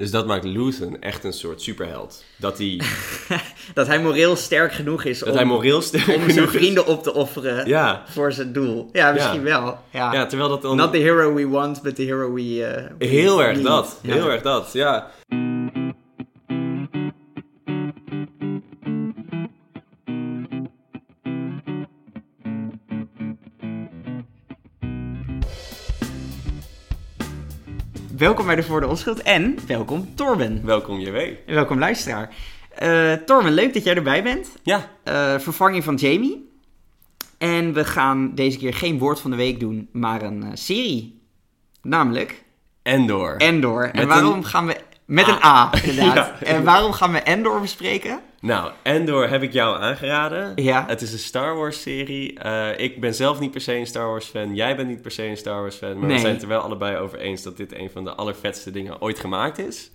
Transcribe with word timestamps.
Dus 0.00 0.10
dat 0.10 0.26
maakt 0.26 0.44
Luthen 0.44 1.00
echt 1.00 1.24
een 1.24 1.32
soort 1.32 1.62
superheld. 1.62 2.24
Dat 2.36 2.58
hij, 2.58 2.80
Dat 3.74 3.86
hij 3.86 4.00
moreel 4.02 4.36
sterk 4.36 4.72
genoeg 4.72 5.04
is 5.04 5.18
dat 5.18 5.28
om, 5.28 5.34
hij 5.34 5.44
moreel 5.44 5.82
sterk 5.82 6.06
om 6.16 6.30
zijn 6.30 6.44
is. 6.44 6.50
vrienden 6.50 6.86
op 6.86 7.02
te 7.02 7.14
offeren 7.14 7.68
Ja, 7.68 8.02
voor 8.08 8.32
zijn 8.32 8.52
doel. 8.52 8.88
Ja, 8.92 9.12
misschien 9.12 9.42
wel. 9.42 9.78
Ja. 9.90 10.12
ja, 10.12 10.26
terwijl 10.26 10.48
dat 10.50 10.62
dan... 10.62 10.76
Not 10.76 10.92
the 10.92 10.98
hero 10.98 11.34
we 11.34 11.48
want, 11.48 11.82
but 11.82 11.94
the 11.94 12.02
hero 12.02 12.32
we... 12.32 12.64
eh, 12.64 12.84
we 12.98 13.06
Heel 13.06 13.42
erg 13.42 13.56
need. 13.56 13.66
dat. 13.66 13.98
Heel 14.02 14.30
erg 14.30 14.42
dat, 14.42 14.70
ja. 14.72 15.10
Welkom 28.20 28.46
bij 28.46 28.56
de 28.56 28.62
Voor 28.62 28.80
de 28.80 28.86
Onschuld 28.86 29.22
en 29.22 29.58
welkom 29.66 30.14
Torben. 30.14 30.60
Welkom 30.64 30.98
JW. 30.98 31.18
Welkom 31.46 31.78
luisteraar. 31.78 32.34
Eh 32.74 33.12
Torben, 33.12 33.52
leuk 33.52 33.74
dat 33.74 33.84
jij 33.84 33.94
erbij 33.94 34.22
bent. 34.22 34.48
Ja, 34.62 34.88
Eh, 35.04 35.38
vervanging 35.38 35.84
van 35.84 35.94
Jamie. 35.94 36.50
En 37.38 37.72
we 37.72 37.84
gaan 37.84 38.34
deze 38.34 38.58
keer 38.58 38.74
geen 38.74 38.98
woord 38.98 39.20
van 39.20 39.30
de 39.30 39.36
week 39.36 39.60
doen, 39.60 39.88
maar 39.92 40.22
een 40.22 40.42
eh, 40.42 40.48
serie. 40.54 41.22
Namelijk 41.82 42.42
Endor. 42.82 43.36
Endor. 43.36 43.90
En 43.90 44.08
waarom 44.08 44.34
een 44.34 44.44
gaan 44.44 44.66
we... 44.66 44.76
Met 45.04 45.28
een 45.28 45.44
A, 45.44 45.70
inderdaad. 45.82 46.14
Ja. 46.40 46.46
En 46.46 46.64
waarom 46.64 46.92
gaan 46.92 47.12
we 47.12 47.18
Endor 47.18 47.60
bespreken? 47.60 48.20
Nou, 48.40 48.70
Endor 48.82 49.28
heb 49.28 49.42
ik 49.42 49.52
jou 49.52 49.80
aangeraden. 49.82 50.52
Ja. 50.54 50.84
Het 50.88 51.02
is 51.02 51.12
een 51.12 51.18
Star 51.18 51.56
Wars 51.56 51.82
serie. 51.82 52.38
Eh, 52.38 52.78
ik 52.78 53.00
ben 53.00 53.14
zelf 53.14 53.40
niet 53.40 53.50
per 53.50 53.60
se 53.60 53.74
een 53.76 53.86
Star 53.86 54.06
Wars 54.06 54.26
fan. 54.26 54.54
Jij 54.54 54.76
bent 54.76 54.88
niet 54.88 55.02
per 55.02 55.10
se 55.10 55.26
een 55.26 55.36
Star 55.36 55.60
Wars 55.60 55.76
fan. 55.76 55.98
Maar 55.98 56.06
Nee. 56.06 56.14
we 56.16 56.20
zijn 56.20 56.32
het 56.32 56.42
er 56.42 56.48
wel 56.48 56.60
allebei 56.60 56.96
over 56.96 57.18
eens 57.18 57.42
dat 57.42 57.56
dit 57.56 57.74
een 57.78 57.90
van 57.90 58.04
de 58.04 58.14
allervetste 58.14 58.70
dingen 58.70 59.00
ooit 59.00 59.18
gemaakt 59.18 59.58
is. 59.58 59.90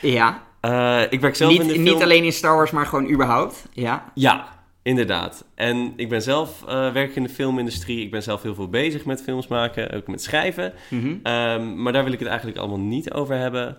Ja. 0.00 0.42
Eh, 0.60 1.02
ik 1.10 1.20
werk 1.20 1.34
zelf 1.36 1.50
in 1.52 1.58
de 1.58 1.64
Niet, 1.64 1.72
film... 1.72 1.84
niet 1.84 2.02
alleen 2.02 2.24
in 2.24 2.32
Star 2.32 2.54
Wars, 2.56 2.70
maar 2.70 2.86
gewoon 2.86 3.10
überhaupt. 3.10 3.64
Ja. 3.72 4.12
Ja, 4.14 4.48
inderdaad. 4.82 5.44
En 5.54 5.92
ik 5.96 6.08
ben 6.08 6.22
zelf 6.22 6.64
eh 6.68 6.92
werk 6.92 7.16
in 7.16 7.22
de 7.22 7.28
filmindustrie. 7.28 8.02
Ik 8.04 8.10
ben 8.10 8.22
zelf 8.22 8.42
heel 8.42 8.54
veel 8.54 8.68
bezig 8.68 9.04
met 9.04 9.22
films 9.22 9.46
maken, 9.46 9.90
ook 9.92 10.06
met 10.06 10.22
schrijven. 10.22 10.72
Mhm. 10.90 11.14
Ehm, 11.22 11.82
maar 11.82 11.92
daar 11.92 12.04
wil 12.04 12.12
ik 12.12 12.18
het 12.18 12.28
eigenlijk 12.28 12.58
allemaal 12.58 12.78
niet 12.78 13.12
over 13.12 13.36
hebben. 13.36 13.76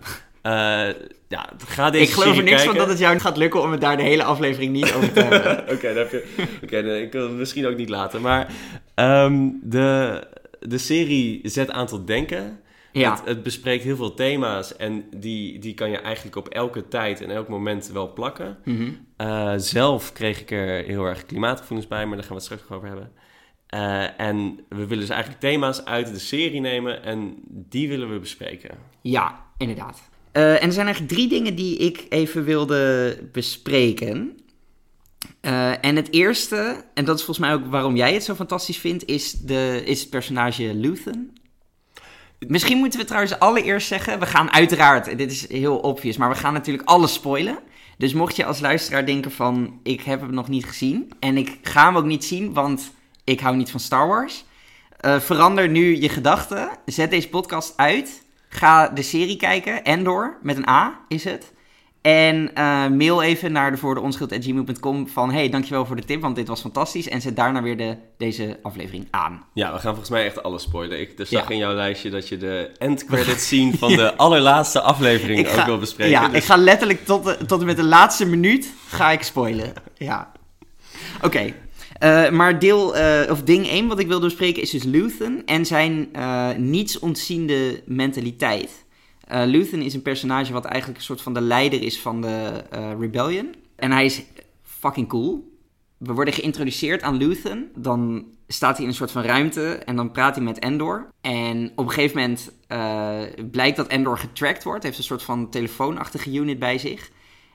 Ja, 1.32 1.48
ga 1.66 1.90
deze 1.90 2.04
Ik 2.04 2.10
geloof 2.10 2.36
er 2.36 2.42
niks 2.42 2.62
van 2.62 2.76
dat 2.76 2.88
het 2.88 2.98
jou 2.98 3.18
gaat 3.18 3.36
lukken 3.36 3.62
om 3.62 3.70
het 3.70 3.80
daar 3.80 3.96
de 3.96 4.02
hele 4.02 4.24
aflevering 4.24 4.72
niet 4.72 4.92
over 4.92 5.12
te 5.12 5.20
hebben. 5.24 5.74
Oké, 5.74 5.86
dan 5.86 5.96
heb 5.96 6.10
je... 6.10 6.46
Oké, 6.62 6.82
nee, 6.82 7.02
ik 7.02 7.12
wil 7.12 7.22
het 7.22 7.32
misschien 7.32 7.66
ook 7.66 7.76
niet 7.76 7.88
laten. 7.88 8.20
Maar 8.20 8.52
ehm, 8.94 9.48
de, 9.62 10.20
de 10.60 10.78
serie 10.78 11.40
zet 11.42 11.70
aan 11.70 11.86
tot 11.86 12.06
denken. 12.06 12.60
Ja. 12.92 13.10
Het, 13.10 13.24
het 13.24 13.42
bespreekt 13.42 13.84
heel 13.84 13.96
veel 13.96 14.14
thema's 14.14 14.76
en 14.76 15.04
die, 15.16 15.58
die 15.58 15.74
kan 15.74 15.90
je 15.90 15.98
eigenlijk 15.98 16.36
op 16.36 16.48
elke 16.48 16.88
tijd 16.88 17.20
en 17.20 17.30
elk 17.30 17.48
moment 17.48 17.90
wel 17.92 18.12
plakken. 18.12 18.58
Mhm. 18.64 18.90
Eh, 19.16 19.52
zelf 19.56 20.12
kreeg 20.12 20.40
ik 20.40 20.50
er 20.50 20.84
heel 20.84 21.04
erg 21.04 21.26
klimaatgevoelens 21.26 21.88
bij, 21.88 22.06
maar 22.06 22.16
daar 22.16 22.26
gaan 22.26 22.36
we 22.36 22.42
het 22.42 22.44
straks 22.44 22.62
nog 22.62 22.78
over 22.78 22.88
hebben. 22.88 23.12
Eh, 23.66 24.20
en 24.20 24.64
we 24.68 24.86
willen 24.86 24.98
dus 24.98 25.08
eigenlijk 25.08 25.40
thema's 25.40 25.84
uit 25.84 26.12
de 26.12 26.18
serie 26.18 26.60
nemen 26.60 27.02
en 27.02 27.34
die 27.46 27.88
willen 27.88 28.12
we 28.12 28.18
bespreken. 28.18 28.78
Ja, 29.00 29.46
inderdaad. 29.56 30.10
Eh, 30.32 30.62
en 30.62 30.66
er 30.66 30.72
zijn 30.72 30.86
eigenlijk 30.86 31.14
drie 31.14 31.28
dingen 31.28 31.54
die 31.54 31.76
ik 31.76 32.06
even 32.08 32.44
wilde 32.44 33.18
bespreken. 33.32 34.36
Eh, 35.40 35.84
en 35.84 35.96
het 35.96 36.12
eerste, 36.12 36.84
en 36.94 37.04
dat 37.04 37.18
is 37.18 37.24
volgens 37.24 37.46
mij 37.46 37.54
ook 37.54 37.66
waarom 37.66 37.96
jij 37.96 38.12
het 38.12 38.24
zo 38.24 38.34
fantastisch 38.34 38.78
vindt, 38.78 39.06
is, 39.06 39.32
de, 39.32 39.82
is 39.84 40.00
het 40.00 40.10
personage 40.10 40.74
Luthen. 40.74 41.32
Misschien 42.38 42.78
moeten 42.78 43.00
we 43.00 43.06
trouwens 43.06 43.38
allereerst 43.38 43.88
zeggen, 43.88 44.18
we 44.18 44.26
gaan 44.26 44.52
uiteraard, 44.52 45.18
dit 45.18 45.30
is 45.30 45.48
heel 45.48 45.76
obvious, 45.76 46.16
maar 46.16 46.28
we 46.28 46.34
gaan 46.34 46.52
natuurlijk 46.52 46.88
alles 46.88 47.12
spoilen. 47.12 47.58
Dus 47.98 48.12
mocht 48.12 48.36
je 48.36 48.44
als 48.44 48.60
luisteraar 48.60 49.06
denken 49.06 49.30
van, 49.30 49.80
ik 49.82 50.00
heb 50.00 50.20
hem 50.20 50.34
nog 50.34 50.48
niet 50.48 50.64
gezien 50.64 51.12
en 51.20 51.36
ik 51.36 51.58
ga 51.62 51.84
hem 51.86 51.96
ook 51.96 52.04
niet 52.04 52.24
zien, 52.24 52.52
want 52.52 52.92
ik 53.24 53.40
hou 53.40 53.56
niet 53.56 53.70
van 53.70 53.80
Star 53.80 54.08
Wars. 54.08 54.44
eh, 55.00 55.20
verander 55.20 55.68
nu 55.68 56.00
je 56.00 56.08
gedachten, 56.08 56.70
zet 56.86 57.10
deze 57.10 57.28
podcast 57.28 57.72
uit, 57.76 58.21
ga 58.54 58.88
de 58.88 59.02
serie 59.02 59.36
kijken, 59.36 59.82
Endor, 59.84 60.38
met 60.42 60.56
een 60.56 60.68
A 60.68 61.00
is 61.08 61.24
het. 61.24 61.52
En 62.02 62.54
eh, 62.54 62.86
mail 62.88 63.22
even 63.22 63.52
naar 63.52 63.70
de 63.70 63.76
voor 63.76 63.94
de 63.94 64.00
onschuld.gmail.com 64.00 65.08
van... 65.08 65.32
hey, 65.32 65.48
dankjewel 65.48 65.86
voor 65.86 65.96
de 65.96 66.04
tip, 66.04 66.20
want 66.20 66.36
dit 66.36 66.48
was 66.48 66.60
fantastisch. 66.60 67.08
En 67.08 67.20
zet 67.20 67.36
daarna 67.36 67.62
weer 67.62 67.76
de, 67.76 67.96
deze 68.18 68.58
aflevering 68.62 69.08
aan. 69.10 69.44
Ja, 69.54 69.68
we 69.72 69.74
gaan 69.78 69.90
volgens 69.90 70.10
mij 70.10 70.24
echt 70.24 70.42
alles 70.42 70.62
spoilen. 70.62 71.00
Ik 71.00 71.18
er 71.18 71.26
zag 71.26 71.50
in 71.50 71.56
jouw 71.56 71.74
lijstje 71.74 72.10
dat 72.10 72.28
je 72.28 72.36
de 72.36 72.70
end 72.78 73.04
credits 73.04 73.44
scene 73.46 73.72
van 73.78 73.96
de 73.96 74.16
allerlaatste 74.16 74.80
aflevering 74.80 75.48
ook 75.48 75.64
wil 75.64 75.78
bespreken. 75.78 76.12
Ja, 76.12 76.28
Dus- 76.28 76.36
ik 76.38 76.44
ga 76.44 76.56
letterlijk 76.56 77.04
tot, 77.04 77.24
de- 77.24 77.38
tot 77.46 77.60
en 77.60 77.66
met 77.66 77.76
de 77.76 77.84
laatste 77.84 78.26
minuut 78.26 78.72
ga 78.88 79.10
ik 79.10 79.22
spoilen. 79.22 79.72
Ja. 79.96 80.32
Oké. 81.22 81.54
Eh, 82.02 82.30
maar 82.30 82.58
deel, 82.58 82.96
eh, 82.96 83.30
of 83.30 83.42
ding 83.42 83.66
1 83.70 83.88
wat 83.88 83.98
ik 83.98 84.06
wilde 84.06 84.26
bespreken 84.26 84.62
is 84.62 84.70
dus 84.70 84.82
Luthen 84.82 85.44
en 85.44 85.66
zijn 85.66 86.08
eh 86.12 86.50
niets 86.56 86.98
ontziende 86.98 87.82
mentaliteit. 87.86 88.84
Luthen 89.28 89.82
is 89.82 89.94
een 89.94 90.02
personage 90.02 90.52
wat 90.52 90.64
eigenlijk 90.64 90.98
een 90.98 91.04
soort 91.04 91.20
van 91.20 91.34
de 91.34 91.40
leider 91.40 91.82
is 91.82 92.00
van 92.00 92.20
de 92.20 92.64
Rebellion. 92.98 93.54
En 93.76 93.92
hij 93.92 94.04
is 94.04 94.22
fucking 94.62 95.08
cool. 95.08 95.56
We 95.96 96.12
worden 96.12 96.34
geïntroduceerd 96.34 97.02
aan 97.02 97.16
Luthen. 97.16 97.70
Dan 97.74 98.24
staat 98.46 98.74
hij 98.74 98.82
in 98.82 98.90
een 98.90 98.96
soort 98.96 99.10
van 99.10 99.22
ruimte 99.22 99.74
en 99.74 99.96
dan 99.96 100.10
praat 100.10 100.34
hij 100.34 100.44
met 100.44 100.58
Endor. 100.58 101.08
En 101.20 101.72
op 101.74 101.86
een 101.86 101.92
gegeven 101.92 102.16
moment 102.16 102.52
blijkt 103.50 103.76
dat 103.76 103.86
Endor 103.86 104.18
getracked 104.18 104.62
wordt. 104.62 104.82
Hij 104.82 104.90
heeft 104.90 105.02
een 105.02 105.16
soort 105.16 105.22
van 105.22 105.50
telefoonachtige 105.50 106.32
unit 106.32 106.58
bij 106.58 106.78
zich. 106.78 107.10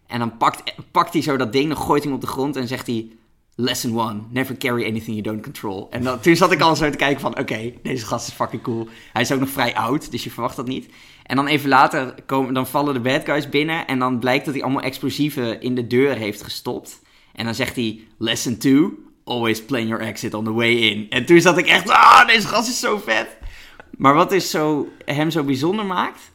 En 0.08 0.20
dan 0.20 0.38
pakt, 0.38 0.76
pakt 0.92 1.14
hij 1.14 1.22
zo 1.22 1.38
dat 1.38 1.52
ding, 1.52 1.68
dan 1.68 1.78
gooit 1.78 2.04
hij 2.04 2.12
hem 2.12 2.22
op 2.22 2.26
de 2.26 2.32
grond 2.32 2.56
en 2.56 2.68
zegt 2.68 2.88
hij... 2.88 3.12
Lesson 3.60 4.00
1, 4.00 4.28
never 4.30 4.58
carry 4.58 4.86
anything 4.86 5.16
you 5.16 5.22
don't 5.22 5.42
control. 5.42 5.88
En 5.90 6.04
dan, 6.04 6.20
toen 6.20 6.36
zat 6.36 6.52
ik 6.52 6.62
al 6.62 6.76
zo 6.76 6.90
te 6.90 6.98
kijken 6.98 7.22
van, 7.22 7.40
oké, 7.40 7.74
deze 7.84 8.06
gast 8.06 8.28
is 8.28 8.34
fucking 8.34 8.62
cool. 8.62 8.88
Hij 9.14 9.22
is 9.22 9.32
ook 9.32 9.40
nog 9.40 9.50
vrij 9.50 9.76
oud, 9.76 10.12
dus 10.12 10.24
je 10.24 10.32
verwacht 10.32 10.56
dat 10.56 10.68
niet. 10.68 10.90
En 11.24 11.36
dan 11.36 11.48
even 11.48 11.70
later 11.70 12.16
komen, 12.26 12.54
dan 12.54 12.68
vallen 12.68 12.94
de 12.94 13.00
bad 13.00 13.26
guys 13.26 13.50
binnen 13.50 13.88
en 13.88 14.00
dan 14.00 14.20
blijkt 14.20 14.46
dat 14.46 14.54
hij 14.54 14.64
allemaal 14.64 14.82
explosieven 14.82 15.62
in 15.62 15.76
de 15.76 15.88
deur 15.88 16.16
heeft 16.16 16.44
gestopt. 16.44 17.02
En 17.34 17.46
dan 17.46 17.56
zegt 17.56 17.76
hij, 17.76 18.00
lesson 18.18 18.58
2, 18.58 18.90
always 19.24 19.66
plan 19.66 19.88
your 19.88 20.04
exit 20.04 20.34
on 20.34 20.44
the 20.44 20.54
way 20.54 20.72
in. 20.72 21.10
En 21.10 21.26
toen 21.26 21.42
zat 21.42 21.58
ik 21.58 21.68
echt, 21.68 21.90
ah, 21.90 22.28
deze 22.28 22.48
gast 22.48 22.70
is 22.70 22.80
zo 22.80 22.98
vet. 22.98 23.38
Maar 23.92 24.14
wat 24.14 24.32
is 24.32 24.50
zo, 24.50 24.88
hem 25.06 25.32
zo 25.32 25.44
bijzonder 25.44 25.86
maakt, 25.86 26.32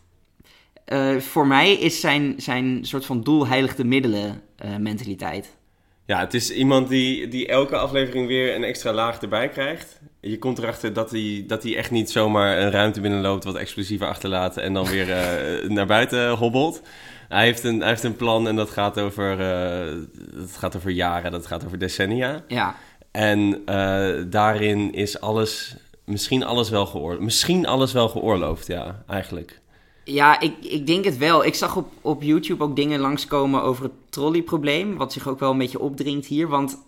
eh, 0.85 1.17
voor 1.17 1.47
mij 1.47 1.73
is 1.73 2.01
zijn, 2.01 2.35
zijn 2.37 2.85
soort 2.85 3.07
van 3.07 3.23
doel 3.23 3.47
heiligt 3.47 3.77
de 3.77 3.85
middelen 3.85 4.43
eh, 4.57 4.77
mentaliteit. 4.77 5.61
Ja, 6.07 6.21
het 6.21 6.35
is 6.35 6.51
iemand 6.51 6.89
die, 6.89 7.29
die 7.29 7.47
elke 7.47 7.77
aflevering 7.77 8.27
weer 8.27 8.55
een 8.55 8.65
extra 8.65 8.93
laag 8.93 9.21
erbij 9.21 9.49
krijgt. 9.49 10.01
Je 10.21 10.39
komt 10.39 10.59
erachter 10.59 10.93
dat 10.93 11.11
hij, 11.11 11.45
dat 11.47 11.63
hij 11.63 11.77
echt 11.77 11.91
niet 11.91 12.11
zomaar 12.11 12.59
een 12.59 12.71
ruimte 12.71 13.01
binnenloopt, 13.01 13.45
wat 13.45 13.55
explosieven 13.55 14.09
achterlaat 14.09 14.57
en 14.57 14.73
dan 14.73 14.87
weer 14.87 15.11
eh, 15.13 15.69
naar 15.69 15.87
buiten 15.87 16.31
hobbelt. 16.31 16.83
Hij 17.29 17.45
heeft, 17.45 17.65
een, 17.65 17.79
hij 17.79 17.89
heeft 17.89 18.03
een 18.03 18.17
plan 18.17 18.49
en 18.49 18.57
dat 18.57 18.71
gaat 18.71 19.01
over, 19.01 19.41
eh, 19.41 19.95
dat 20.35 20.57
gaat 20.57 20.77
over 20.77 20.91
jaren, 20.91 21.31
dat 21.31 21.47
gaat 21.47 21.65
over 21.65 21.79
decennia. 21.79 22.43
Ja, 22.47 22.77
En 23.11 23.63
eh, 23.65 24.13
daarin 24.27 24.93
is 24.93 25.21
alles, 25.21 25.77
misschien 26.05 26.45
alles 26.45 26.71
wel 26.71 26.87
geoorloofd. 26.87 27.23
Misschien 27.23 27.67
alles 27.67 27.93
wel 27.93 28.09
geoorloofd, 28.09 28.67
ja, 28.67 29.03
eigenlijk. 29.09 29.61
Ja, 30.05 30.41
ik, 30.41 30.65
ik 30.65 30.87
denk 30.87 31.05
het 31.05 31.19
wel. 31.19 31.45
Ik 31.45 31.55
zag 31.55 31.77
op, 31.77 31.93
op 32.01 32.23
YouTube 32.23 32.65
ook 32.65 32.77
dingen 32.77 33.01
langskomen 33.01 33.63
over 33.63 33.85
het 33.85 33.93
trolleyprobleem. 34.11 34.97
Wat 34.97 35.13
zich 35.13 35.29
ook 35.29 35.39
wel 35.39 35.51
een 35.51 35.59
beetje 35.59 35.81
opdringt 35.81 36.27
hier. 36.27 36.49
Want 36.49 36.79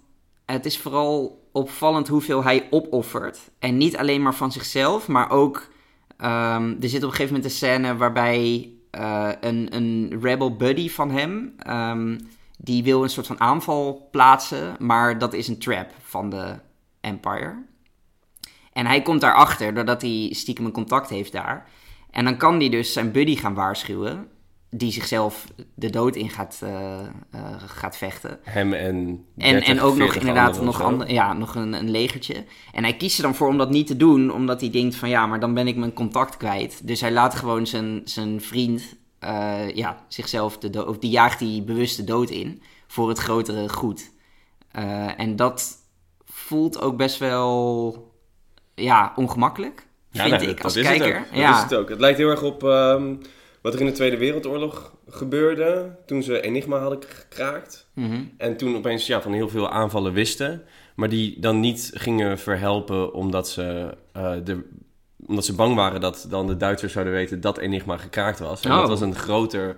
het 0.44 0.66
is 0.66 0.78
vooral 0.78 1.42
opvallend 1.52 2.08
hoeveel 2.08 2.44
hij 2.44 2.66
opoffert. 2.70 3.50
En 3.58 3.76
niet 3.76 3.96
alleen 3.96 4.22
maar 4.22 4.34
van 4.34 4.52
zichzelf, 4.52 5.08
maar 5.08 5.30
ook... 5.30 5.68
ehm, 6.16 6.74
er 6.80 6.88
zit 6.88 7.02
op 7.02 7.10
een 7.10 7.16
gegeven 7.16 7.34
moment 7.34 7.44
een 7.44 7.56
scène 7.56 7.96
waarbij 7.96 8.70
eh, 8.90 9.30
een, 9.40 9.74
een 9.76 10.18
rebel 10.20 10.56
buddy 10.56 10.90
van 10.90 11.10
hem... 11.10 11.54
ehm, 11.58 12.18
die 12.58 12.82
wil 12.82 13.02
een 13.02 13.10
soort 13.10 13.26
van 13.26 13.40
aanval 13.40 14.08
plaatsen, 14.10 14.76
maar 14.78 15.18
dat 15.18 15.32
is 15.32 15.48
een 15.48 15.58
trap 15.58 15.90
van 16.02 16.30
de 16.30 16.54
Empire. 17.00 17.62
En 18.72 18.86
hij 18.86 19.02
komt 19.02 19.20
daarachter 19.20 19.74
doordat 19.74 20.02
hij 20.02 20.28
stiekem 20.32 20.64
een 20.64 20.72
contact 20.72 21.08
heeft 21.08 21.32
daar. 21.32 21.68
En 22.14 22.24
dan 22.24 22.36
kan 22.36 22.58
hij 22.58 22.68
dus 22.68 22.92
zijn 22.92 23.12
buddy 23.12 23.36
gaan 23.36 23.54
waarschuwen, 23.54 24.28
die 24.70 24.92
zichzelf 24.92 25.46
de 25.74 25.90
dood 25.90 26.16
in 26.16 26.30
gaat, 26.30 26.60
eh, 26.62 27.00
eh, 27.00 27.08
gaat 27.66 27.96
vechten. 27.96 28.38
Hem 28.42 28.72
en. 28.72 28.96
En, 29.36 29.52
30, 29.52 29.68
en 29.68 29.80
ook 29.80 29.96
nog 29.96 30.12
40 30.12 30.16
inderdaad 30.16 30.62
nog, 30.62 30.82
ander, 30.82 31.12
ja, 31.12 31.32
nog 31.32 31.54
een, 31.54 31.72
een 31.72 31.90
legertje. 31.90 32.44
En 32.72 32.82
hij 32.82 32.96
kiest 32.96 33.16
er 33.16 33.22
dan 33.22 33.34
voor 33.34 33.48
om 33.48 33.58
dat 33.58 33.70
niet 33.70 33.86
te 33.86 33.96
doen, 33.96 34.32
omdat 34.32 34.60
hij 34.60 34.70
denkt 34.70 34.96
van 34.96 35.08
ja, 35.08 35.26
maar 35.26 35.40
dan 35.40 35.54
ben 35.54 35.66
ik 35.66 35.76
mijn 35.76 35.92
contact 35.92 36.36
kwijt. 36.36 36.86
Dus 36.86 37.00
hij 37.00 37.12
laat 37.12 37.34
gewoon 37.34 37.66
zijn, 37.66 38.00
zijn 38.04 38.40
vriend, 38.40 38.96
eh, 39.18 39.70
ja, 39.74 40.04
zichzelf, 40.08 40.58
de 40.58 40.70
dood, 40.70 40.86
of 40.86 40.98
die 40.98 41.10
jaagt 41.10 41.40
hij 41.40 41.62
bewust 41.66 41.96
de 41.96 42.04
dood 42.04 42.30
in 42.30 42.62
voor 42.86 43.08
het 43.08 43.18
grotere 43.18 43.68
goed. 43.68 44.12
En 45.16 45.36
dat 45.36 45.78
voelt 46.24 46.80
ook 46.80 46.96
best 46.96 47.18
wel, 47.18 48.12
ja, 48.74 49.12
ongemakkelijk, 49.16 49.86
vind 50.22 50.42
ik 50.42 50.48
dat 50.56 50.64
als 50.64 50.76
is 50.76 50.88
het 50.88 50.96
kijker. 50.98 51.18
ook. 51.18 51.24
Dat 51.30 51.38
ja. 51.38 51.56
is 51.56 51.62
het 51.62 51.74
ook. 51.74 51.88
Het 51.88 52.00
lijkt 52.00 52.18
heel 52.18 52.28
erg 52.30 52.42
op. 52.42 52.64
ehm, 52.64 53.14
wat 53.62 53.74
er 53.74 53.80
in 53.80 53.86
de 53.86 53.92
Tweede 53.92 54.16
Wereldoorlog 54.16 54.92
gebeurde 55.08 55.96
toen 56.06 56.22
ze 56.22 56.40
Enigma 56.40 56.78
hadden 56.78 56.98
gekraakt. 57.08 57.86
Mhm. 57.94 58.22
En 58.36 58.56
toen 58.56 58.76
opeens 58.76 59.06
ja, 59.06 59.22
van 59.22 59.32
heel 59.32 59.48
veel 59.48 59.68
aanvallen 59.70 60.12
wisten. 60.12 60.62
Maar 60.94 61.08
die 61.08 61.40
dan 61.40 61.60
niet 61.60 61.90
gingen 61.94 62.38
verhelpen 62.38 63.12
omdat 63.14 63.48
ze, 63.48 63.94
eh, 64.12 64.32
de, 64.44 64.62
omdat 65.26 65.44
ze 65.44 65.54
bang 65.54 65.74
waren 65.74 66.00
dat 66.00 66.26
dan 66.30 66.46
de 66.46 66.56
Duitsers 66.56 66.92
zouden 66.92 67.14
weten 67.14 67.40
dat 67.40 67.58
Enigma 67.58 67.96
gekraakt 67.96 68.38
was. 68.38 68.60
En 68.64 68.70
Oh. 68.72 68.78
dat 68.78 68.88
was 68.88 69.00
een 69.00 69.14
groter 69.14 69.76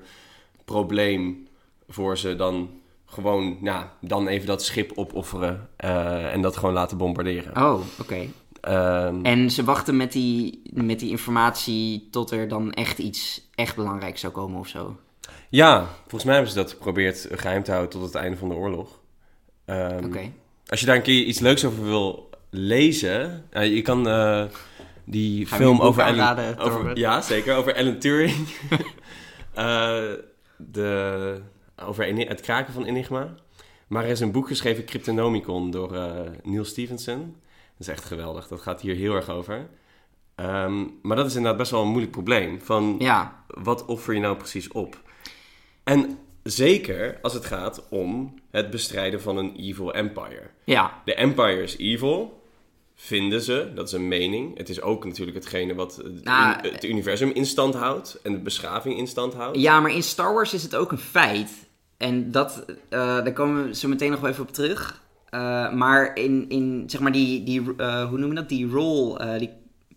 probleem 0.65 1.49
voor 1.89 2.19
ze 2.19 2.37
dan 2.37 2.71
gewoon 3.07 3.59
ja, 3.63 3.93
dan 4.01 4.27
even 4.29 4.47
dat 4.47 4.63
schip 4.65 4.93
opofferen 4.95 5.69
eh, 5.77 6.33
en 6.33 6.41
dat 6.41 6.57
gewoon 6.57 6.75
laten 6.75 6.97
bombarderen. 6.97 7.57
Oh, 7.65 7.81
oké. 8.01 8.27
Ehm, 8.67 9.25
En 9.25 9.51
ze 9.51 9.65
wachten 9.65 9.97
met 9.97 10.13
die, 10.13 10.63
met 10.73 11.01
die 11.01 11.11
informatie 11.11 12.09
tot 12.11 12.31
er 12.31 12.49
dan 12.49 12.73
echt 12.73 12.99
iets 12.99 13.49
echt 13.55 13.77
belangrijks 13.77 14.21
zou 14.21 14.33
komen 14.33 14.59
of 14.59 14.69
zo. 14.69 14.97
ja, 15.51 15.87
volgens 16.01 16.25
mij 16.25 16.35
hebben 16.35 16.53
ze 16.53 16.59
dat 16.59 16.71
geprobeerd 16.71 17.29
geheim 17.31 17.63
te 17.63 17.71
houden 17.71 17.91
tot 17.91 18.03
het 18.03 18.15
einde 18.15 18.37
van 18.37 18.49
de 18.49 18.55
oorlog. 18.55 19.01
Ehm, 19.65 20.05
Oké. 20.05 20.33
Als 20.67 20.81
je 20.81 20.87
daar 20.87 20.97
een 20.97 21.03
keer 21.03 21.23
iets 21.23 21.39
leuks 21.39 21.65
over 21.65 21.85
wil 21.85 22.31
lezen, 22.51 23.45
eh, 23.51 23.75
je 23.75 23.83
kan 23.83 24.09
eh, 24.09 24.45
die 25.05 25.47
Gaan 25.47 25.59
film 25.59 25.81
over 25.81 26.57
over, 26.59 26.99
ja 26.99 27.21
zeker 27.21 27.57
over 27.57 27.77
Alan 27.77 27.99
Turing, 27.99 28.47
Eh, 29.55 30.13
de, 30.57 31.41
over 31.77 32.05
het 32.05 32.41
kraken 32.41 32.73
van 32.73 32.85
Enigma. 32.85 33.35
Maar 33.87 34.05
er 34.05 34.11
is 34.11 34.21
een 34.21 34.33
boek 34.33 34.47
geschreven, 34.47 34.85
Cryptonomicon, 34.85 35.71
door 35.71 35.95
eh, 35.95 36.21
Neil 36.43 36.65
Stephenson. 36.65 37.37
Dat 37.79 37.87
is 37.87 37.93
echt 37.95 38.05
geweldig. 38.05 38.49
Dat 38.49 38.61
gaat 38.61 38.81
hier 38.81 38.95
heel 38.95 39.15
erg 39.15 39.29
over. 39.31 39.69
Ehm, 40.35 40.85
maar 41.03 41.17
dat 41.17 41.27
is 41.27 41.35
inderdaad 41.35 41.59
best 41.59 41.71
wel 41.71 41.83
een 41.83 41.89
moeilijk 41.89 42.13
probleem. 42.13 42.61
Van 42.61 42.97
Ja, 42.99 43.45
wat 43.47 43.85
offer 43.85 44.15
je 44.15 44.21
nou 44.21 44.37
precies 44.37 44.69
op? 44.69 45.01
En 45.85 46.19
zeker 46.43 47.19
als 47.23 47.35
het 47.35 47.45
gaat 47.45 47.89
om 47.89 48.35
het 48.51 48.71
bestrijden 48.71 49.21
van 49.21 49.37
een 49.37 49.57
evil 49.57 49.95
empire. 49.95 50.43
ja, 50.65 51.03
De 51.05 51.15
empire 51.15 51.63
is 51.63 51.77
evil, 51.77 52.43
vinden 52.95 53.41
ze. 53.43 53.71
Dat 53.75 53.87
is 53.87 53.93
een 53.93 54.09
mening. 54.09 54.57
Het 54.59 54.69
is 54.69 54.81
ook 54.81 55.05
natuurlijk 55.05 55.37
hetgene 55.37 55.75
wat 55.75 55.97
het, 55.97 56.25
Nou, 56.25 56.69
het 56.69 56.85
universum 56.85 57.31
in 57.31 57.47
stand 57.47 57.75
houdt 57.75 58.19
en 58.23 58.33
de 58.33 58.39
beschaving 58.39 58.99
in 58.99 59.07
stand 59.07 59.35
houdt. 59.35 59.59
ja, 59.61 59.81
maar 59.81 59.91
in 59.91 60.03
Star 60.03 60.35
Wars 60.35 60.55
is 60.55 60.63
het 60.63 60.77
ook 60.77 60.93
een 60.93 60.99
feit. 60.99 61.51
En 61.97 62.31
dat, 62.31 62.65
eh, 62.89 62.99
daar 62.99 63.33
komen 63.33 63.65
we 63.67 63.75
zo 63.75 63.89
meteen 63.89 64.11
nog 64.11 64.21
wel 64.21 64.31
even 64.31 64.43
op 64.43 64.53
terug. 64.53 65.03
Eh, 65.37 65.73
maar 65.73 66.17
in, 66.17 66.45
in, 66.49 66.85
zeg 66.87 67.01
maar, 67.01 67.13
die, 67.13 67.43
die 67.43 67.63
eh, 67.77 68.09
hoe 68.09 68.19
noem 68.19 68.29
je 68.29 68.35
dat? 68.35 68.49
Die 68.49 68.69
rol, 68.69 69.19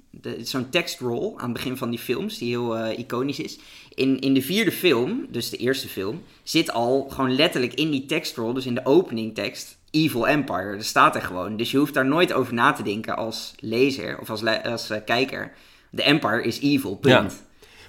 de- 0.09 0.37
zo'n 0.41 0.69
tekstrol 0.69 1.33
aan 1.37 1.43
het 1.43 1.53
begin 1.53 1.77
van 1.77 1.89
die 1.89 1.99
films, 1.99 2.37
die 2.37 2.49
heel 2.49 2.87
iconisch 2.91 3.39
is. 3.39 3.59
In, 3.93 4.19
in 4.19 4.33
de 4.33 4.41
vierde 4.41 4.71
film, 4.71 5.25
dus 5.29 5.49
de 5.49 5.57
eerste 5.57 5.87
film, 5.87 6.21
zit 6.43 6.71
al 6.71 7.07
gewoon 7.09 7.35
letterlijk 7.35 7.73
in 7.73 7.91
die 7.91 8.05
tekstrol, 8.05 8.53
dus 8.53 8.65
in 8.65 8.75
de 8.75 8.85
openingtekst, 8.85 9.77
Evil 9.91 10.27
Empire. 10.27 10.75
Dat 10.75 10.85
staat 10.85 11.15
er 11.15 11.21
gewoon. 11.21 11.57
Dus 11.57 11.71
je 11.71 11.77
hoeft 11.77 11.93
daar 11.93 12.05
nooit 12.05 12.33
over 12.33 12.53
na 12.53 12.71
te 12.71 12.83
denken 12.83 13.15
als 13.17 13.53
lezer 13.59 14.19
of 14.19 14.29
als, 14.29 14.43
als 14.63 14.91
kijker. 15.05 15.51
De 15.89 16.03
Empire 16.03 16.43
is 16.43 16.59
evil, 16.59 16.95
punt. 16.95 17.43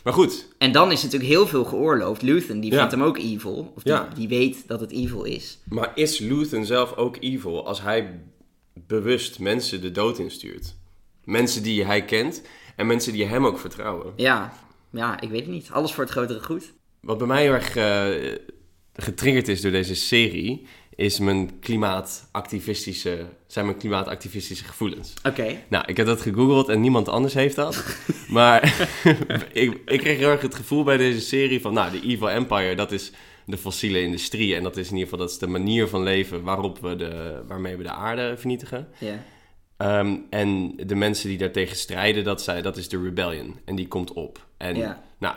Maar 0.05 0.13
goed, 0.13 0.49
En 0.59 0.73
dan 0.73 0.93
is 0.93 1.03
natuurlijk 1.03 1.31
heel 1.31 1.47
veel 1.47 1.65
geoorloofd. 1.65 2.23
Luthen, 2.23 2.61
die 2.61 2.71
Ja. 2.73 2.77
vindt 2.79 2.93
hem 2.93 3.03
ook 3.03 3.19
evil. 3.19 3.73
Of 3.77 3.83
die, 3.83 3.93
Ja. 3.93 4.09
die 4.15 4.29
weet 4.29 4.69
dat 4.69 4.81
het 4.81 4.91
evil 4.93 5.25
is. 5.25 5.59
maar 5.69 5.93
is 5.95 6.19
Luthen 6.19 6.67
zelf 6.67 6.97
ook 6.97 7.17
evil 7.21 7.67
als 7.67 7.83
hij 7.83 8.21
bewust 8.87 9.39
mensen 9.39 9.81
de 9.81 9.91
dood 9.91 10.19
instuurt? 10.19 10.75
Mensen 11.25 11.63
die 11.63 11.85
hij 11.85 12.05
kent 12.05 12.43
en 12.77 12.87
mensen 12.87 13.13
die 13.13 13.25
hem 13.25 13.47
ook 13.47 13.59
vertrouwen. 13.59 14.13
Ja, 14.17 14.53
ja, 14.93 15.21
ik 15.21 15.29
weet 15.31 15.41
het 15.41 15.51
niet. 15.51 15.69
Alles 15.73 15.93
voor 15.93 16.03
het 16.05 16.13
grotere 16.13 16.43
goed. 16.43 16.73
Wat 17.01 17.19
bij 17.19 17.27
mij 17.27 17.43
heel 17.43 17.53
erg 17.53 17.77
eh, 17.77 18.35
getriggerd 18.95 19.49
is 19.49 19.61
door 19.61 19.71
deze 19.71 19.95
serie, 19.95 20.67
is 21.01 21.19
mijn 21.19 21.59
klimaatactivistische, 21.61 23.27
zijn 23.47 23.65
mijn 23.67 23.79
klimaatactivistische 23.79 24.65
gevoelens. 24.65 25.15
Oké. 25.25 25.57
Nou, 25.69 25.85
ik 25.87 25.97
heb 25.97 26.07
dat 26.07 26.21
gegoogeld 26.21 26.69
en 26.69 26.81
niemand 26.81 27.09
anders 27.09 27.35
heeft 27.35 27.57
dat. 27.57 27.85
maar 28.29 28.89
ik, 29.53 29.81
ik 29.87 29.99
kreeg 30.01 30.19
heel 30.19 30.31
erg 30.31 30.41
het 30.41 30.55
gevoel 30.55 30.85
bij 30.85 30.97
deze 30.97 31.21
serie 31.21 31.61
van, 31.61 31.73
nou, 31.73 31.91
de 31.91 32.09
Evil 32.09 32.31
Empire, 32.31 32.75
dat 32.75 32.93
is 32.93 33.13
de 33.47 33.59
fossiele 33.59 34.03
industrie. 34.03 34.55
En 34.55 34.63
dat 34.63 34.77
is 34.77 34.87
in 34.87 34.93
ieder 34.93 35.09
geval 35.09 35.19
dat 35.19 35.31
is 35.31 35.39
de 35.39 35.47
manier 35.47 35.89
van 35.89 36.03
leven 36.03 36.43
waarop 36.43 36.79
we 36.79 36.97
de, 36.97 37.43
waarmee 37.47 37.77
we 37.77 37.83
de 37.83 37.91
aarde 37.91 38.37
vernietigen. 38.37 38.89
Ja. 38.99 39.25
Ehm, 39.77 40.17
en 40.31 40.77
de 40.77 40.95
mensen 40.95 41.29
die 41.29 41.39
daartegen 41.39 41.77
strijden, 41.77 42.25
dat, 42.25 42.43
zij, 42.43 42.63
dat 42.63 42.77
is 42.77 42.89
de 42.89 43.03
rebellion. 43.03 43.59
En 43.65 43.77
die 43.77 43.89
komt 43.89 44.13
op. 44.13 44.47
En 44.57 44.77
Ja. 44.77 45.03
nou, 45.19 45.35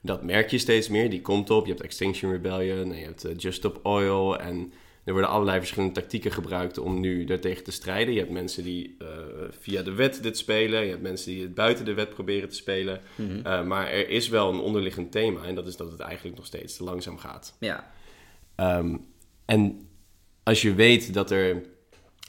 dat 0.00 0.22
merk 0.22 0.50
je 0.50 0.58
steeds 0.58 0.88
meer. 0.88 1.10
Die 1.10 1.22
komt 1.22 1.50
op. 1.50 1.64
Je 1.66 1.72
hebt 1.72 1.84
Extinction 1.84 2.32
Rebellion 2.32 2.92
en 2.92 2.98
je 2.98 3.04
hebt 3.04 3.24
eh, 3.24 3.32
Just 3.36 3.58
Stop 3.58 3.80
Oil. 3.82 4.38
En 4.38 4.72
er 5.04 5.12
worden 5.12 5.30
allerlei 5.30 5.58
verschillende 5.58 5.94
tactieken 5.94 6.32
gebruikt 6.32 6.78
om 6.78 7.00
nu 7.00 7.24
daartegen 7.24 7.64
te 7.64 7.70
strijden. 7.70 8.14
Je 8.14 8.20
hebt 8.20 8.32
mensen 8.32 8.64
die 8.64 8.96
eh, 8.98 9.06
via 9.50 9.82
de 9.82 9.92
wet 9.92 10.22
dit 10.22 10.38
spelen. 10.38 10.84
Je 10.84 10.90
hebt 10.90 11.02
mensen 11.02 11.30
die 11.32 11.42
het 11.42 11.54
buiten 11.54 11.84
de 11.84 11.94
wet 11.94 12.10
proberen 12.10 12.48
te 12.48 12.54
spelen. 12.54 13.00
Mhm. 13.14 13.46
Eh, 13.46 13.64
maar 13.64 13.86
er 13.86 14.08
is 14.08 14.28
wel 14.28 14.52
een 14.52 14.60
onderliggend 14.60 15.12
thema. 15.12 15.42
En 15.42 15.54
dat 15.54 15.66
is 15.66 15.76
dat 15.76 15.90
het 15.90 16.00
eigenlijk 16.00 16.36
nog 16.36 16.46
steeds 16.46 16.76
te 16.76 16.84
langzaam 16.84 17.18
gaat. 17.18 17.56
Ja. 17.60 17.90
Ehm, 18.54 18.96
en 19.44 19.88
als 20.42 20.62
je 20.62 20.74
weet 20.74 21.14
dat 21.14 21.30
er 21.30 21.62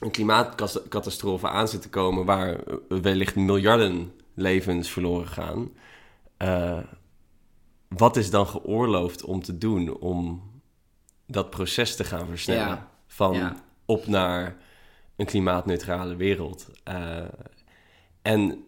een 0.00 0.10
klimaatcatastrofe 0.10 1.48
aan 1.48 1.68
zit 1.68 1.82
te 1.82 1.88
komen 1.88 2.24
waar 2.24 2.60
wellicht 2.88 3.36
miljarden 3.36 4.12
levens 4.34 4.90
verloren 4.90 5.28
gaan, 5.28 5.72
eh, 6.36 6.78
wat 7.88 8.16
is 8.16 8.30
dan 8.30 8.46
geoorloofd 8.46 9.24
om 9.24 9.42
te 9.42 9.58
doen 9.58 9.96
om 9.96 10.42
dat 11.26 11.50
proces 11.50 11.96
te 11.96 12.04
gaan 12.04 12.26
versnellen? 12.26 12.66
Ja. 12.66 12.88
Van 13.06 13.34
Ja. 13.34 13.56
op 13.84 14.06
naar 14.06 14.56
een 15.16 15.26
klimaatneutrale 15.26 16.16
wereld. 16.16 16.70
Eh, 16.84 17.18
en 18.22 18.64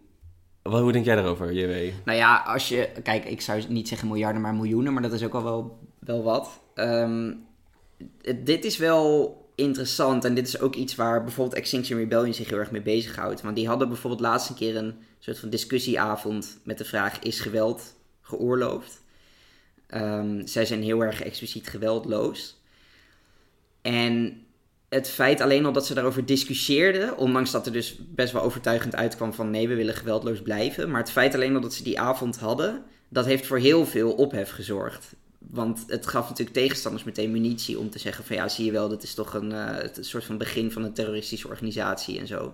wat, 0.61 0.81
hoe 0.81 0.91
denk 0.91 1.05
jij 1.05 1.15
daarover, 1.15 1.53
JW? 1.53 1.93
Nou 2.05 2.17
ja, 2.17 2.43
als 2.45 2.69
je... 2.69 2.89
Kijk, 3.03 3.25
ik 3.25 3.41
zou 3.41 3.63
niet 3.67 3.87
zeggen 3.87 4.07
miljarden, 4.07 4.41
maar 4.41 4.55
miljoenen. 4.55 4.93
Maar 4.93 5.01
dat 5.01 5.11
is 5.13 5.23
ook 5.23 5.33
al 5.33 5.43
wel, 5.43 5.79
wel 5.99 6.23
wat. 6.23 6.59
Ehm, 6.73 7.33
dit 8.35 8.65
is 8.65 8.77
wel 8.77 9.37
interessant. 9.55 10.25
En 10.25 10.33
dit 10.33 10.47
is 10.47 10.59
ook 10.59 10.75
iets 10.75 10.95
waar 10.95 11.23
bijvoorbeeld 11.23 11.57
Extinction 11.57 11.99
Rebellion 11.99 12.33
zich 12.33 12.49
heel 12.49 12.57
erg 12.57 12.71
mee 12.71 12.81
bezighoudt. 12.81 13.41
Want 13.41 13.55
die 13.55 13.67
hadden 13.67 13.87
bijvoorbeeld 13.87 14.21
laatst 14.21 14.49
een 14.49 14.55
keer 14.55 14.75
een 14.75 14.95
soort 15.19 15.39
van 15.39 15.49
discussieavond... 15.49 16.59
met 16.63 16.77
de 16.77 16.85
vraag, 16.85 17.19
is 17.19 17.39
geweld 17.39 17.95
geoorloofd? 18.21 19.01
Ehm, 19.89 20.45
zij 20.45 20.65
zijn 20.65 20.83
heel 20.83 21.01
erg 21.03 21.21
expliciet 21.21 21.67
geweldloos. 21.67 22.57
En 23.81 24.43
het 24.89 25.09
feit 25.09 25.41
alleen 25.41 25.65
al 25.65 25.71
dat 25.71 25.85
ze 25.85 25.93
daarover 25.93 26.25
discussieerden, 26.25 27.17
ondanks 27.17 27.51
dat 27.51 27.65
er 27.65 27.71
dus 27.71 27.95
best 27.99 28.33
wel 28.33 28.41
overtuigend 28.41 28.95
uitkwam 28.95 29.33
van 29.33 29.49
nee, 29.49 29.67
we 29.67 29.75
willen 29.75 29.93
geweldloos 29.93 30.41
blijven. 30.41 30.89
Maar 30.89 31.01
het 31.01 31.11
feit 31.11 31.35
alleen 31.35 31.55
al 31.55 31.61
dat 31.61 31.73
ze 31.73 31.83
die 31.83 31.99
avond 31.99 32.39
hadden, 32.39 32.83
dat 33.07 33.25
heeft 33.25 33.45
voor 33.45 33.57
heel 33.57 33.85
veel 33.85 34.11
ophef 34.11 34.49
gezorgd. 34.51 35.15
Want 35.37 35.83
het 35.87 36.07
gaf 36.07 36.29
natuurlijk 36.29 36.57
tegenstanders 36.57 37.03
meteen 37.03 37.31
munitie 37.31 37.79
om 37.79 37.89
te 37.89 37.99
zeggen 37.99 38.23
van 38.23 38.35
ja, 38.35 38.47
zie 38.47 38.65
je 38.65 38.71
wel, 38.71 38.89
dat 38.89 39.03
is 39.03 39.13
toch 39.13 39.33
een, 39.33 39.51
eh, 39.51 39.89
een 39.93 40.03
soort 40.03 40.23
van 40.23 40.37
begin 40.37 40.71
van 40.71 40.83
een 40.83 40.93
terroristische 40.93 41.47
organisatie 41.47 42.19
en 42.19 42.27
zo. 42.27 42.53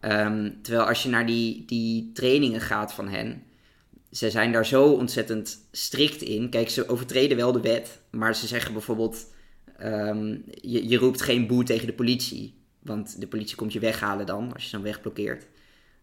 Ehm, 0.00 0.50
terwijl 0.62 0.88
als 0.88 1.02
je 1.02 1.08
naar 1.08 1.26
die, 1.26 1.64
die 1.66 2.10
trainingen 2.12 2.60
gaat 2.60 2.92
van 2.92 3.08
hen, 3.08 3.42
ze 4.12 4.30
zijn 4.30 4.52
daar 4.52 4.66
zo 4.66 4.84
ontzettend 4.84 5.68
strikt 5.70 6.22
in. 6.22 6.48
Kijk, 6.48 6.70
ze 6.70 6.88
overtreden 6.88 7.36
wel 7.36 7.52
de 7.52 7.60
wet, 7.60 8.00
maar 8.10 8.34
ze 8.36 8.46
zeggen 8.46 8.72
bijvoorbeeld, 8.72 9.26
ehm, 9.78 10.36
je, 10.60 10.88
je 10.88 10.96
roept 10.98 11.20
geen 11.22 11.46
boe 11.46 11.64
tegen 11.64 11.86
de 11.86 11.92
politie. 11.92 12.54
Want 12.78 13.20
de 13.20 13.26
politie 13.26 13.56
komt 13.56 13.72
je 13.72 13.80
weghalen 13.80 14.26
dan, 14.26 14.52
als 14.52 14.62
je 14.62 14.68
zo'n 14.68 14.82
weg 14.82 15.00
blokkeert. 15.00 15.46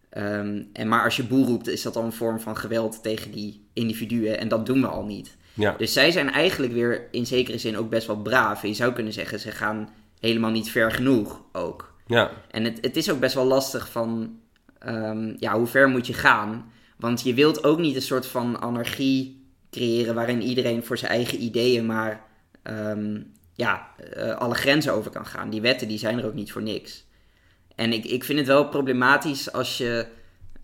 Ehm, 0.09 0.63
en 0.73 0.87
maar 0.87 1.03
als 1.03 1.15
je 1.15 1.23
boe 1.23 1.45
roept, 1.45 1.67
is 1.67 1.81
dat 1.81 1.95
al 1.95 2.03
een 2.03 2.11
vorm 2.11 2.39
van 2.39 2.57
geweld 2.57 3.03
tegen 3.03 3.31
die 3.31 3.65
individuen. 3.73 4.37
En 4.39 4.47
dat 4.47 4.65
doen 4.65 4.81
we 4.81 4.87
al 4.87 5.05
niet. 5.05 5.37
Ja, 5.53 5.75
Dus 5.77 5.93
zij 5.93 6.11
zijn 6.11 6.29
eigenlijk 6.31 6.73
weer 6.73 7.07
in 7.11 7.25
zekere 7.25 7.57
zin 7.57 7.77
ook 7.77 7.89
best 7.89 8.07
wel 8.07 8.21
braaf. 8.21 8.63
En 8.63 8.69
je 8.69 8.75
zou 8.75 8.93
kunnen 8.93 9.13
zeggen, 9.13 9.39
ze 9.39 9.51
gaan 9.51 9.89
helemaal 10.19 10.51
niet 10.51 10.71
ver 10.71 10.91
genoeg 10.91 11.41
ook. 11.51 11.93
ja, 12.07 12.31
En 12.51 12.63
het, 12.63 12.77
het 12.81 12.95
is 12.95 13.11
ook 13.11 13.19
best 13.19 13.35
wel 13.35 13.45
lastig 13.45 13.91
van, 13.91 14.39
ehm, 14.79 15.33
ja, 15.39 15.57
hoe 15.57 15.67
ver 15.67 15.89
moet 15.89 16.07
je 16.07 16.13
gaan? 16.13 16.71
Want 16.99 17.21
je 17.21 17.33
wilt 17.33 17.63
ook 17.63 17.79
niet 17.79 17.95
een 17.95 18.01
soort 18.01 18.25
van 18.25 18.61
anarchie 18.61 19.47
creëren 19.71 20.15
waarin 20.15 20.41
iedereen 20.41 20.83
voor 20.83 20.97
zijn 20.97 21.11
eigen 21.11 21.43
ideeën 21.43 21.85
maar, 21.85 22.23
ehm, 22.63 23.21
ja, 23.53 23.87
eh, 24.13 24.35
alle 24.35 24.55
grenzen 24.55 24.93
over 24.93 25.11
kan 25.11 25.25
gaan. 25.25 25.49
Die 25.49 25.61
wetten, 25.61 25.87
die 25.87 25.97
zijn 25.97 26.19
er 26.19 26.25
ook 26.25 26.33
niet 26.33 26.51
voor 26.51 26.61
niks. 26.61 27.05
En 27.75 27.93
ik, 27.93 28.05
ik 28.05 28.23
vind 28.23 28.39
het 28.39 28.47
wel 28.47 28.69
problematisch 28.69 29.51
als 29.51 29.77
je, 29.77 30.07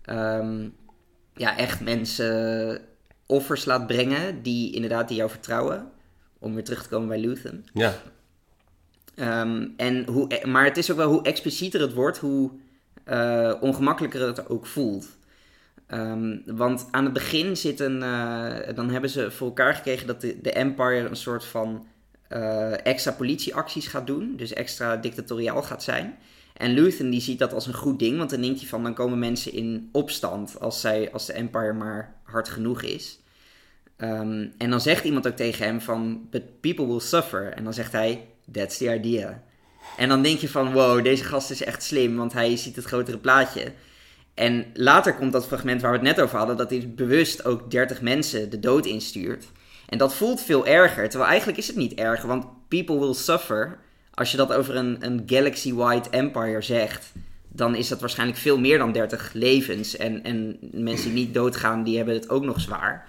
ehm, 0.02 0.68
ja, 1.34 1.56
echt 1.56 1.80
mensen 1.80 2.80
offers 3.26 3.64
laat 3.64 3.86
brengen 3.86 4.42
die 4.42 4.74
inderdaad 4.74 5.08
die 5.08 5.16
jou 5.16 5.30
vertrouwen. 5.30 5.90
Om 6.38 6.54
weer 6.54 6.64
terug 6.64 6.82
te 6.82 6.88
komen 6.88 7.08
bij 7.08 7.18
Luthen. 7.18 7.64
ja. 7.72 7.94
Ehm, 9.14 9.68
en 9.76 10.06
hoe, 10.08 10.40
maar 10.44 10.64
het 10.64 10.76
is 10.76 10.90
ook 10.90 10.96
wel 10.96 11.10
hoe 11.10 11.22
explicieter 11.22 11.80
het 11.80 11.92
wordt, 11.92 12.18
hoe 12.18 12.50
eh, 13.04 13.54
ongemakkelijker 13.60 14.26
het 14.26 14.48
ook 14.48 14.66
voelt. 14.66 15.06
Ehm, 15.86 16.36
want 16.44 16.88
aan 16.90 17.04
het 17.04 17.12
begin 17.12 17.56
zit 17.56 17.80
een, 17.80 18.02
eh, 18.02 18.74
dan 18.74 18.90
hebben 18.90 19.10
ze 19.10 19.30
voor 19.30 19.46
elkaar 19.46 19.74
gekregen 19.74 20.06
dat 20.06 20.20
de, 20.20 20.40
de 20.40 20.52
Empire 20.52 21.08
een 21.08 21.16
soort 21.16 21.44
van 21.44 21.86
eh, 22.28 22.86
extra 22.86 23.12
politieacties 23.12 23.86
gaat 23.86 24.06
doen. 24.06 24.36
Dus 24.36 24.52
extra 24.52 24.96
dictatoriaal 24.96 25.62
gaat 25.62 25.82
zijn. 25.82 26.16
En 26.56 26.70
Luthen 26.72 27.10
die 27.10 27.20
ziet 27.20 27.38
dat 27.38 27.52
als 27.52 27.66
een 27.66 27.74
goed 27.74 27.98
ding, 27.98 28.18
want 28.18 28.30
dan 28.30 28.40
denkt 28.40 28.60
hij 28.60 28.68
van 28.68 28.82
dan 28.82 28.94
komen 28.94 29.18
mensen 29.18 29.52
in 29.52 29.88
opstand 29.92 30.60
als, 30.60 30.80
zij, 30.80 31.12
als 31.12 31.26
de 31.26 31.32
Empire 31.32 31.72
maar 31.72 32.14
hard 32.22 32.48
genoeg 32.48 32.82
is. 32.82 33.18
Ehm, 33.96 34.46
en 34.58 34.70
dan 34.70 34.80
zegt 34.80 35.04
iemand 35.04 35.26
ook 35.26 35.36
tegen 35.36 35.66
hem 35.66 35.80
van, 35.80 36.26
but 36.30 36.60
people 36.60 36.86
will 36.86 37.00
suffer. 37.00 37.52
En 37.52 37.64
dan 37.64 37.74
zegt 37.74 37.92
hij, 37.92 38.26
that's 38.52 38.76
the 38.76 38.94
idea. 38.94 39.42
En 39.96 40.08
dan 40.08 40.22
denk 40.22 40.38
je 40.38 40.48
van, 40.48 40.72
wow, 40.72 41.04
deze 41.04 41.24
gast 41.24 41.50
is 41.50 41.64
echt 41.64 41.82
slim, 41.82 42.16
want 42.16 42.32
hij 42.32 42.56
ziet 42.56 42.76
het 42.76 42.84
grotere 42.84 43.18
plaatje. 43.18 43.72
En 44.36 44.66
later 44.74 45.14
komt 45.14 45.32
dat 45.32 45.46
fragment 45.46 45.80
waar 45.80 45.90
we 45.90 45.96
het 45.96 46.06
net 46.06 46.20
over 46.20 46.38
hadden, 46.38 46.56
dat 46.56 46.70
hij 46.70 46.92
bewust 46.94 47.44
ook 47.44 47.70
30 47.70 48.00
mensen 48.00 48.50
de 48.50 48.60
dood 48.60 48.86
instuurt. 48.86 49.44
En 49.88 49.98
dat 49.98 50.14
voelt 50.14 50.40
veel 50.40 50.66
erger, 50.66 51.08
terwijl 51.08 51.30
eigenlijk 51.30 51.58
is 51.58 51.66
het 51.66 51.76
niet 51.76 51.94
erger, 51.94 52.28
want 52.28 52.46
people 52.68 52.98
will 52.98 53.14
suffer. 53.14 53.78
Als 54.14 54.30
je 54.30 54.36
dat 54.36 54.52
over 54.52 54.76
een, 54.76 54.96
een 55.00 55.22
galaxy-wide 55.26 56.10
empire 56.10 56.62
zegt, 56.62 57.12
dan 57.48 57.74
is 57.74 57.88
dat 57.88 58.00
waarschijnlijk 58.00 58.38
veel 58.38 58.58
meer 58.58 58.78
dan 58.78 58.92
30 58.92 59.30
levens. 59.32 59.96
En, 59.96 60.22
en 60.22 60.58
mensen 60.72 61.14
die 61.14 61.24
niet 61.24 61.34
doodgaan, 61.34 61.84
die 61.84 61.96
hebben 61.96 62.14
het 62.14 62.30
ook 62.30 62.44
nog 62.44 62.60
zwaar. 62.60 63.08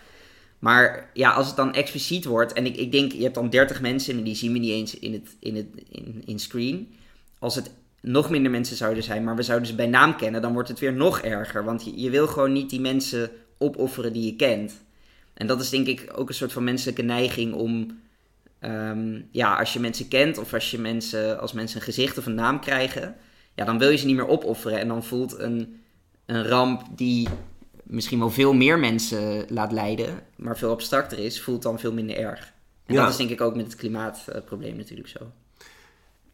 Maar 0.59 1.09
ja, 1.13 1.31
als 1.31 1.47
het 1.47 1.55
dan 1.55 1.73
expliciet 1.73 2.25
wordt, 2.25 2.53
en 2.53 2.65
ik, 2.65 2.75
ik 2.75 2.91
denk, 2.91 3.11
je 3.11 3.23
hebt 3.23 3.35
dan 3.35 3.49
30 3.49 3.81
mensen 3.81 4.17
en 4.17 4.23
die 4.23 4.35
zien 4.35 4.53
we 4.53 4.59
niet 4.59 4.71
eens 4.71 4.99
in, 4.99 5.13
het, 5.13 5.35
in, 5.39 5.55
het, 5.55 5.67
in, 5.89 6.23
in 6.25 6.39
screen. 6.39 6.93
Als 7.39 7.55
het 7.55 7.71
nog 8.07 8.29
minder 8.29 8.51
mensen 8.51 8.75
zouden 8.75 9.03
zijn, 9.03 9.23
maar 9.23 9.35
we 9.35 9.41
zouden 9.43 9.67
ze 9.67 9.75
bij 9.75 9.87
naam 9.87 10.15
kennen, 10.15 10.41
dan 10.41 10.53
wordt 10.53 10.69
het 10.69 10.79
weer 10.79 10.93
nog 10.93 11.19
erger. 11.19 11.63
Want 11.63 11.85
je, 11.85 12.01
je 12.01 12.09
wil 12.09 12.27
gewoon 12.27 12.51
niet 12.51 12.69
die 12.69 12.81
mensen 12.81 13.29
opofferen 13.57 14.13
die 14.13 14.25
je 14.25 14.35
kent. 14.35 14.73
En 15.33 15.47
dat 15.47 15.61
is 15.61 15.69
denk 15.69 15.87
ik 15.87 16.11
ook 16.15 16.27
een 16.27 16.35
soort 16.35 16.51
van 16.53 16.63
menselijke 16.63 17.01
neiging 17.01 17.53
om, 17.53 17.99
ehm, 18.59 19.21
ja, 19.31 19.55
als 19.55 19.73
je 19.73 19.79
mensen 19.79 20.07
kent 20.07 20.37
of 20.37 20.53
als, 20.53 20.71
je 20.71 20.79
mensen, 20.79 21.39
als 21.39 21.53
mensen 21.53 21.77
een 21.77 21.83
gezicht 21.85 22.17
of 22.17 22.25
een 22.25 22.35
naam 22.35 22.59
krijgen, 22.59 23.15
ja, 23.53 23.65
dan 23.65 23.77
wil 23.77 23.89
je 23.89 23.97
ze 23.97 24.05
niet 24.05 24.15
meer 24.15 24.27
opofferen. 24.27 24.79
En 24.79 24.87
dan 24.87 25.03
voelt 25.03 25.39
een, 25.39 25.81
een 26.25 26.43
ramp 26.47 26.81
die 26.95 27.27
misschien 27.83 28.19
wel 28.19 28.29
veel 28.31 28.53
meer 28.53 28.79
mensen 28.79 29.45
laat 29.49 29.71
lijden, 29.71 30.19
maar 30.35 30.57
veel 30.57 30.71
abstracter 30.71 31.19
is, 31.19 31.41
voelt 31.41 31.61
dan 31.61 31.79
veel 31.79 31.93
minder 31.93 32.17
erg. 32.17 32.53
En 32.85 32.93
Ja. 32.93 33.01
dat 33.01 33.09
is 33.11 33.17
denk 33.17 33.29
ik 33.29 33.41
ook 33.41 33.55
met 33.55 33.65
het 33.65 33.75
klimaatprobleem 33.75 34.75
natuurlijk 34.77 35.07
zo. 35.09 35.31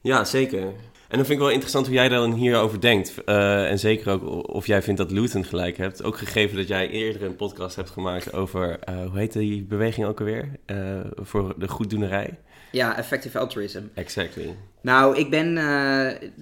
Ja, 0.01 0.25
zeker. 0.25 0.73
En 1.13 1.19
dan 1.19 1.27
vind 1.27 1.39
ik 1.39 1.45
wel 1.45 1.53
interessant 1.53 1.85
hoe 1.85 1.95
jij 1.95 2.09
dan 2.09 2.33
hierover 2.33 2.81
denkt. 2.81 3.23
Eh, 3.23 3.69
en 3.69 3.79
zeker 3.79 4.11
ook 4.11 4.47
of 4.53 4.67
jij 4.67 4.81
vindt 4.81 4.99
dat 4.99 5.11
Luton 5.11 5.45
gelijk 5.45 5.77
hebt. 5.77 6.03
Ook 6.03 6.17
gegeven 6.17 6.57
dat 6.57 6.67
jij 6.67 6.89
eerder 6.89 7.23
een 7.23 7.35
podcast 7.35 7.75
hebt 7.75 7.89
gemaakt 7.89 8.33
over, 8.33 8.79
eh, 8.79 8.95
hoe 9.09 9.19
heet 9.19 9.33
die 9.33 9.63
beweging 9.63 10.07
ook 10.07 10.19
alweer? 10.19 10.49
Eh, 10.65 10.99
voor 11.15 11.53
de 11.57 11.67
goeddoenerij. 11.67 12.39
Ja, 12.71 12.97
effective 12.97 13.39
altruism. 13.39 13.81
Exactly. 13.93 14.55
Nou, 14.81 15.17
ik 15.17 15.29
ben 15.29 15.55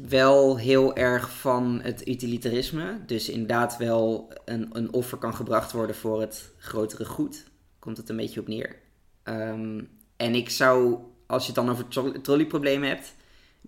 wel 0.10 0.58
heel 0.58 0.96
erg 0.96 1.32
van 1.32 1.80
het 1.84 2.08
utilitarisme. 2.08 3.00
Dus 3.06 3.30
inderdaad 3.30 3.78
wel 3.78 4.34
een, 4.46 4.70
een 4.74 4.94
offer 4.94 5.18
kan 5.18 5.36
gebracht 5.36 5.72
worden 5.72 5.96
voor 5.96 6.22
het 6.22 6.52
grotere 6.58 7.06
goed. 7.06 7.44
Komt 7.80 7.98
het 7.98 8.10
een 8.10 8.18
beetje 8.18 8.40
op 8.40 8.48
neer. 8.48 8.76
Ehm, 9.24 9.82
en 10.18 10.36
ik 10.36 10.50
zou, 10.50 10.98
als 11.28 11.42
je 11.42 11.52
het 11.52 11.66
dan 11.66 11.70
over 11.70 11.88
tro- 11.88 12.22
trolleyproblemen 12.22 12.90
hebt, 12.90 13.14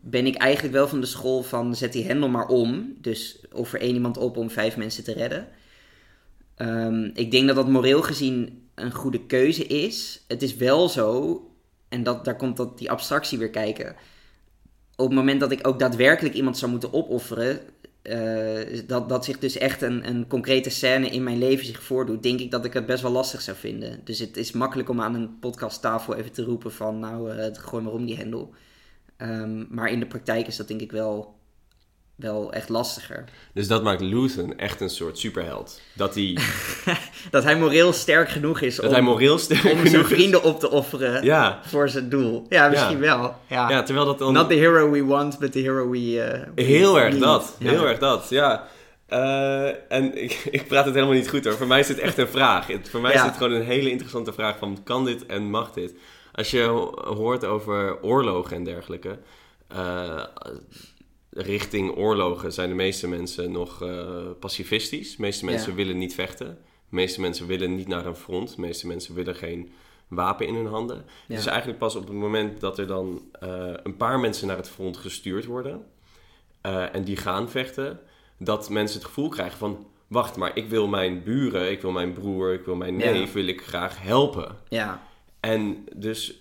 ben 0.03 0.25
ik 0.25 0.36
eigenlijk 0.36 0.74
wel 0.74 0.88
van 0.88 1.00
de 1.00 1.05
school 1.05 1.43
van 1.43 1.75
zet 1.75 1.93
die 1.93 2.05
hendel 2.05 2.29
maar 2.29 2.48
om. 2.48 2.95
Dus 3.01 3.39
offer 3.51 3.79
één 3.79 3.93
iemand 3.93 4.17
op 4.17 4.38
om 4.38 4.50
vijf 4.50 4.77
mensen 4.77 5.03
te 5.03 5.13
redden. 5.13 5.48
Ehm, 6.55 7.10
ik 7.13 7.31
denk 7.31 7.48
dat 7.48 7.55
dat 7.55 7.67
moreel 7.67 8.01
gezien 8.01 8.67
een 8.75 8.93
goede 8.93 9.25
keuze 9.25 9.65
is. 9.65 10.24
Het 10.27 10.41
is 10.41 10.55
wel 10.55 10.89
zo, 10.89 11.41
en 11.89 12.03
dat, 12.03 12.25
daar 12.25 12.36
komt 12.36 12.57
dat, 12.57 12.77
die 12.77 12.91
abstractie 12.91 13.38
weer 13.38 13.50
kijken 13.50 13.95
op 14.95 15.10
het 15.10 15.17
moment 15.17 15.39
dat 15.39 15.51
ik 15.51 15.67
ook 15.67 15.79
daadwerkelijk 15.79 16.36
iemand 16.36 16.57
zou 16.57 16.72
moeten 16.72 16.93
opofferen, 16.93 17.60
eh, 18.01 18.79
dat, 18.88 19.10
dat 19.10 19.25
zich 19.25 19.39
dus 19.39 19.57
echt 19.57 19.81
een, 19.81 20.07
een 20.07 20.27
concrete 20.27 20.69
scène 20.69 21.10
in 21.10 21.24
mijn 21.24 21.38
leven 21.38 21.65
zich 21.65 21.83
voordoet, 21.83 22.24
denk 22.24 22.39
ik 22.39 22.51
dat 22.51 22.65
ik 22.65 22.74
het 22.74 22.86
best 22.86 23.01
wel 23.01 23.12
lastig 23.12 23.41
zou 23.41 23.57
vinden. 23.57 24.01
Dus 24.03 24.19
het 24.19 24.38
is 24.38 24.51
makkelijk 24.51 24.89
om 24.89 25.01
aan 25.01 25.15
een 25.15 25.39
podcasttafel 25.39 26.15
even 26.15 26.31
te 26.31 26.43
roepen 26.43 26.72
van, 26.72 27.00
nou, 27.00 27.31
eh, 27.31 27.48
gooi 27.53 27.83
maar 27.83 27.93
om 27.93 28.05
die 28.05 28.17
hendel. 28.17 28.53
Ehm, 29.17 29.63
maar 29.70 29.89
in 29.89 30.00
de 30.00 30.05
praktijk 30.05 30.48
is 30.48 30.55
dat 30.55 30.67
denk 30.67 30.82
ik 30.82 30.91
wel, 30.91 31.36
wel 32.15 32.53
echt 32.53 32.70
lastiger. 32.70 33.24
Dus 33.53 33.67
dat 33.67 33.84
maakt 33.84 34.01
Luton 34.01 34.58
echt 34.58 34.82
een 34.82 34.89
soort 34.89 35.17
superheld. 35.17 35.82
Dat 35.93 36.15
hij, 36.15 36.38
Dat 37.32 37.43
hij 37.43 37.58
moreel 37.58 37.93
sterk 37.93 38.29
genoeg 38.29 38.62
is 38.62 38.75
dat 38.75 38.86
om, 38.86 38.91
hij 38.91 39.01
moreel 39.01 39.38
sterk 39.38 39.63
om 39.63 39.88
zijn 39.88 40.01
is. 40.01 40.08
vrienden 40.08 40.43
op 40.43 40.60
te 40.60 40.70
offeren 40.70 41.24
Ja, 41.24 41.60
voor 41.65 41.89
zijn 41.89 42.10
doel. 42.10 42.46
Ja, 42.50 42.67
misschien 42.67 43.00
wel. 43.00 43.36
Ja. 43.48 43.70
ja, 43.70 43.84
terwijl 43.84 44.05
dat 44.05 44.20
dan... 44.20 44.34
Not 44.34 44.50
the 44.50 44.55
hero 44.55 44.89
we 44.91 45.03
want, 45.05 45.39
but 45.39 45.51
the 45.51 45.60
hero 45.60 45.89
we... 45.89 46.22
eh, 46.22 46.48
we 46.55 46.62
Heel 46.62 47.00
erg 47.00 47.12
need. 47.13 47.22
dat, 47.24 47.55
heel 47.60 47.88
erg 47.88 48.00
dat, 48.00 48.29
ja. 48.29 48.67
Eh, 49.08 49.91
en 49.91 50.24
ik, 50.24 50.32
ik 50.51 50.67
praat 50.67 50.86
het 50.86 50.93
helemaal 50.93 51.15
niet 51.15 51.29
goed 51.29 51.43
hoor. 51.46 51.53
Voor 51.53 51.67
mij 51.67 51.79
is 51.79 51.88
dit 51.88 52.00
echt 52.00 52.17
een 52.17 52.27
vraag. 52.27 52.67
Voor 52.89 53.01
mij 53.01 53.13
is 53.13 53.24
dit 53.24 53.38
gewoon 53.38 53.51
een 53.51 53.65
hele 53.65 53.89
interessante 53.89 54.34
vraag 54.34 54.58
van 54.58 54.79
kan 54.84 55.05
dit 55.05 55.25
en 55.25 55.43
mag 55.50 55.72
dit? 55.72 55.93
Als 56.33 56.51
je 56.51 56.61
ho- 56.61 57.13
hoort 57.15 57.45
over 57.45 58.01
oorlogen 58.03 58.55
en 58.55 58.63
dergelijke, 58.63 59.19
eh, 59.67 60.23
richting 61.29 61.95
oorlogen 61.95 62.53
zijn 62.53 62.69
de 62.69 62.75
meeste 62.75 63.07
mensen 63.07 63.51
nog 63.51 63.81
eh, 63.81 64.07
pacifistisch. 64.39 65.15
De 65.15 65.21
meeste 65.21 65.45
mensen 65.45 65.69
Ja. 65.69 65.75
willen 65.75 65.97
niet 65.97 66.13
vechten. 66.13 66.47
De 66.89 66.95
meeste 66.95 67.21
mensen 67.21 67.47
willen 67.47 67.75
niet 67.75 67.87
naar 67.87 68.05
een 68.05 68.15
front. 68.15 68.55
De 68.55 68.61
meeste 68.61 68.87
mensen 68.87 69.15
willen 69.15 69.35
geen 69.35 69.71
wapen 70.07 70.47
in 70.47 70.55
hun 70.55 70.65
handen. 70.65 70.97
Ja. 70.97 71.03
Het 71.27 71.39
is 71.39 71.45
eigenlijk 71.45 71.79
pas 71.79 71.95
op 71.95 72.03
het 72.07 72.13
moment 72.15 72.59
dat 72.59 72.77
er 72.77 72.87
dan 72.87 73.21
eh, 73.39 73.73
een 73.83 73.97
paar 73.97 74.19
mensen 74.19 74.47
naar 74.47 74.57
het 74.57 74.69
front 74.69 74.97
gestuurd 74.97 75.45
worden 75.45 75.85
en 76.91 77.03
die 77.03 77.17
gaan 77.17 77.49
vechten, 77.49 77.99
dat 78.37 78.69
mensen 78.69 78.97
het 78.97 79.07
gevoel 79.07 79.29
krijgen 79.29 79.57
van, 79.57 79.87
wacht, 80.07 80.35
maar 80.37 80.51
ik 80.57 80.69
wil 80.69 80.87
mijn 80.87 81.23
buren, 81.23 81.71
ik 81.71 81.81
wil 81.81 81.91
mijn 81.91 82.13
broer, 82.13 82.53
ik 82.53 82.65
wil 82.65 82.75
mijn 82.75 82.99
Ja. 82.99 83.11
neef, 83.11 83.31
wil 83.33 83.47
ik 83.47 83.61
graag 83.61 84.01
helpen. 84.01 84.57
Ja, 84.69 85.01
En 85.50 85.85
dus 85.95 86.33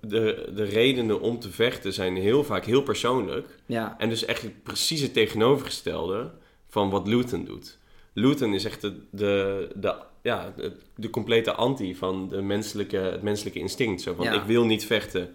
de, 0.00 0.50
de 0.54 0.64
redenen 0.64 1.20
om 1.20 1.38
te 1.38 1.50
vechten 1.50 1.92
zijn 1.92 2.16
heel 2.16 2.44
vaak 2.44 2.64
heel 2.64 2.82
persoonlijk. 2.82 3.58
ja, 3.66 3.94
En 3.98 4.08
dus 4.08 4.24
echt 4.24 4.62
precies 4.62 5.00
het 5.00 5.12
tegenovergestelde 5.12 6.30
van 6.68 6.90
wat 6.90 7.06
Luton 7.06 7.44
doet. 7.44 7.78
Luton 8.12 8.54
is 8.54 8.64
echt 8.64 8.80
de, 8.80 9.00
de, 9.10 9.68
de, 9.74 9.94
ja, 10.22 10.52
de, 10.56 10.72
de 10.96 11.10
complete 11.10 11.52
anti 11.52 11.96
van 11.96 12.28
de 12.28 12.42
menselijke, 12.42 12.96
het 12.96 13.22
menselijke 13.22 13.58
instinct. 13.58 14.02
Zo 14.02 14.14
van, 14.14 14.24
Ja. 14.24 14.32
ik 14.32 14.42
wil 14.46 14.64
niet 14.64 14.86
vechten 14.86 15.30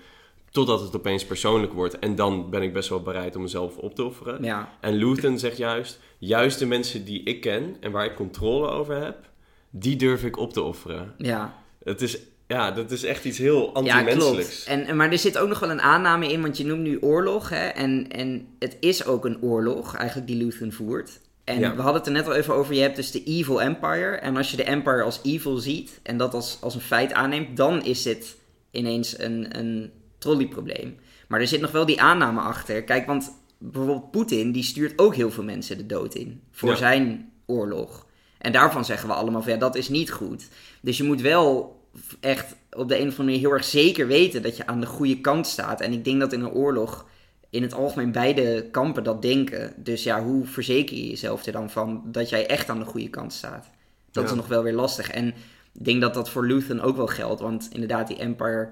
totdat 0.51 0.81
het 0.81 0.95
opeens 0.95 1.25
persoonlijk 1.25 1.73
wordt. 1.73 1.99
En 1.99 2.15
dan 2.15 2.49
ben 2.49 2.61
ik 2.61 2.73
best 2.73 2.89
wel 2.89 3.01
bereid 3.01 3.35
om 3.35 3.41
mezelf 3.41 3.77
op 3.77 3.95
te 3.95 4.03
offeren. 4.03 4.43
ja. 4.43 4.77
En 4.81 4.93
Luton 4.93 5.39
zegt 5.39 5.57
juist, 5.57 5.99
juist 6.17 6.59
de 6.59 6.65
mensen 6.65 7.05
die 7.05 7.23
ik 7.23 7.41
ken 7.41 7.75
en 7.79 7.91
waar 7.91 8.05
ik 8.05 8.15
controle 8.15 8.67
over 8.69 8.95
heb, 9.03 9.29
die 9.69 9.95
durf 9.95 10.23
ik 10.23 10.37
op 10.37 10.53
te 10.53 10.61
offeren. 10.61 11.13
ja. 11.17 11.59
Het 11.83 12.01
is, 12.01 12.19
ja, 12.51 12.71
dat 12.71 12.91
is 12.91 13.03
echt 13.03 13.25
iets 13.25 13.37
heel 13.37 13.61
Ja, 13.65 13.71
anti-menselijks. 13.73 14.63
klopt. 14.63 14.79
En, 14.79 14.85
en- 14.87 14.95
maar 14.95 15.11
er 15.11 15.17
zit 15.17 15.37
ook 15.37 15.47
nog 15.49 15.59
wel 15.59 15.69
een 15.69 15.81
aanname 15.81 16.31
in, 16.31 16.41
want 16.41 16.57
je 16.57 16.65
noemt 16.65 16.81
nu 16.81 16.97
oorlog. 17.01 17.49
Hè? 17.49 17.65
En, 17.67 18.05
en 18.11 18.47
het 18.59 18.77
is 18.79 19.05
ook 19.05 19.25
een 19.25 19.41
oorlog, 19.41 19.95
eigenlijk, 19.95 20.27
die 20.27 20.43
Luthen 20.43 20.73
voert. 20.73 21.19
En 21.43 21.59
Ja. 21.59 21.75
we 21.75 21.81
hadden 21.81 21.99
het 22.01 22.05
er 22.07 22.13
net 22.15 22.27
al 22.27 22.33
even 22.35 22.53
over, 22.55 22.73
je 22.73 22.81
hebt 22.81 22.95
dus 22.95 23.11
de 23.11 23.23
Evil 23.23 23.61
Empire. 23.61 24.15
En 24.15 24.37
als 24.37 24.51
je 24.51 24.57
de 24.57 24.63
Empire 24.63 25.01
als 25.03 25.19
evil 25.23 25.57
ziet 25.57 25.99
en 26.03 26.17
dat 26.17 26.33
als, 26.33 26.57
als 26.61 26.75
een 26.75 26.81
feit 26.81 27.13
aanneemt, 27.13 27.57
dan 27.57 27.83
is 27.83 28.01
dit 28.03 28.35
ineens 28.71 29.19
een, 29.19 29.57
een 29.59 29.91
trolleyprobleem. 30.17 30.95
Maar 31.27 31.39
er 31.39 31.47
zit 31.47 31.61
nog 31.61 31.71
wel 31.71 31.85
die 31.85 32.01
aanname 32.01 32.39
achter. 32.39 32.83
Kijk, 32.83 33.05
want 33.05 33.31
bijvoorbeeld 33.57 34.11
Poetin, 34.11 34.51
die 34.51 34.63
stuurt 34.63 34.99
ook 34.99 35.15
heel 35.15 35.31
veel 35.31 35.43
mensen 35.43 35.77
de 35.77 35.85
dood 35.85 36.15
in. 36.15 36.41
Voor 36.51 36.69
Ja. 36.69 36.75
zijn 36.75 37.31
oorlog. 37.45 38.05
En 38.37 38.51
daarvan 38.51 38.85
zeggen 38.85 39.07
we 39.07 39.13
allemaal 39.13 39.41
van 39.41 39.51
ja, 39.51 39.57
dat 39.57 39.75
is 39.75 39.89
niet 39.89 40.11
goed. 40.11 40.47
Dus 40.81 40.97
je 40.97 41.03
moet 41.03 41.21
wel 41.21 41.79
echt 42.19 42.55
op 42.71 42.87
de 42.87 42.95
een 42.95 43.01
of 43.07 43.09
andere 43.09 43.23
manier 43.23 43.39
heel 43.39 43.51
erg 43.51 43.63
zeker 43.63 44.07
weten 44.07 44.41
dat 44.41 44.57
je 44.57 44.67
aan 44.67 44.79
de 44.79 44.85
goede 44.85 45.21
kant 45.21 45.47
staat. 45.47 45.81
En 45.81 45.93
ik 45.93 46.03
denk 46.05 46.19
dat 46.19 46.33
in 46.33 46.41
een 46.41 46.51
oorlog 46.51 47.05
in 47.49 47.61
het 47.61 47.73
algemeen 47.73 48.11
beide 48.11 48.67
kampen 48.71 49.03
dat 49.03 49.21
denken. 49.21 49.73
Dus 49.77 50.03
ja, 50.03 50.23
hoe 50.23 50.45
verzeker 50.45 50.95
je 50.97 51.09
jezelf 51.09 51.45
er 51.45 51.51
dan 51.51 51.69
van 51.69 52.01
dat 52.05 52.29
jij 52.29 52.47
echt 52.47 52.69
aan 52.69 52.79
de 52.79 52.85
goede 52.85 53.09
kant 53.09 53.33
staat? 53.33 53.69
Dat 54.11 54.23
Ja. 54.23 54.29
is 54.29 54.35
nog 54.35 54.47
wel 54.47 54.63
weer 54.63 54.73
lastig. 54.73 55.09
En 55.11 55.27
ik 55.73 55.85
denk 55.85 56.01
dat 56.01 56.13
dat 56.13 56.29
voor 56.29 56.45
Luthen 56.45 56.81
ook 56.81 56.95
wel 56.95 57.07
geldt. 57.07 57.41
Want 57.41 57.69
inderdaad, 57.73 58.07
die 58.07 58.17
Empire 58.17 58.69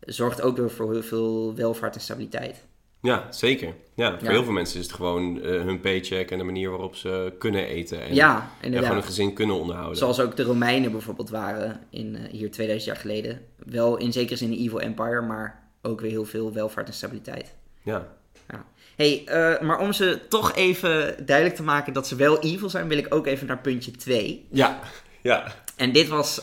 zorgt 0.00 0.42
ook 0.42 0.56
weer 0.56 0.70
voor 0.70 0.92
heel 0.92 1.02
veel 1.02 1.54
welvaart 1.54 1.94
en 1.94 2.00
stabiliteit. 2.00 2.64
Ja, 3.02 3.26
zeker. 3.30 3.74
Ja, 3.94 4.10
voor 4.18 4.28
Ja. 4.28 4.30
heel 4.30 4.44
veel 4.44 4.52
mensen 4.52 4.78
is 4.80 4.86
het 4.86 4.94
gewoon 4.94 5.42
eh, 5.42 5.50
hun 5.50 5.80
paycheck 5.80 6.30
en 6.30 6.38
de 6.38 6.44
manier 6.44 6.70
waarop 6.70 6.96
ze 6.96 7.32
kunnen 7.38 7.66
eten. 7.66 8.02
En, 8.02 8.14
ja, 8.14 8.50
en 8.60 8.72
gewoon 8.72 8.96
een 8.96 9.02
gezin 9.02 9.32
kunnen 9.32 9.56
onderhouden. 9.56 9.98
Zoals 9.98 10.20
ook 10.20 10.36
de 10.36 10.42
Romeinen 10.42 10.90
bijvoorbeeld 10.92 11.30
waren 11.30 11.80
in, 11.90 12.16
eh, 12.16 12.30
hier 12.30 12.50
2000 12.50 12.92
jaar 12.92 13.02
geleden. 13.02 13.40
Wel 13.56 13.96
in 13.96 14.12
zekere 14.12 14.36
zin 14.36 14.52
een 14.52 14.58
evil 14.58 14.80
empire, 14.80 15.20
maar 15.20 15.62
ook 15.82 16.00
weer 16.00 16.10
heel 16.10 16.24
veel 16.24 16.52
welvaart 16.52 16.86
en 16.86 16.94
stabiliteit. 16.94 17.54
Ja. 17.82 18.08
ja. 18.48 18.64
Hey, 18.96 19.22
eh, 19.26 19.60
maar 19.60 19.78
om 19.78 19.92
ze 19.92 20.20
toch 20.28 20.54
even 20.54 21.26
duidelijk 21.26 21.56
te 21.56 21.62
maken 21.62 21.92
dat 21.92 22.06
ze 22.06 22.16
wel 22.16 22.40
evil 22.40 22.70
zijn, 22.70 22.88
wil 22.88 22.98
ik 22.98 23.14
ook 23.14 23.26
even 23.26 23.46
naar 23.46 23.58
puntje 23.58 23.90
2. 23.90 24.46
Ja, 24.50 24.80
ja. 25.22 25.54
En 25.76 25.92
dit 25.92 26.08
was 26.08 26.40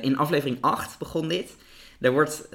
in 0.00 0.16
aflevering 0.18 0.58
8 0.60 0.98
begon 0.98 1.28
dit. 1.28 1.56
Er 2.00 2.12
wordt 2.12 2.48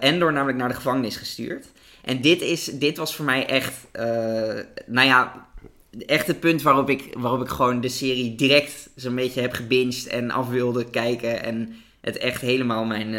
Endor 0.00 0.32
namelijk 0.32 0.58
naar 0.58 0.68
de 0.68 0.74
gevangenis 0.74 1.16
gestuurd. 1.16 1.66
En 2.08 2.20
dit, 2.20 2.40
is, 2.40 2.64
dit 2.64 2.96
was 2.96 3.16
voor 3.16 3.24
mij 3.24 3.46
echt, 3.46 3.74
nou 4.86 5.06
ja, 5.06 5.46
echt 6.06 6.26
het 6.26 6.40
punt 6.40 6.62
waarop 6.62 6.90
ik, 6.90 7.14
waarop 7.18 7.40
ik 7.40 7.48
gewoon 7.48 7.80
de 7.80 7.88
serie 7.88 8.34
direct 8.34 8.88
zo'n 8.94 9.14
beetje 9.14 9.40
heb 9.40 9.52
gebinged 9.52 10.06
en 10.06 10.30
af 10.30 10.48
wilde 10.48 10.90
kijken. 10.90 11.42
En 11.42 11.74
het 12.00 12.18
echt 12.18 12.40
helemaal 12.40 12.84
mijn, 12.84 13.14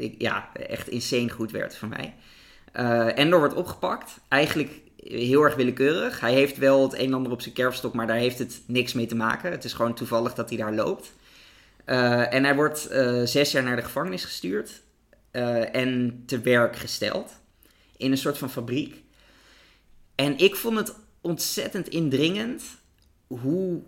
ik, 0.00 0.14
ja, 0.18 0.48
echt 0.68 0.88
insane 0.88 1.30
goed 1.30 1.50
werd 1.50 1.76
voor 1.76 1.88
mij. 1.88 2.14
Uh, 2.74 3.18
Endor 3.18 3.38
wordt 3.38 3.54
opgepakt. 3.54 4.18
Eigenlijk 4.28 4.70
heel 4.96 5.42
erg 5.42 5.54
willekeurig. 5.54 6.20
Hij 6.20 6.32
heeft 6.32 6.56
wel 6.56 6.82
het 6.82 6.92
een 6.92 7.06
en 7.06 7.14
ander 7.14 7.32
op 7.32 7.42
zijn 7.42 7.54
kerfstok, 7.54 7.94
maar 7.94 8.06
daar 8.06 8.16
heeft 8.16 8.38
het 8.38 8.60
niks 8.66 8.92
mee 8.92 9.06
te 9.06 9.16
maken. 9.16 9.50
Het 9.50 9.64
is 9.64 9.72
gewoon 9.72 9.94
toevallig 9.94 10.34
dat 10.34 10.48
hij 10.48 10.58
daar 10.58 10.74
loopt. 10.74 11.12
En 11.84 12.44
hij 12.44 12.54
wordt 12.54 12.88
zes 13.24 13.52
jaar 13.52 13.62
naar 13.62 13.76
de 13.76 13.82
gevangenis 13.82 14.24
gestuurd 14.24 14.82
en 15.72 16.22
te 16.26 16.40
werk 16.40 16.76
gesteld 16.76 17.44
in 17.96 18.10
een 18.10 18.18
soort 18.18 18.38
van 18.38 18.50
fabriek. 18.50 19.02
En 20.14 20.38
ik 20.38 20.56
vond 20.56 20.76
het 20.76 20.94
ontzettend 21.20 21.88
indringend 21.88 22.62
hoe 23.26 23.82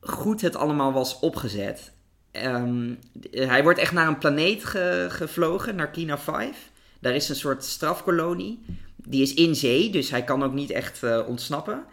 goed 0.00 0.40
het 0.40 0.56
allemaal 0.56 0.92
was 0.92 1.18
opgezet. 1.18 1.92
Um, 2.32 2.98
hij 3.30 3.62
wordt 3.62 3.78
echt 3.78 3.92
naar 3.92 4.08
een 4.08 4.18
planeet 4.18 4.64
ge 4.64 5.06
gevlogen, 5.10 5.76
naar 5.76 5.90
Kina 5.90 6.18
5. 6.18 6.70
Daar 7.00 7.14
is 7.14 7.28
een 7.28 7.36
soort 7.36 7.64
strafkolonie. 7.64 8.64
Die 8.96 9.22
is 9.22 9.34
in 9.34 9.54
zee, 9.54 9.90
dus 9.90 10.10
hij 10.10 10.24
kan 10.24 10.42
ook 10.42 10.52
niet 10.52 10.70
echt 10.70 11.02
uh, 11.02 11.20
ontsnappen. 11.26 11.84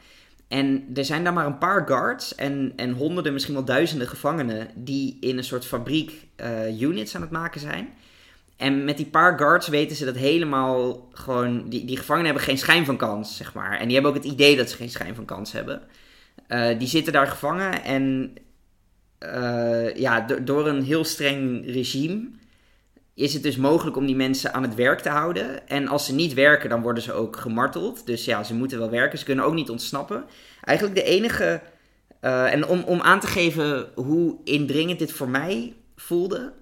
En 0.47 0.87
er 0.93 1.05
zijn 1.05 1.23
daar 1.23 1.33
maar 1.33 1.45
een 1.45 1.57
paar 1.57 1.87
guards 1.87 2.35
en, 2.35 2.73
en 2.75 2.91
honderden, 2.91 3.33
misschien 3.33 3.53
wel 3.53 3.65
duizenden 3.65 4.07
gevangenen 4.07 4.67
die 4.75 5.17
in 5.19 5.37
een 5.37 5.43
soort 5.43 5.65
fabriek 5.65 6.27
uh, 6.37 6.81
units 6.81 7.15
aan 7.15 7.21
het 7.21 7.31
maken 7.31 7.61
zijn. 7.61 7.89
En 8.57 8.83
met 8.83 8.97
die 8.97 9.05
paar 9.05 9.37
guards 9.37 9.67
weten 9.67 9.95
ze 9.95 10.05
dat 10.05 10.15
helemaal 10.15 11.09
gewoon. 11.11 11.69
Die, 11.69 11.85
die 11.85 11.97
gevangenen 11.97 12.25
hebben 12.25 12.43
geen 12.43 12.57
schijn 12.57 12.85
van 12.85 12.97
kans, 12.97 13.37
zeg 13.37 13.53
maar. 13.53 13.79
En 13.79 13.85
die 13.85 13.93
hebben 13.93 14.11
ook 14.11 14.23
het 14.23 14.31
idee 14.31 14.55
dat 14.55 14.69
ze 14.69 14.75
geen 14.75 14.89
schijn 14.89 15.15
van 15.15 15.25
kans 15.25 15.51
hebben. 15.51 15.81
Uh, 16.47 16.79
die 16.79 16.87
zitten 16.87 17.13
daar 17.13 17.27
gevangen 17.27 17.83
en 17.83 18.33
ja, 19.95 20.21
door 20.21 20.67
een 20.67 20.83
heel 20.83 21.03
streng 21.03 21.65
regime 21.65 22.27
is 23.15 23.33
het 23.33 23.43
dus 23.43 23.57
mogelijk 23.57 23.97
om 23.97 24.05
die 24.05 24.15
mensen 24.15 24.53
aan 24.53 24.63
het 24.63 24.75
werk 24.75 24.99
te 24.99 25.09
houden. 25.09 25.67
En 25.67 25.87
als 25.87 26.05
ze 26.05 26.13
niet 26.13 26.33
werken, 26.33 26.69
dan 26.69 26.81
worden 26.81 27.03
ze 27.03 27.13
ook 27.13 27.35
gemarteld. 27.35 28.05
Dus 28.05 28.25
ja, 28.25 28.43
ze 28.43 28.53
moeten 28.53 28.79
wel 28.79 28.89
werken. 28.89 29.19
Ze 29.19 29.25
kunnen 29.25 29.45
ook 29.45 29.53
niet 29.53 29.69
ontsnappen. 29.69 30.25
Eigenlijk 30.61 30.97
de 30.97 31.03
enige. 31.03 31.61
Uh, 32.21 32.53
en 32.53 32.67
om, 32.67 32.83
om 32.83 33.01
aan 33.01 33.19
te 33.19 33.27
geven 33.27 33.87
hoe 33.95 34.35
indringend 34.43 34.99
dit 34.99 35.11
voor 35.11 35.29
mij 35.29 35.73
voelde. 35.95 36.53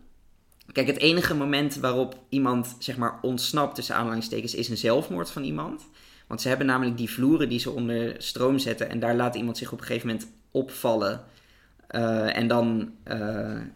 Kijk, 0.72 0.88
het 0.88 1.00
enige 1.00 1.36
moment 1.36 1.76
waarop 1.76 2.18
iemand 2.30 2.76
zeg 2.80 2.98
maar 2.98 3.20
ontsnapt 3.22 3.76
tussen 3.76 3.96
aanhalingstekens 3.96 4.56
is 4.56 4.70
een 4.70 4.78
zelfmoord 4.78 5.32
van 5.32 5.44
iemand. 5.44 5.86
Want 6.28 6.42
ze 6.42 6.48
hebben 6.48 6.68
namelijk 6.68 6.98
die 6.98 7.10
vloeren 7.10 7.50
die 7.50 7.60
ze 7.60 7.70
onder 7.70 8.16
stroom 8.18 8.60
zetten. 8.60 8.90
En 8.90 9.00
daar 9.00 9.16
laat 9.16 9.36
iemand 9.36 9.58
zich 9.58 9.72
op 9.72 9.80
een 9.80 9.86
gegeven 9.86 10.08
moment 10.08 10.28
opvallen. 10.52 11.24
Uh, 11.92 12.38
en 12.38 12.48
dan 12.48 12.92
uh, 13.08 13.16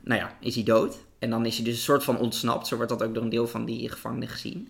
nou 0.03 0.19
ja, 0.19 0.37
is 0.39 0.55
hij 0.55 0.63
dood. 0.63 0.97
En 1.19 1.29
dan 1.29 1.45
is 1.45 1.55
hij 1.55 1.65
dus 1.65 1.73
een 1.73 1.81
soort 1.81 2.03
van 2.03 2.17
ontsnapt. 2.17 2.67
Zo 2.67 2.75
wordt 2.75 2.91
dat 2.91 3.03
ook 3.03 3.13
door 3.13 3.23
een 3.23 3.29
deel 3.29 3.47
van 3.47 3.65
die 3.65 3.89
gevangenen 3.89 4.27
gezien. 4.27 4.69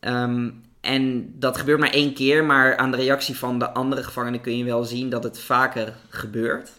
Um, 0.00 0.62
en 0.80 1.32
dat 1.38 1.58
gebeurt 1.58 1.80
maar 1.80 1.90
één 1.90 2.14
keer, 2.14 2.44
maar 2.44 2.76
aan 2.76 2.90
de 2.90 2.96
reactie 2.96 3.36
van 3.36 3.58
de 3.58 3.70
andere 3.70 4.02
gevangenen 4.02 4.40
kun 4.40 4.58
je 4.58 4.64
wel 4.64 4.84
zien 4.84 5.08
dat 5.10 5.24
het 5.24 5.38
vaker 5.38 5.94
gebeurt. 6.08 6.72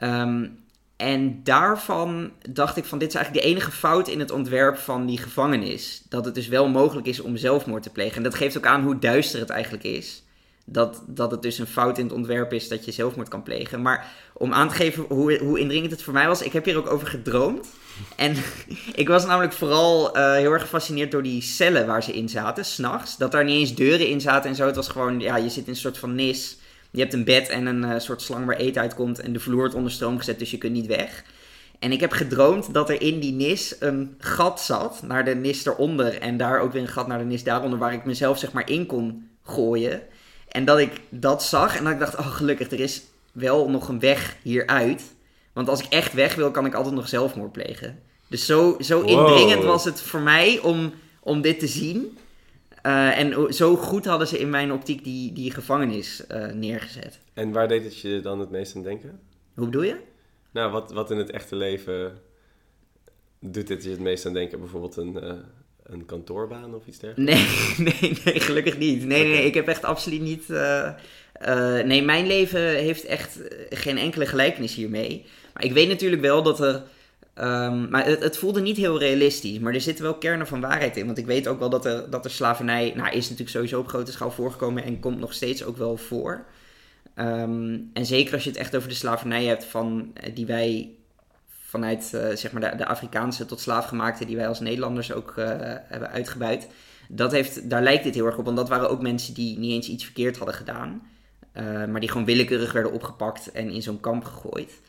Um, 0.00 0.58
en 1.02 1.40
daarvan 1.44 2.32
dacht 2.50 2.76
ik 2.76 2.84
van 2.84 2.98
dit 2.98 3.08
is 3.08 3.14
eigenlijk 3.14 3.44
de 3.44 3.50
enige 3.50 3.70
fout 3.70 4.08
in 4.08 4.18
het 4.18 4.30
ontwerp 4.30 4.76
van 4.76 5.06
die 5.06 5.18
gevangenis. 5.18 6.02
Dat 6.08 6.24
het 6.24 6.34
dus 6.34 6.48
wel 6.48 6.68
mogelijk 6.68 7.06
is 7.06 7.20
om 7.20 7.36
zelfmoord 7.36 7.82
te 7.82 7.90
plegen. 7.90 8.16
En 8.16 8.22
dat 8.22 8.34
geeft 8.34 8.56
ook 8.56 8.66
aan 8.66 8.82
hoe 8.82 8.98
duister 8.98 9.40
het 9.40 9.50
eigenlijk 9.50 9.84
is 9.84 10.22
dat, 10.64 11.02
dat 11.06 11.30
het 11.30 11.42
dus 11.42 11.58
een 11.58 11.66
fout 11.66 11.98
in 11.98 12.04
het 12.04 12.14
ontwerp 12.14 12.52
is 12.52 12.68
dat 12.68 12.84
je 12.84 12.92
zelfmoord 12.92 13.28
kan 13.28 13.42
plegen. 13.42 13.82
Maar 13.82 14.06
om 14.32 14.52
aan 14.52 14.68
te 14.68 14.74
geven 14.74 15.04
hoe, 15.08 15.38
hoe 15.38 15.58
indringend 15.58 15.90
het 15.90 16.02
voor 16.02 16.12
mij 16.12 16.26
was, 16.26 16.42
ik 16.42 16.52
heb 16.52 16.64
hier 16.64 16.76
ook 16.76 16.90
over 16.90 17.06
gedroomd. 17.06 17.68
En 18.16 18.36
ik 19.02 19.08
was 19.08 19.26
namelijk 19.26 19.52
vooral 19.52 20.16
uh, 20.16 20.32
heel 20.32 20.52
erg 20.52 20.62
gefascineerd 20.62 21.10
door 21.10 21.22
die 21.22 21.42
cellen 21.42 21.86
waar 21.86 22.02
ze 22.02 22.12
in 22.12 22.28
zaten, 22.28 22.64
s'nachts. 22.64 23.16
Dat 23.16 23.32
daar 23.32 23.44
niet 23.44 23.58
eens 23.58 23.74
deuren 23.74 24.08
in 24.08 24.20
zaten 24.20 24.50
en 24.50 24.56
zo. 24.56 24.66
Het 24.66 24.76
was 24.76 24.88
gewoon, 24.88 25.20
ja, 25.20 25.36
je 25.36 25.50
zit 25.50 25.64
in 25.64 25.70
een 25.70 25.76
soort 25.76 25.98
van 25.98 26.14
nis. 26.14 26.56
Je 26.92 27.00
hebt 27.00 27.12
een 27.12 27.24
bed 27.24 27.48
en 27.48 27.66
een 27.66 27.82
uh, 27.82 27.98
soort 27.98 28.22
slang 28.22 28.46
waar 28.46 28.56
eten 28.56 28.82
uitkomt. 28.82 29.18
En 29.18 29.32
de 29.32 29.40
vloer 29.40 29.58
wordt 29.58 29.74
onder 29.74 29.92
stroom 29.92 30.18
gezet, 30.18 30.38
dus 30.38 30.50
je 30.50 30.58
kunt 30.58 30.72
niet 30.72 30.86
weg. 30.86 31.24
En 31.78 31.92
ik 31.92 32.00
heb 32.00 32.12
gedroomd 32.12 32.74
dat 32.74 32.88
er 32.88 33.02
in 33.02 33.20
die 33.20 33.32
nis 33.32 33.76
een 33.80 34.14
gat 34.18 34.60
zat 34.60 35.02
naar 35.02 35.24
de 35.24 35.34
nis 35.34 35.66
eronder. 35.66 36.18
En 36.18 36.36
daar 36.36 36.60
ook 36.60 36.72
weer 36.72 36.82
een 36.82 36.88
gat 36.88 37.06
naar 37.06 37.18
de 37.18 37.24
nis 37.24 37.44
daaronder, 37.44 37.78
waar 37.78 37.92
ik 37.92 38.04
mezelf 38.04 38.38
zeg 38.38 38.52
maar 38.52 38.70
in 38.70 38.86
kon 38.86 39.28
gooien. 39.42 40.02
En 40.48 40.64
dat 40.64 40.78
ik 40.78 41.00
dat 41.08 41.44
zag 41.44 41.76
en 41.76 41.84
dat 41.84 41.92
ik 41.92 41.98
dacht, 41.98 42.16
oh 42.16 42.26
gelukkig, 42.26 42.70
er 42.70 42.80
is 42.80 43.02
wel 43.32 43.70
nog 43.70 43.88
een 43.88 44.00
weg 44.00 44.36
hieruit. 44.42 45.02
Want 45.52 45.68
als 45.68 45.82
ik 45.82 45.92
echt 45.92 46.12
weg 46.12 46.34
wil, 46.34 46.50
kan 46.50 46.66
ik 46.66 46.74
altijd 46.74 46.94
nog 46.94 47.08
zelfmoord 47.08 47.52
plegen. 47.52 47.98
Dus 48.28 48.46
zo, 48.46 48.76
zo 48.80 49.00
indringend 49.00 49.64
was 49.64 49.84
het 49.84 50.00
voor 50.00 50.20
mij 50.20 50.58
om, 50.62 50.92
om 51.20 51.40
dit 51.40 51.58
te 51.58 51.66
zien. 51.66 52.18
Uh, 52.82 53.18
en 53.18 53.54
zo 53.54 53.76
goed 53.76 54.04
hadden 54.04 54.28
ze 54.28 54.38
in 54.38 54.50
mijn 54.50 54.72
optiek 54.72 55.04
die, 55.04 55.32
die 55.32 55.50
gevangenis 55.50 56.24
uh, 56.28 56.46
neergezet. 56.46 57.18
En 57.34 57.52
waar 57.52 57.68
deed 57.68 57.84
het 57.84 58.00
je 58.00 58.20
dan 58.20 58.40
het 58.40 58.50
meest 58.50 58.76
aan 58.76 58.82
denken? 58.82 59.20
Hoe 59.54 59.64
bedoel 59.64 59.82
je? 59.82 59.96
Nou, 60.50 60.72
wat, 60.72 60.92
wat 60.92 61.10
in 61.10 61.18
het 61.18 61.30
echte 61.30 61.56
leven 61.56 62.18
doet 63.40 63.66
dit 63.66 63.84
je 63.84 63.90
het 63.90 64.00
meest 64.00 64.26
aan 64.26 64.32
denken? 64.32 64.60
Bijvoorbeeld 64.60 64.96
een, 64.96 65.24
uh, 65.24 65.32
een 65.82 66.04
kantoorbaan 66.04 66.74
of 66.74 66.86
iets 66.86 66.98
dergelijks? 66.98 67.78
Nee, 67.78 67.88
nee, 68.00 68.18
nee, 68.24 68.40
gelukkig 68.40 68.78
niet. 68.78 69.04
Nee, 69.04 69.20
okay. 69.20 69.32
nee, 69.32 69.46
ik 69.46 69.54
heb 69.54 69.68
echt 69.68 69.84
absoluut 69.84 70.20
niet. 70.20 70.48
Nee, 71.84 72.02
mijn 72.02 72.26
leven 72.26 72.68
heeft 72.68 73.04
echt 73.04 73.38
geen 73.70 73.98
enkele 73.98 74.26
gelijkenis 74.26 74.74
hiermee. 74.74 75.24
Maar 75.54 75.64
ik 75.64 75.72
weet 75.72 75.88
natuurlijk 75.88 76.22
wel 76.22 76.42
dat 76.42 76.60
er. 76.60 76.82
Um, 77.42 77.88
maar 77.90 78.04
het, 78.04 78.22
het, 78.22 78.36
voelde 78.36 78.60
niet 78.60 78.76
heel 78.76 78.98
realistisch. 78.98 79.58
Maar 79.58 79.74
er 79.74 79.80
zitten 79.80 80.04
wel 80.04 80.14
kernen 80.14 80.46
van 80.46 80.60
waarheid 80.60 80.96
in. 80.96 81.06
Want 81.06 81.18
ik 81.18 81.26
weet 81.26 81.48
ook 81.48 81.58
wel 81.58 81.70
dat 81.70 81.84
er, 81.84 82.10
dat 82.10 82.24
er 82.24 82.30
slavernij. 82.30 82.92
Nou, 82.96 83.08
is 83.08 83.22
natuurlijk 83.22 83.50
sowieso 83.50 83.80
op 83.80 83.88
grote 83.88 84.12
schaal 84.12 84.30
voorgekomen. 84.30 84.84
En 84.84 85.00
komt 85.00 85.18
nog 85.18 85.32
steeds 85.32 85.64
ook 85.64 85.76
wel 85.76 85.96
voor. 85.96 86.44
Um, 87.16 87.90
en 87.92 88.06
zeker 88.06 88.34
als 88.34 88.44
je 88.44 88.50
het 88.50 88.58
echt 88.58 88.76
over 88.76 88.88
de 88.88 88.94
slavernij 88.94 89.44
hebt 89.44 89.64
van, 89.64 90.12
die 90.34 90.46
wij 90.46 90.90
vanuit 91.60 92.12
uh, 92.14 92.36
zeg 92.36 92.52
maar 92.52 92.76
de, 92.76 92.86
Afrikaanse 92.86 93.46
tot 93.46 93.60
slaafgemaakte 93.60 94.24
die 94.24 94.36
wij 94.36 94.48
als 94.48 94.60
Nederlanders 94.60 95.12
ook 95.12 95.34
uh, 95.38 95.46
hebben 95.88 96.10
uitgebuit. 96.10 96.68
Dat 97.08 97.32
heeft, 97.32 97.70
daar 97.70 97.82
lijkt 97.82 98.04
dit 98.04 98.14
heel 98.14 98.26
erg 98.26 98.38
op, 98.38 98.44
want 98.44 98.56
dat 98.56 98.68
waren 98.68 98.90
ook 98.90 99.02
mensen 99.02 99.34
die 99.34 99.58
niet 99.58 99.72
eens 99.72 99.88
iets 99.88 100.04
verkeerd 100.04 100.36
hadden 100.36 100.54
gedaan. 100.54 101.02
Maar 101.88 102.00
die 102.00 102.08
gewoon 102.08 102.26
willekeurig 102.26 102.72
werden 102.72 102.92
opgepakt 102.92 103.52
en 103.52 103.70
in 103.70 103.82
zo'n 103.82 104.00
kamp 104.00 104.24
gegooid. 104.24 104.80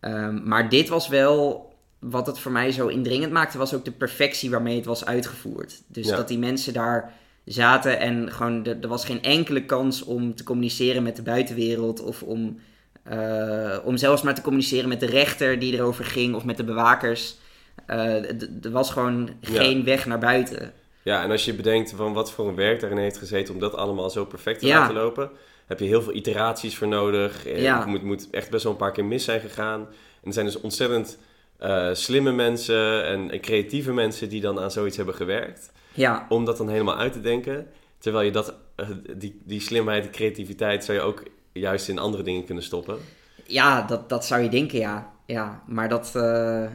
Um, 0.00 0.42
maar 0.44 0.68
dit 0.68 0.88
was 0.88 1.08
wel, 1.08 1.69
wat 2.00 2.26
het 2.26 2.38
voor 2.38 2.52
mij 2.52 2.72
zo 2.72 2.86
indringend 2.86 3.32
maakte, 3.32 3.58
was 3.58 3.74
ook 3.74 3.84
de 3.84 3.90
perfectie 3.90 4.50
waarmee 4.50 4.76
het 4.76 4.84
was 4.84 5.04
uitgevoerd. 5.04 5.82
Dus 5.86 6.08
ja. 6.08 6.16
dat 6.16 6.28
die 6.28 6.38
mensen 6.38 6.72
daar 6.72 7.12
zaten 7.44 7.98
en 7.98 8.32
gewoon, 8.32 8.64
er 8.64 8.88
was 8.88 9.04
geen 9.04 9.22
enkele 9.22 9.64
kans 9.64 10.02
om 10.02 10.34
te 10.34 10.44
communiceren 10.44 11.02
met 11.02 11.16
de 11.16 11.22
buitenwereld 11.22 12.02
of 12.02 12.22
om 12.22 12.58
uh, 13.12 13.76
om 13.84 13.96
zelfs 13.96 14.22
maar 14.22 14.34
te 14.34 14.42
communiceren 14.42 14.88
met 14.88 15.00
de 15.00 15.06
rechter 15.06 15.58
die 15.58 15.74
erover 15.74 16.04
ging 16.04 16.34
of 16.34 16.44
met 16.44 16.56
de 16.56 16.64
bewakers. 16.64 17.36
Uh, 17.86 18.30
er 18.64 18.70
was 18.70 18.90
gewoon 18.90 19.30
geen 19.40 19.78
ja. 19.78 19.84
weg 19.84 20.06
naar 20.06 20.18
buiten. 20.18 20.72
Ja, 21.02 21.22
en 21.22 21.30
als 21.30 21.44
je 21.44 21.54
bedenkt 21.54 21.92
van 21.96 22.12
wat 22.12 22.32
voor 22.32 22.48
een 22.48 22.54
werk 22.54 22.80
daarin 22.80 22.98
heeft 22.98 23.18
gezeten 23.18 23.54
om 23.54 23.60
dat 23.60 23.74
allemaal 23.74 24.10
zo 24.10 24.24
perfect 24.24 24.60
te 24.60 24.66
ja. 24.66 24.78
laten 24.78 24.94
lopen, 24.94 25.30
heb 25.66 25.78
je 25.78 25.84
heel 25.84 26.02
veel 26.02 26.14
iteraties 26.14 26.76
voor 26.76 26.88
nodig. 26.88 27.44
Ja. 27.56 27.78
Het 27.78 27.86
moet, 27.86 28.02
moet, 28.02 28.30
echt 28.30 28.50
best 28.50 28.62
wel 28.62 28.72
een 28.72 28.78
paar 28.78 28.92
keer 28.92 29.04
mis 29.04 29.24
zijn 29.24 29.40
gegaan. 29.40 29.80
En 29.80 30.26
er 30.26 30.32
zijn 30.32 30.46
dus 30.46 30.60
ontzettend 30.60 31.18
uh, 31.62 31.88
slimme 31.92 32.32
mensen 32.32 33.04
en, 33.04 33.30
en, 33.30 33.40
creatieve 33.40 33.92
mensen 33.92 34.28
die 34.28 34.40
dan 34.40 34.60
aan 34.60 34.70
zoiets 34.70 34.96
hebben 34.96 35.14
gewerkt. 35.14 35.72
Ja. 35.94 36.26
Om 36.28 36.44
dat 36.44 36.56
dan 36.56 36.68
helemaal 36.68 36.96
uit 36.96 37.12
te 37.12 37.20
denken. 37.20 37.66
Terwijl 37.98 38.24
je 38.24 38.30
dat, 38.30 38.54
die, 39.16 39.40
die 39.44 39.60
slimheid, 39.60 40.02
die 40.02 40.12
creativiteit 40.12 40.84
zou 40.84 40.98
je 40.98 41.04
ook 41.04 41.22
juist 41.52 41.88
in 41.88 41.98
andere 41.98 42.22
dingen 42.22 42.44
kunnen 42.44 42.64
stoppen. 42.64 42.98
Ja, 43.46 43.82
dat, 43.82 44.08
dat 44.08 44.24
zou 44.24 44.42
je 44.42 44.48
denken, 44.48 44.78
ja. 44.78 45.12
Ja, 45.26 45.62
maar 45.66 45.88
dat... 45.88 46.12
Uh, 46.16 46.22
ja. 46.22 46.70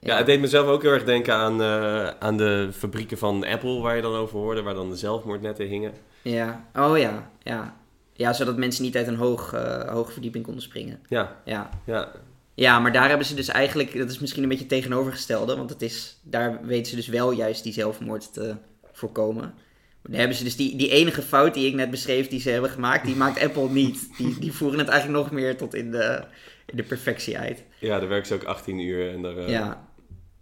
ja. 0.00 0.16
het 0.16 0.26
deed 0.26 0.40
mezelf 0.40 0.66
ook 0.66 0.82
heel 0.82 0.92
erg 0.92 1.04
denken 1.04 1.34
aan, 1.34 1.60
uh, 1.60 2.08
aan 2.08 2.36
de 2.36 2.68
fabrieken 2.72 3.18
van 3.18 3.44
Apple, 3.44 3.80
waar 3.80 3.96
je 3.96 4.02
dan 4.02 4.14
over 4.14 4.38
hoorde, 4.38 4.62
waar 4.62 4.74
dan 4.74 4.90
de 4.90 4.96
zelfmoordnetten 4.96 5.66
hingen. 5.66 5.92
Ja, 6.22 6.64
oh 6.74 6.98
ja, 6.98 7.30
ja. 7.42 7.76
Ja, 8.12 8.32
zodat 8.32 8.56
mensen 8.56 8.84
niet 8.84 8.96
uit 8.96 9.06
een 9.06 9.16
hoog, 9.16 9.54
uh, 9.54 9.80
hoge 9.80 10.12
verdieping 10.12 10.44
konden 10.44 10.62
springen. 10.62 11.00
Ja. 11.08 11.36
ja. 11.44 11.70
Ja. 11.84 12.12
Ja, 12.60 12.78
maar 12.80 12.92
daar 12.92 13.08
hebben 13.08 13.26
ze 13.26 13.34
dus 13.34 13.48
eigenlijk, 13.48 13.98
dat 13.98 14.10
is 14.10 14.18
misschien 14.18 14.42
een 14.42 14.48
beetje 14.48 14.66
tegenovergestelde, 14.66 15.56
want 15.56 15.70
het 15.70 15.82
is, 15.82 16.20
daar 16.22 16.66
weten 16.66 16.86
ze 16.90 16.96
dus 16.96 17.06
wel 17.08 17.30
juist 17.32 17.62
die 17.62 17.72
zelfmoord 17.72 18.32
te 18.32 18.56
voorkomen. 18.92 19.54
Dan 20.02 20.18
hebben 20.18 20.36
ze 20.36 20.44
dus 20.44 20.56
die, 20.56 20.76
die 20.76 20.88
enige 20.90 21.22
fout 21.22 21.54
die 21.54 21.66
ik 21.66 21.74
net 21.74 21.90
beschreef, 21.90 22.28
die 22.28 22.40
ze 22.40 22.50
hebben 22.50 22.70
gemaakt, 22.70 23.04
die 23.06 23.16
maakt 23.16 23.42
Apple 23.42 23.68
niet. 23.68 24.08
Die, 24.18 24.38
die 24.38 24.52
voeren 24.52 24.78
het 24.78 24.88
eigenlijk 24.88 25.22
nog 25.22 25.32
meer 25.32 25.56
tot 25.56 25.74
in 25.74 25.90
de, 25.90 26.24
in 26.66 26.76
de 26.76 26.82
perfectie 26.82 27.38
uit. 27.38 27.64
Ja, 27.78 27.98
daar 27.98 28.08
werken 28.08 28.26
ze 28.26 28.34
ook 28.34 28.44
18 28.44 28.78
uur 28.78 29.12
en 29.12 29.22
daar... 29.22 29.36
eh, 29.36 29.48
Ja, 29.48 29.88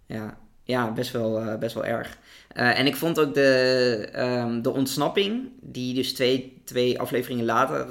ja. 0.05 0.37
ja 0.63 0.91
best, 0.91 1.11
wel, 1.11 1.39
eh, 1.39 1.57
best 1.57 1.73
wel 1.73 1.85
erg. 1.85 2.17
Eh, 2.49 2.79
en 2.79 2.85
ik 2.85 2.95
vond 2.95 3.19
ook 3.19 3.33
de, 3.33 4.09
ehm, 4.11 4.61
de 4.61 4.71
ontsnapping, 4.71 5.49
die 5.61 5.93
dus 5.93 6.13
twee, 6.13 6.61
twee 6.65 6.99
afleveringen 6.99 7.45
later 7.45 7.89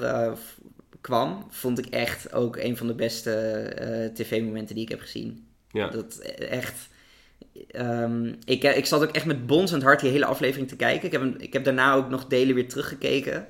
kwam, 1.00 1.44
vond 1.48 1.78
ik 1.78 1.86
echt 1.86 2.32
ook 2.32 2.56
een 2.56 2.76
van 2.76 2.86
de 2.86 2.94
beste 2.94 3.30
eh, 3.32 4.06
tv-momenten 4.14 4.74
die 4.74 4.84
ik 4.84 4.90
heb 4.90 5.00
gezien. 5.00 5.46
ja. 5.72 5.88
Dat 5.88 6.18
echt. 6.38 6.88
ehm, 7.70 8.32
ik, 8.44 8.62
ik 8.62 8.86
zat 8.86 9.02
ook 9.02 9.10
echt 9.12 9.24
met 9.26 9.46
bonzend 9.46 9.82
hart 9.82 10.00
die 10.00 10.10
hele 10.10 10.24
aflevering 10.24 10.68
te 10.68 10.76
kijken. 10.76 11.06
Ik 11.06 11.12
heb, 11.12 11.20
hem- 11.20 11.34
ik 11.38 11.52
heb 11.52 11.64
daarna 11.64 11.94
ook 11.94 12.08
nog 12.10 12.26
delen 12.26 12.54
weer 12.54 12.68
teruggekeken. 12.68 13.46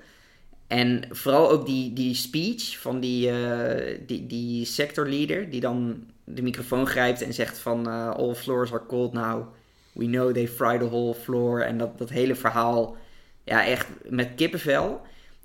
En 0.66 1.02
vooral 1.10 1.50
ook 1.50 1.66
die, 1.66 1.92
die 1.92 2.14
speech 2.14 2.78
van 2.78 3.00
die, 3.00 3.30
eh, 3.30 3.98
die, 4.06 4.26
die 4.26 4.64
sectorleader, 4.64 5.50
die 5.50 5.60
dan 5.60 6.04
de 6.24 6.42
microfoon 6.42 6.86
grijpt 6.86 7.22
en 7.22 7.34
zegt 7.34 7.58
van 7.58 7.86
eh, 7.88 8.10
all 8.10 8.34
floors 8.34 8.72
are 8.72 8.86
cold 8.86 9.12
now. 9.12 9.46
We 9.92 10.04
know 10.04 10.32
they 10.32 10.48
fry 10.48 10.78
the 10.78 10.88
whole 10.88 11.14
floor. 11.14 11.60
En 11.62 11.78
dat, 11.78 11.98
dat 11.98 12.10
hele 12.10 12.34
verhaal, 12.34 12.96
ja, 13.44 13.66
echt 13.66 13.86
met 14.08 14.28
kippenvel. 14.36 15.00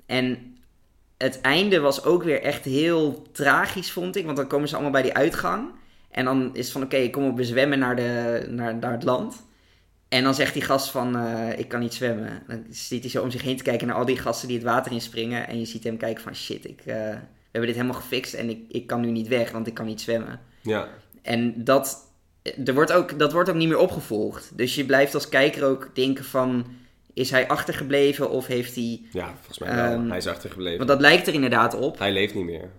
En 0.06 0.53
het 1.24 1.40
einde 1.40 1.80
was 1.80 2.04
ook 2.04 2.22
weer 2.22 2.42
echt 2.42 2.64
heel 2.64 3.22
tragisch, 3.32 3.92
vond 3.92 4.16
ik. 4.16 4.24
Want 4.24 4.36
dan 4.36 4.46
komen 4.46 4.68
ze 4.68 4.74
allemaal 4.74 4.92
bij 4.92 5.02
die 5.02 5.14
uitgang. 5.14 5.70
En 6.10 6.24
dan 6.24 6.50
is 6.52 6.64
het 6.64 6.72
van, 6.72 6.82
oké, 6.82 6.96
ik 6.96 7.12
kom 7.12 7.28
op 7.28 7.38
zwemmen 7.42 7.78
naar, 7.78 7.96
de, 7.96 8.46
naar, 8.48 8.74
naar 8.74 8.92
het 8.92 9.02
land. 9.02 9.46
En 10.08 10.24
dan 10.24 10.34
zegt 10.34 10.52
die 10.52 10.62
gast 10.62 10.90
van, 10.90 11.16
eh, 11.16 11.58
ik 11.58 11.68
kan 11.68 11.80
niet 11.80 11.94
zwemmen. 11.94 12.42
Dan 12.46 12.64
ziet 12.70 13.02
hij 13.02 13.10
zo 13.10 13.22
om 13.22 13.30
zich 13.30 13.42
heen 13.42 13.56
te 13.56 13.62
kijken 13.62 13.86
naar 13.86 13.96
al 13.96 14.04
die 14.04 14.18
gasten 14.18 14.48
die 14.48 14.56
het 14.56 14.66
water 14.66 14.92
inspringen. 14.92 15.48
En 15.48 15.58
je 15.58 15.64
ziet 15.64 15.84
hem 15.84 15.96
kijken 15.96 16.22
van, 16.22 16.34
shit, 16.34 16.64
ik, 16.64 16.80
eh, 16.80 16.94
we 16.94 17.50
hebben 17.50 17.70
dit 17.70 17.80
helemaal 17.80 18.00
gefixt 18.00 18.34
en 18.34 18.50
ik, 18.50 18.58
ik 18.68 18.86
kan 18.86 19.00
nu 19.00 19.10
niet 19.10 19.28
weg, 19.28 19.50
want 19.50 19.66
ik 19.66 19.74
kan 19.74 19.86
niet 19.86 20.00
zwemmen. 20.00 20.40
ja. 20.62 20.88
En 21.22 21.64
dat, 21.64 21.98
er 22.64 22.74
wordt 22.74 22.92
ook, 22.92 23.18
dat 23.18 23.32
wordt 23.32 23.48
ook 23.48 23.54
niet 23.54 23.68
meer 23.68 23.78
opgevolgd. 23.78 24.58
Dus 24.58 24.74
je 24.74 24.84
blijft 24.84 25.14
als 25.14 25.28
kijker 25.28 25.64
ook 25.64 25.90
denken 25.94 26.24
van, 26.24 26.66
is 27.14 27.30
hij 27.30 27.48
achtergebleven 27.48 28.30
of 28.30 28.46
heeft 28.46 28.74
hij... 28.74 29.02
Ja, 29.12 29.34
volgens 29.34 29.58
mij 29.58 29.74
wel. 29.74 29.92
Ehm, 29.92 30.08
hij 30.08 30.18
is 30.18 30.26
achtergebleven. 30.26 30.78
Want 30.78 30.88
dat 30.88 31.00
lijkt 31.00 31.26
er 31.26 31.34
inderdaad 31.34 31.74
op. 31.74 31.98
Hij 31.98 32.12
leeft 32.12 32.34
niet 32.34 32.44
meer. 32.44 32.70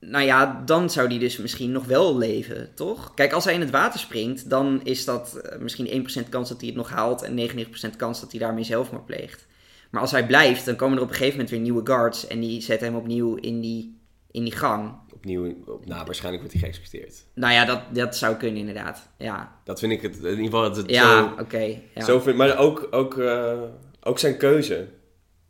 Nou 0.00 0.24
ja, 0.24 0.62
dan 0.64 0.90
zou 0.90 1.08
die 1.08 1.18
dus 1.18 1.36
misschien 1.36 1.72
nog 1.72 1.84
wel 1.84 2.18
leven, 2.18 2.74
toch? 2.74 3.14
Kijk, 3.14 3.32
als 3.32 3.44
hij 3.44 3.54
in 3.54 3.60
het 3.60 3.70
water 3.70 4.00
springt, 4.00 4.50
dan 4.50 4.80
is 4.84 5.04
dat 5.04 5.36
eh, 5.36 5.58
misschien 5.58 6.06
1% 6.24 6.28
kans 6.28 6.48
dat 6.48 6.60
hij 6.60 6.68
het 6.68 6.76
nog 6.76 6.90
haalt 6.90 7.22
en 7.22 7.50
99% 7.50 7.96
kans 7.96 8.20
dat 8.20 8.30
hij 8.30 8.40
daarmee 8.40 8.64
zelfmoord 8.64 9.06
pleegt. 9.06 9.46
Maar 9.90 10.00
als 10.00 10.10
hij 10.10 10.26
blijft, 10.26 10.64
dan 10.64 10.76
komen 10.76 10.96
er 10.96 11.02
op 11.02 11.08
een 11.08 11.14
gegeven 11.14 11.34
moment 11.34 11.50
weer 11.50 11.60
nieuwe 11.60 11.86
guards 11.86 12.26
en 12.26 12.40
die 12.40 12.60
zetten 12.60 12.86
hem 12.86 12.96
opnieuw 12.96 13.34
in 13.34 13.60
die, 13.60 14.00
in 14.30 14.42
die 14.42 14.56
gang. 14.56 14.94
Opnieuw, 15.22 15.54
op, 15.66 15.86
nou, 15.86 16.04
waarschijnlijk 16.04 16.42
wordt 16.44 16.60
hij 16.60 16.70
geëxecuteerd. 16.70 17.14
Nou 17.34 17.52
ja, 17.52 17.64
dat, 17.64 17.80
dat 17.90 18.16
zou 18.16 18.36
kunnen 18.36 18.58
inderdaad. 18.58 19.08
Ja, 19.18 19.52
Dat 19.64 19.78
vind 19.78 19.92
ik 19.92 20.02
het, 20.02 20.16
in 20.16 20.28
ieder 20.30 20.44
geval, 20.44 20.62
dat 20.62 20.76
het 20.76 20.90
ja 20.90 21.18
zo, 21.18 21.40
oké. 21.40 21.78
ja. 21.94 22.04
zo 22.04 22.20
vind, 22.20 22.36
maar 22.36 22.58
ook, 22.58 22.88
ook, 22.90 23.18
eh, 23.18 23.60
ook 24.02 24.18
zijn 24.18 24.36
keuze 24.36 24.88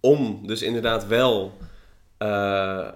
om 0.01 0.47
dus 0.47 0.63
inderdaad 0.63 1.07
wel 1.07 1.53
eh, 2.19 2.89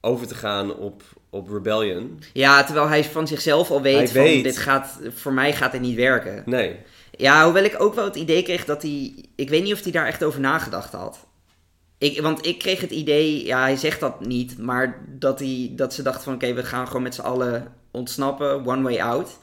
over 0.00 0.26
te 0.26 0.34
gaan 0.34 0.76
op, 0.76 1.02
op 1.30 1.48
Rebellion. 1.48 2.22
ja, 2.32 2.64
terwijl 2.64 2.88
hij 2.88 3.04
van 3.04 3.26
zichzelf 3.26 3.70
al 3.70 3.82
weet 3.82 3.96
Hij 3.96 4.08
van, 4.08 4.22
weet. 4.22 4.44
dit 4.44 4.58
gaat, 4.58 5.00
voor 5.08 5.32
mij 5.32 5.52
gaat 5.52 5.72
dit 5.72 5.80
niet 5.80 5.96
werken. 5.96 6.42
Nee, 6.46 6.76
Ja, 7.10 7.44
hoewel 7.44 7.64
ik 7.64 7.80
ook 7.80 7.94
wel 7.94 8.04
het 8.04 8.16
idee 8.16 8.42
kreeg 8.42 8.64
dat 8.64 8.82
hij... 8.82 9.24
Ik 9.36 9.48
weet 9.48 9.62
niet 9.62 9.72
of 9.72 9.82
hij 9.82 9.92
daar 9.92 10.06
echt 10.06 10.24
over 10.24 10.40
nagedacht 10.40 10.92
had. 10.92 11.26
Ik, 12.02 12.20
want 12.20 12.46
ik 12.46 12.58
kreeg 12.58 12.80
het 12.80 12.90
idee, 12.90 13.44
ja, 13.46 13.60
hij 13.60 13.76
zegt 13.76 14.00
dat 14.00 14.26
niet, 14.26 14.58
maar 14.58 15.04
dat, 15.08 15.38
hij, 15.38 15.72
dat 15.76 15.94
ze 15.94 16.02
dachten 16.02 16.22
van... 16.22 16.34
Oké, 16.34 16.54
we 16.54 16.62
gaan 16.64 16.86
gewoon 16.86 17.02
met 17.02 17.14
z'n 17.14 17.20
allen 17.20 17.74
ontsnappen, 17.90 18.66
one 18.66 18.82
way 18.82 18.98
out. 19.00 19.38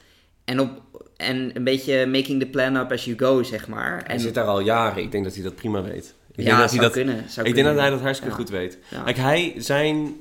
En, 0.45 0.59
op, 0.59 0.69
en 1.17 1.51
een 1.55 1.63
beetje 1.63 2.05
making 2.05 2.39
the 2.39 2.47
plan 2.47 2.75
up 2.75 2.91
as 2.91 3.05
you 3.05 3.17
go, 3.17 3.43
zeg 3.43 3.67
maar. 3.67 3.97
hij 3.97 4.15
En 4.15 4.19
zit 4.19 4.33
daar 4.33 4.45
al 4.45 4.59
jaren. 4.59 5.03
Ik 5.03 5.11
denk 5.11 5.23
dat 5.23 5.33
hij 5.33 5.43
dat 5.43 5.55
prima 5.55 5.81
weet. 5.81 6.15
Ik 6.35 6.43
ja, 6.43 6.43
denk 6.43 6.57
dat 6.57 6.69
zou 6.69 6.81
hij 6.81 6.89
dat, 6.89 6.91
kunnen. 6.91 7.29
Zou 7.29 7.47
ik 7.47 7.55
denk 7.55 7.67
dat 7.67 7.77
hij 7.77 7.89
dat 7.89 8.01
hartstikke 8.01 8.33
Ja. 8.33 8.39
goed 8.39 8.49
weet. 8.49 8.77
Ja. 8.89 9.03
Kijk, 9.03 9.17
hij 9.17 9.53
zijn... 9.57 10.15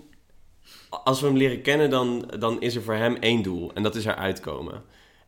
Als 0.88 1.20
we 1.20 1.26
hem 1.26 1.36
leren 1.36 1.62
kennen, 1.62 1.90
dan, 1.90 2.30
dan 2.38 2.60
is 2.60 2.74
er 2.74 2.82
voor 2.82 2.94
hem 2.94 3.16
één 3.16 3.42
doel. 3.42 3.70
En 3.74 3.82
dat 3.82 3.94
is 3.94 4.04
eruit 4.04 4.40
komen. 4.40 4.82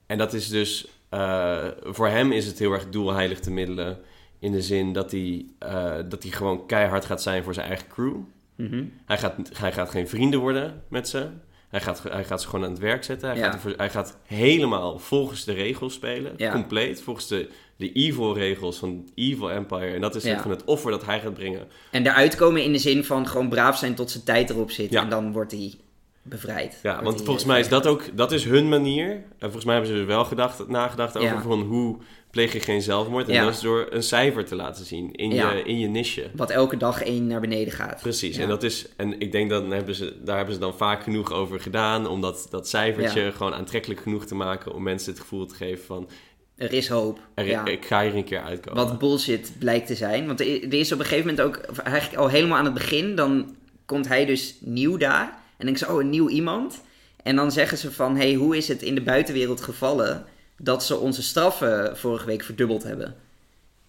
En 0.07 0.19
dat 0.19 0.33
is 0.33 0.49
dus... 0.49 0.89
eh, 1.09 1.67
voor 1.83 2.09
hem 2.09 2.33
is 2.33 2.47
het 2.47 2.59
heel 2.59 2.73
erg 2.73 2.89
doel 2.89 3.13
heilig 3.13 3.41
te 3.41 3.51
middelen. 3.51 3.99
In 4.41 4.53
de 4.53 4.63
zin 4.63 4.93
dat 4.93 5.11
hij, 5.11 5.45
eh, 5.59 5.95
dat 6.09 6.23
hij 6.23 6.33
gewoon 6.33 6.67
keihard 6.67 7.05
gaat 7.05 7.23
zijn 7.23 7.43
voor 7.43 7.55
zijn 7.55 7.67
eigen 7.67 7.87
crew. 7.89 8.17
Mhm. 8.57 8.85
Hij 9.07 9.19
gaat, 9.19 9.37
hij 9.53 9.73
gaat 9.73 9.91
geen 9.91 10.09
vrienden 10.09 10.41
worden 10.41 10.83
met 10.89 11.09
ze. 11.09 11.27
Hij 11.69 11.81
gaat, 11.81 12.03
hij 12.03 12.25
gaat 12.25 12.43
ze 12.43 12.49
gewoon 12.49 12.65
aan 12.65 12.71
het 12.71 12.81
werk 12.81 13.05
zetten. 13.05 13.29
Hij, 13.29 13.39
Ja. 13.39 13.45
gaat, 13.45 13.55
ervoor- 13.55 13.75
hij 13.77 13.91
gaat 13.91 14.17
helemaal 14.25 14.99
volgens 14.99 15.45
de 15.45 15.53
regels 15.53 15.95
spelen. 15.95 16.33
Ja. 16.37 16.53
Compleet. 16.53 17.03
Volgens 17.03 17.27
de, 17.29 17.49
de 17.77 17.93
evil 17.93 18.35
regels 18.37 18.79
van 18.79 19.09
Evil 19.15 19.51
Empire. 19.51 19.95
En 19.95 20.01
dat 20.01 20.15
is 20.15 20.25
Ja. 20.25 20.41
van 20.43 20.51
het 20.51 20.65
offer 20.65 20.91
dat 20.91 21.07
hij 21.07 21.21
gaat 21.21 21.35
brengen. 21.35 21.67
En 21.91 22.07
eruit 22.07 22.35
komen 22.35 22.65
in 22.65 22.73
de 22.73 22.79
zin 22.79 23.05
van 23.05 23.27
gewoon 23.29 23.49
braaf 23.49 23.79
zijn 23.79 23.95
tot 23.95 24.11
zijn 24.11 24.25
tijd 24.25 24.51
erop 24.51 24.71
zit. 24.71 24.95
En 24.95 25.09
dan 25.09 25.33
wordt 25.33 25.53
hij 25.53 25.75
bevrijd. 26.23 26.79
Ja, 26.83 27.03
want 27.03 27.17
volgens 27.23 27.43
eh, 27.43 27.49
mij 27.51 27.61
is 27.61 27.69
dat 27.69 27.87
ook 27.87 28.03
dat 28.17 28.33
is 28.33 28.45
hun 28.45 28.69
manier. 28.69 29.11
En 29.13 29.25
volgens 29.39 29.65
mij 29.65 29.75
hebben 29.75 29.97
ze 29.97 30.05
wel 30.05 30.25
gedacht, 30.25 30.69
nagedacht 30.69 31.17
over 31.17 31.29
Ja. 31.35 31.43
van 31.43 31.61
hoe 31.61 31.97
pleeg 32.31 32.53
je 32.53 32.61
geen 32.61 32.83
zelfmoord. 32.83 33.29
En 33.29 33.35
Ja. 33.35 33.45
dat 33.45 33.55
is 33.55 33.61
door 33.61 33.87
een 33.91 34.03
cijfer 34.03 34.45
te 34.45 34.55
laten 34.57 34.85
zien 34.85 35.13
in, 35.13 35.31
Ja. 35.33 35.53
je, 35.53 35.63
in 35.63 35.79
je 35.79 35.89
niche. 35.89 36.31
Wat 36.35 36.51
elke 36.51 36.77
dag 36.77 37.03
één 37.03 37.27
naar 37.27 37.41
beneden 37.41 37.73
gaat. 37.73 38.01
Precies, 38.03 38.37
en, 38.37 38.49
dat 38.49 38.63
is, 38.63 38.87
en 38.97 39.21
ik 39.21 39.33
denk 39.33 39.51
dat 39.51 39.67
hebben 39.69 39.95
ze, 39.95 40.17
daar 40.25 40.37
hebben 40.37 40.55
ze 40.55 40.61
dan 40.61 40.75
vaak 40.77 41.03
genoeg 41.03 41.33
over 41.33 41.61
gedaan. 41.61 42.07
Om 42.07 42.21
dat, 42.21 42.47
dat 42.51 42.69
cijfertje 42.69 43.33
gewoon 43.33 43.55
aantrekkelijk 43.55 44.01
genoeg 44.01 44.25
te 44.27 44.35
maken. 44.35 44.75
Om 44.75 44.83
mensen 44.83 45.13
het 45.13 45.21
gevoel 45.21 45.47
te 45.47 45.55
geven 45.55 45.85
van, 45.85 46.09
Er 46.57 46.73
is 46.73 46.89
hoop. 46.89 47.19
er, 47.35 47.47
ja. 47.47 47.65
ik 47.65 47.85
ga 47.85 48.03
hier 48.03 48.15
een 48.15 48.25
keer 48.25 48.43
uitkomen. 48.43 48.87
Wat 48.87 48.99
bullshit 48.99 49.53
blijkt 49.59 49.87
te 49.87 49.95
zijn. 49.95 50.27
Want 50.27 50.41
er 50.41 50.75
is 50.75 50.93
op 50.93 50.99
een 50.99 51.05
gegeven 51.05 51.35
moment 51.35 51.47
ook, 51.47 51.77
eigenlijk 51.79 52.21
al 52.21 52.29
helemaal 52.29 52.59
aan 52.59 52.65
het 52.65 52.75
begin, 52.75 53.15
dan 53.15 53.57
komt 53.85 54.09
hij 54.09 54.25
dus 54.27 54.57
nieuw 54.61 54.97
daar. 54.97 55.39
En 55.61 55.67
denkt 55.67 55.81
ze, 55.81 55.89
oh, 55.93 56.01
een 56.01 56.11
nieuw 56.11 56.29
iemand. 56.29 56.81
En 57.23 57.37
dan 57.37 57.53
zeggen 57.53 57.79
ze 57.79 57.93
van, 57.93 58.17
hey, 58.17 58.35
hoe 58.35 58.57
is 58.57 58.69
het 58.69 58.83
in 58.83 58.95
de 58.95 59.03
buitenwereld 59.03 59.61
gevallen 59.61 60.25
dat 60.59 60.85
ze 60.85 60.97
onze 60.97 61.23
straffen 61.23 61.97
vorige 61.97 62.27
week 62.27 62.43
verdubbeld 62.43 62.83
hebben? 62.83 63.15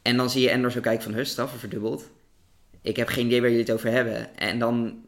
En 0.01 0.17
dan 0.17 0.29
zie 0.29 0.41
je 0.41 0.49
Endor 0.49 0.71
zo 0.71 0.79
kijken 0.79 1.03
van, 1.03 1.13
huh, 1.13 1.25
straffen 1.25 1.59
verdubbeld? 1.59 2.09
Ik 2.81 2.95
heb 2.95 3.07
geen 3.07 3.25
idee 3.25 3.41
waar 3.41 3.49
jullie 3.49 3.65
het 3.65 3.73
over 3.73 3.91
hebben. 3.91 4.37
En 4.37 4.59
dan 4.59 5.01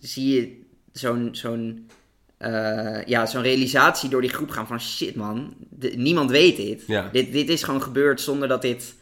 zie 0.00 0.34
je 0.34 0.60
zo'n 0.92 1.28
zo'n 1.32 1.88
eh, 2.36 3.04
ja, 3.06 3.26
zo'n 3.26 3.42
realisatie 3.42 4.08
door 4.08 4.20
die 4.20 4.30
groep 4.30 4.50
gaan 4.50 4.66
van, 4.66 4.80
shit 4.80 5.14
man, 5.14 5.54
de- 5.70 5.96
niemand 5.96 6.30
weet 6.30 6.56
dit. 6.56 6.82
Ja. 6.86 7.08
Dit, 7.12 7.32
dit 7.32 7.48
is 7.48 7.62
gewoon 7.62 7.82
gebeurd 7.82 8.20
zonder 8.20 8.48
dat 8.48 8.62
dit 8.62 8.94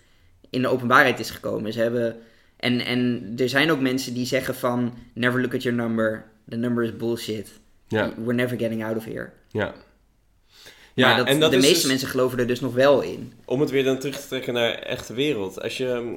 in 0.51 0.63
de 0.63 0.69
openbaarheid 0.69 1.21
is 1.21 1.31
gekomen. 1.31 1.73
Ze 1.73 1.81
hebben... 1.81 2.17
En, 2.57 2.81
en 2.81 3.33
er 3.37 3.49
zijn 3.49 3.71
ook 3.71 3.81
mensen 3.81 4.15
die 4.15 4.27
zeggen 4.27 4.55
van... 4.55 4.95
Never 5.13 5.41
look 5.41 5.55
at 5.55 5.63
your 5.63 5.79
number. 5.79 6.25
The 6.49 6.57
number 6.57 6.85
is 6.85 6.97
bullshit. 6.97 7.51
Ja, 7.89 8.13
We're 8.17 8.35
never 8.35 8.59
getting 8.59 8.85
out 8.85 8.97
of 8.97 9.05
here. 9.05 9.33
ja. 9.51 9.75
Ja, 10.95 11.17
dat, 11.17 11.27
en 11.27 11.41
dat 11.41 11.51
de 11.51 11.57
meeste 11.57 11.73
dus- 11.75 11.85
mensen 11.87 12.09
geloven 12.09 12.39
er 12.39 12.47
dus 12.47 12.61
nog 12.61 12.75
wel 12.75 13.01
in. 13.01 13.33
om 13.45 13.61
het 13.61 13.71
weer 13.71 13.85
dan 13.85 13.99
terug 13.99 14.21
te 14.21 14.29
trekken 14.29 14.55
naar 14.55 14.71
de 14.73 14.79
echte 14.79 15.15
wereld. 15.15 15.61
Als 15.63 15.77
je. 15.77 16.17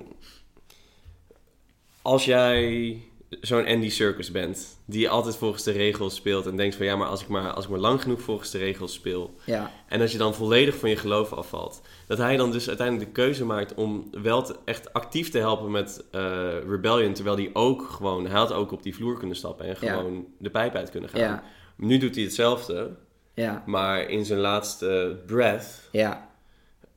Als 2.01 2.25
jij 2.25 2.97
zo'n 3.41 3.65
Andy 3.65 3.89
Circus 3.89 4.31
bent, 4.31 4.79
die 4.85 5.09
altijd 5.09 5.35
volgens 5.35 5.63
de 5.63 5.71
regels 5.71 6.15
speelt 6.15 6.45
en 6.45 6.55
denkt 6.57 6.75
van 6.75 6.85
ja, 6.85 6.95
maar 6.95 7.07
als 7.07 7.21
ik 7.21 7.27
maar, 7.27 7.51
als 7.53 7.65
ik 7.65 7.71
maar 7.71 7.79
lang 7.79 8.01
genoeg 8.01 8.21
volgens 8.21 8.51
de 8.51 8.57
regels 8.57 8.93
speel. 8.93 9.33
Ja, 9.45 9.71
En 9.87 10.01
als 10.01 10.11
je 10.11 10.17
dan 10.17 10.33
volledig 10.35 10.75
van 10.75 10.89
je 10.89 10.95
geloof 10.95 11.33
afvalt. 11.33 11.81
Dat 12.07 12.17
hij 12.17 12.37
dan 12.37 12.51
dus 12.51 12.67
uiteindelijk 12.67 13.07
de 13.07 13.21
keuze 13.21 13.45
maakt 13.45 13.73
om 13.73 14.07
wel 14.21 14.41
te- 14.43 14.55
echt 14.65 14.93
actief 14.93 15.29
te 15.29 15.37
helpen 15.37 15.71
met 15.71 16.03
eh, 16.11 16.21
Rebellion. 16.67 17.13
Terwijl 17.13 17.35
hij 17.35 17.49
ook 17.53 17.81
gewoon, 17.81 18.25
hij 18.27 18.39
had 18.39 18.51
ook 18.53 18.71
op 18.71 18.83
die 18.83 18.95
vloer 18.95 19.17
kunnen 19.17 19.35
stappen 19.35 19.65
en 19.65 19.75
Ja. 19.81 19.93
gewoon 19.93 20.25
de 20.37 20.49
pijp 20.49 20.75
uit 20.75 20.89
kunnen 20.89 21.09
gaan. 21.09 21.19
ja, 21.21 21.43
Nu 21.77 21.97
doet 21.97 22.15
hij 22.15 22.23
hetzelfde, 22.23 22.95
ja, 23.33 23.63
maar 23.65 24.09
in 24.09 24.25
zijn 24.25 24.39
laatste 24.39 25.19
breath 25.25 25.87
ja, 25.91 26.28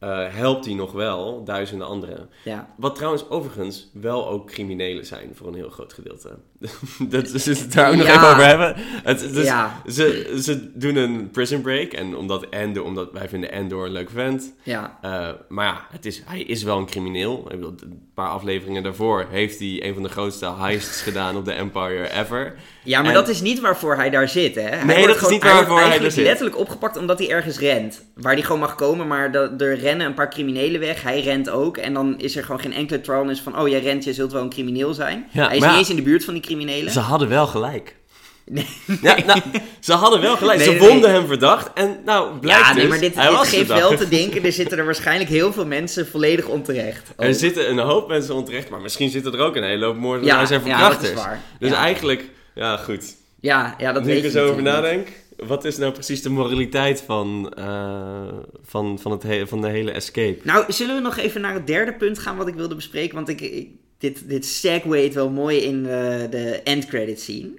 eh, 0.02 0.28
helpt 0.28 0.64
hij 0.64 0.74
nog 0.74 0.92
wel 0.92 1.44
duizenden 1.44 1.86
anderen. 1.86 2.30
ja. 2.44 2.74
Wat 2.76 2.94
trouwens 2.94 3.28
overigens 3.28 3.90
wel 3.92 4.28
ook 4.28 4.46
criminelen 4.46 5.06
zijn 5.06 5.34
voor 5.34 5.46
een 5.46 5.54
heel 5.54 5.70
groot 5.70 5.92
gedeelte. 5.92 6.38
dat 7.14 7.28
is 7.34 7.44
het 7.46 7.72
daar 7.72 7.88
ook 7.90 7.96
nog 7.96 8.06
Ja. 8.06 8.14
even 8.14 8.28
over 8.28 8.46
hebben. 8.46 8.74
Het, 9.04 9.34
dus 9.34 9.44
Ja. 9.46 9.82
ze, 9.90 10.38
ze 10.42 10.70
doen 10.74 10.96
een 10.96 11.30
prison 11.30 11.60
break. 11.60 11.92
En 11.92 12.16
omdat 12.16 12.46
omdat 12.82 13.12
wij 13.12 13.28
vinden 13.28 13.52
Endor 13.52 13.86
een 13.86 13.92
leuk 13.92 14.10
vent. 14.10 14.52
ja. 14.62 14.98
Eh, 15.02 15.28
maar 15.48 15.66
ja, 15.66 15.86
het 15.90 16.06
is, 16.06 16.22
hij 16.26 16.40
is 16.40 16.62
wel 16.62 16.78
een 16.78 16.86
crimineel. 16.86 17.38
Ik 17.50 17.56
bedoel, 17.56 17.74
een 17.82 18.00
paar 18.14 18.28
afleveringen 18.28 18.82
daarvoor 18.82 19.26
heeft 19.30 19.58
hij 19.58 19.82
een 19.86 19.94
van 19.94 20.02
de 20.02 20.08
grootste 20.08 20.52
heists 20.58 21.00
gedaan 21.02 21.36
op 21.36 21.44
de 21.44 21.52
Empire 21.52 22.10
ever. 22.20 22.54
Ja, 22.84 22.98
maar 23.00 23.08
En- 23.08 23.14
dat 23.14 23.28
is 23.28 23.40
niet 23.40 23.60
waarvoor 23.60 23.96
hij 23.96 24.10
daar 24.10 24.28
zit, 24.28 24.54
hè? 24.54 24.60
Hij 24.60 24.84
Nee, 24.84 24.96
wordt 24.98 25.14
dat 25.20 25.22
is 25.22 25.28
niet 25.28 25.42
waarvoor 25.42 25.76
hij 25.78 25.86
wordt 25.86 26.02
daar 26.02 26.10
zit. 26.10 26.24
letterlijk 26.24 26.58
opgepakt 26.58 26.96
omdat 26.96 27.18
hij 27.18 27.30
ergens 27.30 27.58
rent. 27.58 28.02
Waar 28.14 28.32
hij 28.32 28.42
gewoon 28.42 28.60
mag 28.60 28.74
komen, 28.74 29.06
maar 29.06 29.34
er 29.58 29.74
rennen 29.78 30.06
een 30.06 30.14
paar 30.14 30.30
criminelen 30.30 30.80
weg. 30.80 31.02
Hij 31.02 31.20
rent 31.20 31.50
ook. 31.50 31.76
En 31.76 31.94
dan 31.94 32.18
is 32.18 32.36
er 32.36 32.44
gewoon 32.44 32.60
geen 32.60 32.72
enkele 32.72 33.00
trialness 33.00 33.40
van... 33.40 33.58
Oh, 33.60 33.68
jij 33.68 33.80
rent, 33.80 34.04
je 34.04 34.12
zult 34.12 34.32
wel 34.32 34.42
een 34.42 34.50
crimineel 34.50 34.94
zijn. 34.94 35.26
Ja, 35.30 35.46
hij 35.48 35.56
is 35.56 35.62
niet 35.64 35.76
eens 35.76 35.90
in 35.90 35.96
de 35.96 36.02
buurt 36.02 36.24
van 36.24 36.34
die 36.34 36.42
criminelen. 36.56 36.92
Ze 36.92 37.00
hadden 37.00 37.28
wel 37.28 37.46
gelijk. 37.46 37.94
Nee. 38.44 38.66
Ja, 39.02 39.16
nou, 39.26 39.40
ze 39.80 39.92
hadden 39.92 40.20
wel 40.20 40.36
gelijk. 40.36 40.58
Nee, 40.58 40.66
ze 40.66 40.72
nee, 40.72 40.80
vonden 40.88 41.10
nee. 41.10 41.18
hem 41.18 41.26
verdacht. 41.26 41.70
En 41.74 41.96
nou, 42.04 42.38
blijkt 42.38 42.60
Ja, 42.60 42.72
nee, 42.72 42.80
dus, 42.80 42.90
maar 42.90 43.00
dit, 43.00 43.16
geeft 43.18 43.54
verdacht. 43.66 43.80
wel 43.80 43.96
te 43.96 44.08
denken. 44.08 44.44
Er 44.44 44.52
zitten 44.52 44.78
er 44.78 44.84
waarschijnlijk 44.84 45.30
heel 45.30 45.52
veel 45.52 45.66
mensen 45.66 46.06
volledig 46.06 46.46
onterecht. 46.46 47.12
Er 47.16 47.28
Ook. 47.28 47.34
zitten 47.34 47.70
een 47.70 47.78
hoop 47.78 48.08
mensen 48.08 48.34
onterecht, 48.34 48.68
maar 48.70 48.80
misschien 48.80 49.10
zitten 49.10 49.32
er 49.32 49.38
ook 49.40 49.56
een 49.56 49.62
hele 49.62 49.84
hoop 49.84 49.96
moordenaars 49.96 50.50
en 50.50 50.56
ja, 50.64 50.64
dat 50.64 50.76
verkrachters. 50.78 51.10
is 51.10 51.16
waar. 51.16 51.40
Dus 51.58 51.70
ja. 51.70 51.76
eigenlijk, 51.76 52.24
ja 52.54 52.76
goed. 52.76 53.16
ja, 53.40 53.74
ja, 53.78 53.92
dat 53.92 54.02
nu 54.02 54.08
weet 54.08 54.18
ik 54.18 54.24
er 54.24 54.30
zo 54.30 54.48
over 54.48 54.62
nadenk, 54.62 55.08
wat 55.36 55.64
is 55.64 55.76
nou 55.76 55.92
precies 55.92 56.22
de 56.22 56.30
moraliteit 56.30 57.02
van, 57.06 57.52
eh, 57.56 58.22
van, 58.64 58.98
van, 58.98 59.10
het 59.12 59.22
he- 59.22 59.46
van 59.46 59.60
de 59.60 59.68
hele 59.68 59.90
escape? 59.90 60.38
Nou, 60.42 60.64
zullen 60.72 60.94
we 60.94 61.00
nog 61.00 61.16
even 61.16 61.40
naar 61.40 61.54
het 61.54 61.66
derde 61.66 61.92
punt 61.94 62.18
gaan 62.18 62.36
wat 62.36 62.48
ik 62.48 62.54
wilde 62.54 62.74
bespreken? 62.74 63.14
Want 63.14 63.28
ik, 63.28 63.40
ik- 63.40 63.68
dit, 64.02 64.28
dit 64.28 64.46
segwayt 64.46 65.14
wel 65.14 65.30
mooi 65.30 65.58
in 65.58 65.86
eh, 65.86 66.30
de 66.30 66.60
end 66.64 66.86
credit 66.86 67.20
scene. 67.20 67.50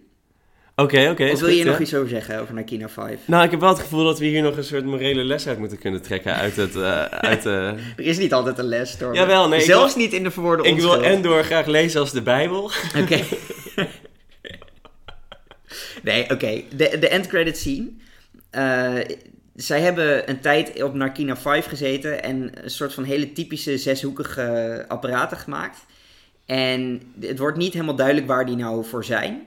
Oké, 0.76 1.10
oké. 1.10 1.24
of 1.24 1.30
is 1.32 1.40
wil 1.40 1.50
je 1.50 1.62
goed, 1.62 1.72
nog 1.72 1.80
iets 1.80 1.94
over 1.96 2.10
zeggen 2.10 2.40
over 2.40 2.54
Nakina 2.54 2.90
5? 2.90 3.20
Nou, 3.26 3.44
ik 3.44 3.52
heb 3.52 3.60
wel 3.60 3.70
het 3.70 3.80
gevoel 3.80 4.04
dat 4.04 4.20
we 4.20 4.26
hier 4.26 4.42
nog 4.42 4.58
een 4.58 4.64
soort 4.64 4.86
morele 4.86 5.24
les 5.24 5.48
uit 5.48 5.60
moeten 5.60 5.78
kunnen 5.78 6.02
trekken 6.02 6.36
uit 6.36 6.56
het... 6.56 6.76
eh, 6.76 7.06
uit, 7.06 7.46
eh, 7.46 7.68
Er 7.98 8.06
is 8.06 8.18
niet 8.18 8.34
altijd 8.34 8.58
een 8.58 8.66
les, 8.66 8.98
door. 8.98 9.16
Jawel, 9.16 9.48
nee, 9.48 9.62
Zelfs 9.62 9.94
wil- 9.94 10.04
niet 10.04 10.14
in 10.14 10.24
de 10.24 10.32
verwoorde 10.32 10.64
ik 10.64 10.80
wil. 10.80 11.02
Endor 11.04 11.44
graag 11.44 11.66
lezen 11.66 12.00
als 12.00 12.12
de 12.12 12.22
Bijbel. 12.22 12.72
Oké. 12.98 13.20
nee, 16.04 16.30
oké. 16.30 16.62
De, 16.76 16.98
de 17.00 17.08
end 17.08 17.28
credit 17.28 17.58
scene. 17.58 17.90
Zij 19.56 19.82
hebben 19.82 20.30
een 20.30 20.40
tijd 20.40 20.84
op 20.84 20.94
Narkina 20.94 21.38
5 21.38 21.66
gezeten 21.66 22.24
en 22.24 22.52
een 22.64 22.70
soort 22.70 22.94
van 22.94 23.04
hele 23.04 23.32
typische 23.32 23.78
zeshoekige 23.78 24.86
apparaten 24.88 25.38
gemaakt. 25.38 25.86
En 26.46 27.02
het 27.20 27.40
wordt 27.40 27.58
niet 27.58 27.74
helemaal 27.74 27.96
duidelijk 27.96 28.28
waar 28.28 28.46
die 28.46 28.56
nou 28.56 28.86
voor 28.86 29.06
zijn. 29.06 29.42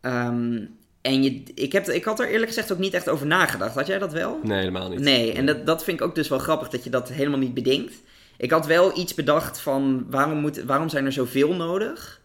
Ehm, 0.00 0.64
en 1.00 1.22
je, 1.22 1.42
ik, 1.54 1.72
heb, 1.72 1.88
ik 1.88 2.04
had 2.04 2.20
er 2.20 2.28
eerlijk 2.28 2.48
gezegd 2.48 2.72
ook 2.72 2.78
niet 2.78 2.94
echt 2.94 3.08
over 3.08 3.26
nagedacht. 3.26 3.74
Had 3.74 3.86
jij 3.86 3.98
dat 3.98 4.12
wel? 4.12 4.40
Nee, 4.42 4.58
helemaal 4.58 4.88
niet. 4.88 4.98
Nee, 4.98 5.32
en 5.32 5.46
dat, 5.46 5.66
dat 5.66 5.84
vind 5.84 6.00
ik 6.00 6.06
ook 6.06 6.14
dus 6.14 6.28
wel 6.28 6.38
grappig 6.38 6.68
dat 6.68 6.84
je 6.84 6.90
dat 6.90 7.08
helemaal 7.08 7.38
niet 7.38 7.54
bedenkt. 7.54 7.94
Ik 8.36 8.50
had 8.50 8.66
wel 8.66 8.98
iets 8.98 9.14
bedacht 9.14 9.60
van 9.60 10.06
waarom, 10.10 10.38
moet, 10.38 10.62
waarom 10.62 10.88
zijn 10.88 11.04
er 11.04 11.12
zoveel 11.12 11.54
nodig? 11.54 12.20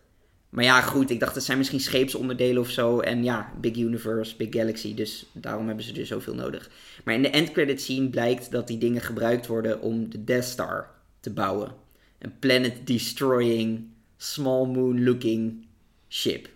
Maar 0.50 0.64
ja, 0.64 0.82
goed, 0.82 1.10
ik 1.10 1.20
dacht 1.20 1.36
het 1.36 1.44
zijn 1.44 1.58
misschien 1.58 1.80
scheepsonderdelen 1.80 2.62
of 2.62 2.70
zo. 2.70 3.00
En 3.00 3.24
ja, 3.24 3.52
Big 3.62 3.76
Universe, 3.76 4.36
Big 4.36 4.48
Galaxy, 4.50 4.94
dus 4.94 5.26
daarom 5.32 5.68
hebben 5.68 5.86
ze 5.86 6.00
er 6.00 6.06
zoveel 6.06 6.36
nodig. 6.36 6.70
Maar 7.04 7.14
in 7.14 7.22
de 7.22 7.30
end 7.30 7.52
credit 7.52 7.82
scene 7.82 8.10
blijkt 8.10 8.52
dat 8.52 8.68
die 8.68 8.78
dingen 8.78 9.02
gebruikt 9.02 9.48
worden 9.48 9.82
om 9.82 10.10
de 10.10 10.24
Death 10.24 10.44
Star 10.44 10.90
te 11.20 11.32
bouwen. 11.32 11.72
Een 12.20 12.40
planet-destroying, 12.40 13.88
small 14.18 14.66
moon-looking 14.66 15.66
ship. 16.10 16.50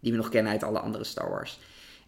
Die 0.00 0.12
we 0.12 0.18
nog 0.18 0.28
kennen 0.28 0.52
uit 0.52 0.62
alle 0.62 0.78
andere 0.78 1.04
Star 1.04 1.30
Wars. 1.30 1.58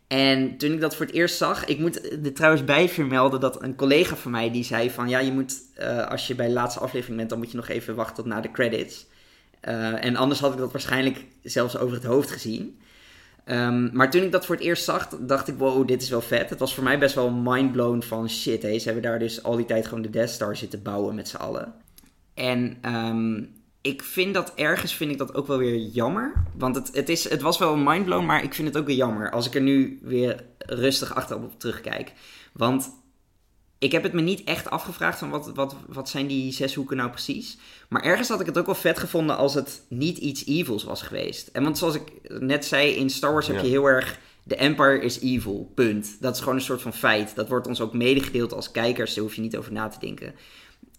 En 0.06 0.56
toen 0.56 0.72
ik 0.72 0.80
dat 0.80 0.96
voor 0.96 1.06
het 1.06 1.14
eerst 1.14 1.36
zag, 1.36 1.64
ik 1.64 1.78
moet 1.78 2.24
er 2.24 2.32
trouwens 2.32 2.64
bij 2.64 2.88
vermelden 2.88 3.40
dat 3.40 3.62
een 3.62 3.74
collega 3.74 4.16
van 4.16 4.30
mij 4.30 4.50
die 4.50 4.64
zei 4.64 4.90
van 4.90 5.08
ja, 5.08 5.18
je 5.18 5.32
moet 5.32 5.62
eh, 5.74 6.06
als 6.06 6.26
je 6.26 6.34
bij 6.34 6.46
de 6.46 6.52
laatste 6.52 6.80
aflevering 6.80 7.16
bent, 7.16 7.30
dan 7.30 7.38
moet 7.38 7.50
je 7.50 7.56
nog 7.56 7.68
even 7.68 7.94
wachten 7.94 8.14
tot 8.14 8.24
na 8.24 8.40
de 8.40 8.50
credits. 8.50 9.06
Eh, 9.60 10.04
en 10.04 10.16
anders 10.16 10.40
had 10.40 10.52
ik 10.52 10.58
dat 10.58 10.72
waarschijnlijk 10.72 11.24
zelfs 11.42 11.78
over 11.78 11.94
het 11.94 12.04
hoofd 12.04 12.30
gezien. 12.30 12.78
Ehm, 13.44 13.88
maar 13.92 14.10
toen 14.10 14.22
ik 14.22 14.32
dat 14.32 14.46
voor 14.46 14.54
het 14.54 14.64
eerst 14.64 14.84
zag, 14.84 15.08
dacht 15.08 15.48
ik, 15.48 15.58
wow, 15.58 15.88
dit 15.88 16.02
is 16.02 16.08
wel 16.10 16.20
vet. 16.20 16.50
Het 16.50 16.58
was 16.58 16.74
voor 16.74 16.84
mij 16.84 16.98
best 16.98 17.14
wel 17.14 17.30
mindblown 17.30 18.00
van 18.00 18.30
shit, 18.30 18.62
hé. 18.62 18.78
Ze 18.78 18.84
hebben 18.84 19.02
daar 19.02 19.18
dus 19.18 19.42
al 19.42 19.56
die 19.56 19.66
tijd 19.66 19.86
gewoon 19.86 20.02
de 20.02 20.10
Death 20.10 20.30
Star 20.30 20.56
zitten 20.56 20.82
bouwen 20.82 21.14
met 21.14 21.28
z'n 21.28 21.36
allen. 21.36 21.74
En 22.34 22.76
ehm, 22.80 23.42
ik 23.80 24.02
vind 24.02 24.34
dat 24.34 24.52
ergens 24.54 24.94
vind 24.94 25.10
ik 25.10 25.18
dat 25.18 25.34
ook 25.34 25.46
wel 25.46 25.58
weer 25.58 25.76
jammer. 25.76 26.32
Want 26.56 26.74
het, 26.74 26.90
het, 26.94 27.08
is, 27.08 27.28
het 27.28 27.40
was 27.40 27.58
wel 27.58 27.72
een 27.72 27.82
mindblown, 27.82 28.24
maar 28.24 28.42
ik 28.42 28.54
vind 28.54 28.68
het 28.68 28.76
ook 28.76 28.86
weer 28.86 28.96
jammer. 28.96 29.30
Als 29.30 29.46
ik 29.46 29.54
er 29.54 29.60
nu 29.60 29.98
weer 30.02 30.44
rustig 30.58 31.14
achterop 31.14 31.44
op 31.44 31.60
terugkijk. 31.60 32.12
Want 32.52 32.90
ik 33.78 33.92
heb 33.92 34.02
het 34.02 34.12
me 34.12 34.20
niet 34.20 34.44
echt 34.44 34.70
afgevraagd 34.70 35.18
van 35.18 35.30
wat, 35.30 35.52
wat, 35.54 35.76
wat 35.88 36.08
zijn 36.08 36.26
die 36.26 36.52
zes 36.52 36.74
hoeken 36.74 36.96
nou 36.96 37.10
precies. 37.10 37.58
Maar 37.88 38.02
ergens 38.02 38.28
had 38.28 38.40
ik 38.40 38.46
het 38.46 38.58
ook 38.58 38.66
wel 38.66 38.74
vet 38.74 38.98
gevonden 38.98 39.36
als 39.36 39.54
het 39.54 39.82
niet 39.88 40.18
iets 40.18 40.46
evils 40.46 40.84
was 40.84 41.02
geweest. 41.02 41.48
En 41.48 41.62
want 41.62 41.78
zoals 41.78 41.94
ik 41.94 42.02
net 42.40 42.64
zei, 42.64 42.90
in 42.90 43.10
Star 43.10 43.32
Wars 43.32 43.46
heb 43.46 43.56
Ja. 43.56 43.62
je 43.62 43.68
heel 43.68 43.86
erg... 43.86 44.18
De 44.42 44.56
Empire 44.56 45.00
is 45.00 45.20
evil, 45.20 45.72
punt. 45.74 46.16
Dat 46.20 46.34
is 46.34 46.40
gewoon 46.40 46.54
een 46.54 46.60
soort 46.60 46.82
van 46.82 46.92
feit. 46.92 47.34
Dat 47.34 47.48
wordt 47.48 47.66
ons 47.66 47.80
ook 47.80 47.92
medegedeeld 47.92 48.52
als 48.52 48.70
kijkers, 48.70 49.14
daar 49.14 49.24
hoef 49.24 49.34
je 49.34 49.40
niet 49.40 49.56
over 49.56 49.72
na 49.72 49.88
te 49.88 49.98
denken. 49.98 50.34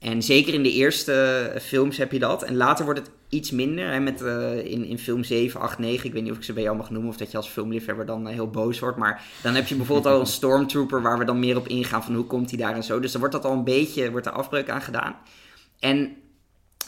En 0.02 0.24
zeker 0.24 0.54
in 0.54 0.64
de 0.64 0.72
eerste 0.72 1.56
films 1.62 1.98
heb 1.98 2.12
je 2.12 2.20
dat. 2.20 2.44
En 2.44 2.56
later 2.56 2.86
wordt 2.86 3.00
het 3.00 3.12
iets 3.30 3.52
minder. 3.52 3.92
Hè, 3.92 4.00
met, 4.00 4.22
eh, 4.22 4.66
in, 4.66 4.86
in 4.86 5.00
film 5.00 5.24
7, 5.24 5.60
8, 5.60 5.80
9. 5.80 6.06
Ik 6.06 6.14
weet 6.14 6.24
niet 6.24 6.32
of 6.32 6.38
ik 6.38 6.44
ze 6.44 6.54
bij 6.54 6.64
jou 6.64 6.78
mag 6.78 6.90
noemen. 6.90 7.10
Of 7.10 7.18
dat 7.18 7.32
je 7.32 7.38
als 7.38 7.50
filmliefhebber 7.50 8.06
dan 8.06 8.28
eh, 8.28 8.34
heel 8.34 8.50
boos 8.50 8.80
wordt. 8.80 8.98
Maar 8.98 9.24
dan 9.44 9.56
heb 9.56 9.68
je 9.68 9.76
bijvoorbeeld 9.76 10.14
al 10.14 10.20
een 10.20 10.26
Stormtrooper. 10.38 11.02
Waar 11.02 11.18
we 11.18 11.26
dan 11.26 11.40
meer 11.40 11.58
op 11.58 11.68
ingaan 11.68 12.04
van 12.04 12.16
hoe 12.16 12.26
komt 12.26 12.50
hij 12.50 12.60
daar 12.60 12.76
en 12.76 12.84
zo. 12.84 13.00
Dus 13.00 13.12
dan 13.12 13.20
wordt 13.20 13.36
dat 13.36 13.46
al 13.46 13.52
een 13.52 13.64
beetje 13.64 14.12
wordt 14.12 14.26
er 14.26 14.32
afbreuk 14.32 14.70
aan 14.70 14.82
gedaan. 14.82 15.16
En 15.80 16.16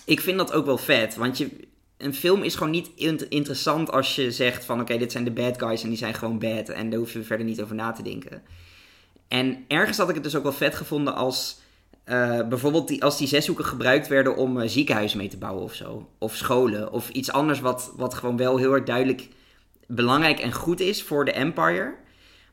ik 0.05 0.19
vind 0.19 0.37
dat 0.37 0.53
ook 0.53 0.65
wel 0.65 0.77
vet. 0.77 1.15
Want 1.15 1.37
je, 1.37 1.49
een 1.97 2.13
film 2.13 2.43
is 2.43 2.55
gewoon 2.55 2.71
niet 2.71 2.91
int- 2.95 3.29
interessant 3.29 3.91
als 3.91 4.15
je 4.15 4.31
zegt 4.31 4.65
van... 4.65 4.81
Oké, 4.81 4.97
dit 4.97 5.11
zijn 5.11 5.23
de 5.23 5.31
bad 5.31 5.59
guys 5.59 5.83
en 5.83 5.89
die 5.89 5.97
zijn 5.97 6.13
gewoon 6.13 6.39
bad. 6.39 6.69
En 6.69 6.89
daar 6.89 6.99
hoef 6.99 7.13
je 7.13 7.23
verder 7.23 7.45
niet 7.45 7.61
over 7.61 7.75
na 7.75 7.91
te 7.91 8.03
denken. 8.03 8.41
En 9.27 9.65
ergens 9.67 9.97
had 9.97 10.09
ik 10.09 10.15
het 10.15 10.23
dus 10.23 10.35
ook 10.35 10.43
wel 10.43 10.51
vet 10.51 10.75
gevonden 10.75 11.15
als... 11.15 11.61
eh, 12.03 12.47
bijvoorbeeld 12.47 12.87
die, 12.87 13.03
als 13.03 13.17
die 13.17 13.27
zeshoeken 13.27 13.65
gebruikt 13.65 14.07
werden 14.07 14.35
om 14.35 14.59
eh, 14.59 14.69
ziekenhuizen 14.69 15.17
mee 15.17 15.27
te 15.27 15.37
bouwen 15.37 15.63
of 15.63 15.73
zo. 15.73 16.09
Of 16.17 16.35
scholen. 16.35 16.91
Of 16.91 17.09
iets 17.09 17.31
anders 17.31 17.59
wat, 17.59 17.93
wat 17.95 18.13
gewoon 18.13 18.37
wel 18.37 18.57
heel 18.57 18.73
erg 18.73 18.83
duidelijk 18.83 19.27
belangrijk 19.87 20.39
en 20.39 20.53
goed 20.53 20.79
is 20.79 21.03
voor 21.03 21.25
de 21.25 21.31
Empire. 21.31 21.93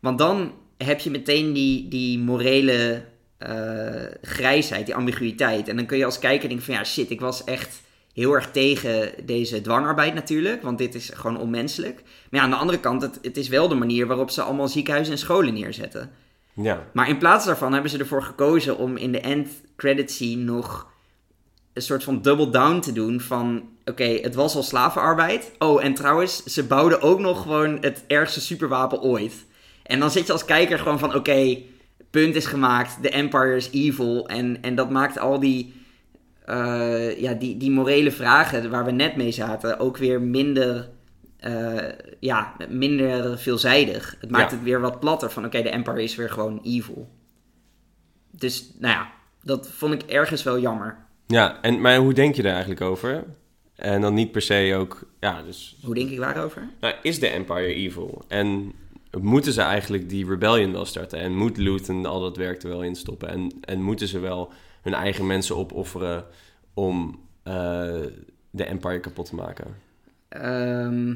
Want 0.01 0.19
dan 0.19 0.53
heb 0.77 1.01
je 1.01 1.11
meteen 1.11 1.53
die, 1.53 1.89
die 1.89 2.19
morele 2.19 3.05
eh, 3.39 4.05
grijsheid, 4.23 4.87
die 4.87 4.95
ambiguïteit. 4.95 5.69
En 5.69 5.77
dan 5.77 5.87
kun 5.87 5.99
je 5.99 6.05
als 6.05 6.19
kijker 6.19 6.49
denken 6.49 6.67
van 6.67 6.75
ja 6.75 6.85
shit, 6.85 7.11
ik 7.11 7.21
was 7.21 7.45
echt 7.45 7.81
heel 8.13 8.33
erg 8.33 8.51
tegen 8.51 9.13
deze 9.25 9.61
dwangarbeid 9.61 10.15
natuurlijk. 10.15 10.63
Want 10.63 10.79
dit 10.79 10.95
is 10.95 11.11
gewoon 11.15 11.39
onmenselijk. 11.39 12.03
Maar 12.31 12.41
ja, 12.41 12.47
aan 12.47 12.51
de 12.51 12.57
andere 12.57 12.81
kant, 12.81 13.03
het, 13.03 13.19
het 13.23 13.37
is 13.37 13.49
wel 13.49 13.69
de 13.69 13.75
manier 13.75 14.07
waarop 14.07 14.31
ze 14.31 14.43
allemaal 14.43 14.69
ziekenhuizen 14.69 15.13
en 15.13 15.19
scholen 15.19 15.55
neerzetten. 15.55 16.11
Maar 16.93 17.09
in 17.09 17.19
plaats 17.19 17.45
daarvan 17.45 17.73
hebben 17.73 17.91
ze 17.91 17.99
ervoor 17.99 18.23
gekozen 18.23 18.79
om 18.79 18.97
in 18.97 19.13
de 19.13 19.21
end 19.21 19.49
credit 19.77 20.11
scene 20.11 20.43
nog 20.43 20.89
een 21.73 21.83
soort 21.83 22.05
van 22.05 22.23
double 22.23 22.51
down 22.51 22.81
te 22.81 22.93
doen 22.93 23.21
van... 23.21 23.69
Oké, 23.85 24.05
het 24.05 24.35
was 24.35 24.57
al 24.57 24.63
slavenarbeid. 24.63 25.53
Oh, 25.59 25.85
en 25.85 25.95
trouwens, 25.95 26.45
ze 26.45 26.65
bouwden 26.65 27.03
ook 27.03 27.19
nog 27.19 27.43
gewoon 27.43 27.79
het 27.81 28.05
ergste 28.07 28.41
superwapen 28.41 29.03
ooit. 29.03 29.47
En 29.83 30.01
dan 30.01 30.11
zit 30.11 30.27
je 30.27 30.33
als 30.33 30.45
kijker 30.45 30.79
gewoon 30.79 30.99
van... 30.99 31.15
Oké, 31.15 31.59
punt 32.11 32.35
is 32.35 32.47
gemaakt. 32.47 33.03
De 33.03 33.11
Empire 33.11 33.57
is 33.57 33.71
evil. 33.71 34.29
En, 34.29 34.63
en 34.63 34.75
dat 34.75 34.91
maakt 34.91 35.19
al 35.19 35.41
die, 35.41 35.75
eh, 36.45 37.21
ja, 37.21 37.33
die, 37.33 37.57
die 37.57 37.71
morele 37.71 38.11
vragen 38.11 38.71
waar 38.71 38.85
we 38.85 38.91
net 38.91 39.17
mee 39.17 39.33
zaten... 39.33 39.79
ook 39.79 39.97
weer 39.97 40.21
minder... 40.21 40.89
eh, 41.41 41.89
ja, 42.21 42.55
minder 42.69 43.39
veelzijdig. 43.39 44.17
Het 44.21 44.31
maakt 44.31 44.51
Ja. 44.51 44.57
het 44.57 44.65
weer 44.65 44.81
wat 44.81 45.01
platter 45.01 45.31
van... 45.31 45.45
Oké, 45.45 45.63
de 45.63 45.69
Empire 45.71 46.03
is 46.03 46.15
weer 46.15 46.31
gewoon 46.31 46.61
evil. 46.63 47.09
Dus, 48.31 48.71
nou 48.79 48.95
ja, 48.95 49.11
dat 49.43 49.69
vond 49.71 49.95
ik 49.95 50.03
ergens 50.03 50.43
wel 50.43 50.59
jammer. 50.59 50.97
Ja, 51.27 51.63
en, 51.63 51.81
maar 51.81 51.97
hoe 51.97 52.13
denk 52.15 52.35
je 52.35 52.43
daar 52.43 52.53
eigenlijk 52.53 52.81
over? 52.81 53.25
En 53.75 54.01
dan 54.01 54.15
niet 54.15 54.33
per 54.33 54.43
se 54.43 54.75
ook, 54.79 55.03
ja, 55.21 55.43
dus... 55.43 55.77
Hoe 55.85 55.95
denk 55.95 56.11
ik 56.11 56.19
waarover? 56.19 56.69
Nou, 56.81 56.95
is 57.03 57.21
de 57.21 57.29
Empire 57.29 57.75
evil? 57.75 58.23
En 58.29 58.73
moeten 59.21 59.53
ze 59.53 59.61
eigenlijk 59.63 60.09
die 60.09 60.27
rebellion 60.27 60.73
wel 60.73 60.85
starten? 60.85 61.19
En 61.19 61.37
moet 61.37 61.57
Luton 61.57 62.07
al 62.07 62.21
dat 62.21 62.37
werk 62.37 62.63
er 62.63 62.69
wel 62.69 62.83
in 62.83 62.95
stoppen? 62.97 63.29
En, 63.29 63.53
en 63.61 63.83
moeten 63.83 64.09
ze 64.09 64.19
wel 64.19 64.53
hun 64.83 64.95
eigen 64.95 65.27
mensen 65.27 65.57
opofferen 65.57 66.25
om 66.75 67.21
eh, 67.43 67.53
de 68.51 68.65
Empire 68.65 69.01
kapot 69.01 69.27
te 69.27 69.35
maken? 69.35 69.77
Ehm, 70.31 71.15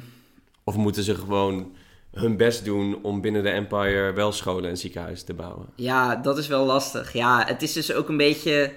Of 0.64 0.76
moeten 0.76 1.02
ze 1.02 1.14
gewoon 1.14 1.72
hun 2.12 2.36
best 2.36 2.64
doen 2.64 3.02
om 3.02 3.20
binnen 3.20 3.42
de 3.42 3.50
Empire 3.50 4.12
wel 4.12 4.32
scholen 4.32 4.70
en 4.70 4.76
ziekenhuizen 4.76 5.26
te 5.26 5.34
bouwen? 5.34 5.66
ja, 5.76 6.16
dat 6.16 6.38
is 6.38 6.46
wel 6.46 6.64
lastig. 6.66 7.12
Ja, 7.12 7.44
het 7.46 7.62
is 7.62 7.72
dus 7.72 7.92
ook 7.92 8.08
een 8.08 8.16
beetje... 8.16 8.72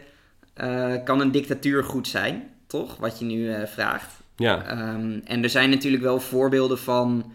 eh, 0.54 0.93
kan 1.04 1.19
een 1.19 1.32
dictatuur 1.32 1.84
goed 1.84 2.08
zijn, 2.08 2.50
toch? 2.67 2.97
Wat 2.97 3.19
je 3.19 3.26
nu 3.26 3.52
eh, 3.54 3.67
vraagt. 3.67 4.13
Ja, 4.36 4.63
Ehm, 4.65 5.19
en 5.23 5.43
er 5.43 5.50
zijn 5.50 5.69
natuurlijk 5.69 6.04
wel 6.04 6.19
voorbeelden 6.19 6.78
van 6.80 7.32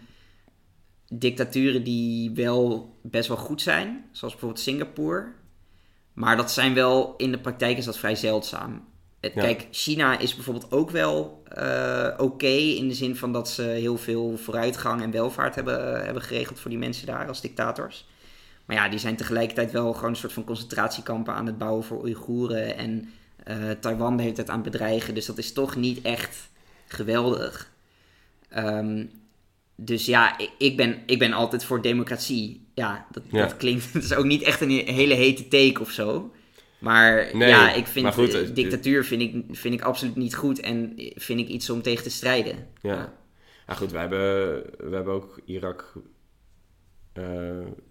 dictaturen 1.09 1.83
die 1.83 2.31
wel 2.31 2.93
best 3.01 3.27
wel 3.27 3.37
goed 3.37 3.61
zijn. 3.61 4.05
Zoals 4.11 4.33
bijvoorbeeld 4.33 4.63
Singapore. 4.63 5.25
Maar 6.13 6.37
dat 6.37 6.51
zijn 6.51 6.73
wel, 6.73 7.13
in 7.17 7.31
de 7.31 7.39
praktijk 7.39 7.77
is 7.77 7.85
dat 7.85 7.97
vrij 7.97 8.15
zeldzaam. 8.15 8.85
Het- 9.23 9.33
Ja. 9.33 9.41
Kijk, 9.41 9.67
China 9.71 10.19
is 10.19 10.35
bijvoorbeeld 10.35 10.71
ook 10.71 10.89
wel 10.89 11.41
eh, 11.47 12.07
oké 12.17 12.47
in 12.47 12.87
de 12.87 12.93
zin 12.93 13.15
van 13.15 13.31
dat 13.33 13.49
ze 13.49 13.61
heel 13.61 13.97
veel 13.97 14.37
vooruitgang 14.37 15.01
en 15.01 15.11
welvaart 15.11 15.55
hebben, 15.55 16.05
hebben 16.05 16.23
geregeld 16.23 16.59
voor 16.59 16.69
die 16.69 16.79
mensen 16.79 17.05
daar 17.07 17.27
als 17.27 17.41
dictators. 17.41 18.05
Maar 18.65 18.75
ja, 18.75 18.89
die 18.89 18.99
zijn 18.99 19.15
tegelijkertijd 19.15 19.71
wel 19.71 19.93
gewoon 19.93 20.09
een 20.09 20.15
soort 20.15 20.33
van 20.33 20.43
concentratiekampen 20.43 21.33
aan 21.33 21.45
het 21.45 21.57
bouwen 21.57 21.83
voor 21.83 22.01
Oeigoeren. 22.01 22.77
En 22.77 23.09
eh, 23.43 23.55
Taiwan 23.79 24.19
heeft 24.19 24.37
het 24.37 24.49
aan 24.49 24.61
het 24.61 24.71
bedreigen. 24.71 25.13
Dus 25.15 25.25
dat 25.25 25.37
is 25.37 25.53
toch 25.53 25.75
niet 25.75 26.01
echt 26.01 26.49
geweldig. 26.87 27.71
Ehm, 28.49 29.05
dus 29.75 30.05
ja, 30.05 30.37
ik, 30.37 30.49
ik, 30.57 30.77
ben, 30.77 30.97
ik 31.05 31.19
ben 31.19 31.33
altijd 31.33 31.63
voor 31.65 31.81
democratie. 31.81 32.65
Ja, 32.73 33.05
dat, 33.11 33.23
Ja. 33.31 33.39
dat 33.41 33.57
klinkt. 33.57 33.85
Het 33.93 34.03
is 34.03 34.13
ook 34.13 34.25
niet 34.25 34.41
echt 34.41 34.61
een 34.61 34.69
hele 34.69 35.13
hete 35.13 35.47
take 35.47 35.81
of 35.81 35.89
zo. 35.91 36.31
Maar 36.83 37.29
Nee, 37.33 37.49
ja, 37.49 37.73
ik 37.73 37.87
vind 37.87 38.03
maar 38.05 38.13
goed, 38.13 38.33
het- 38.33 38.55
dictatuur 38.55 39.05
vind 39.05 39.21
ik, 39.21 39.43
vind 39.51 39.73
ik 39.73 39.81
absoluut 39.81 40.15
niet 40.15 40.35
goed. 40.35 40.59
En 40.59 40.93
vind 41.15 41.39
ik 41.39 41.47
iets 41.47 41.69
om 41.69 41.81
tegen 41.81 42.03
te 42.03 42.09
strijden. 42.09 42.67
Ja. 42.81 43.13
Ja, 43.67 43.73
goed, 43.73 43.91
wij 43.91 44.01
hebben, 44.01 44.19
we 44.89 44.95
hebben 44.95 45.13
ook 45.13 45.39
Irak 45.45 45.93
eh, 47.13 47.23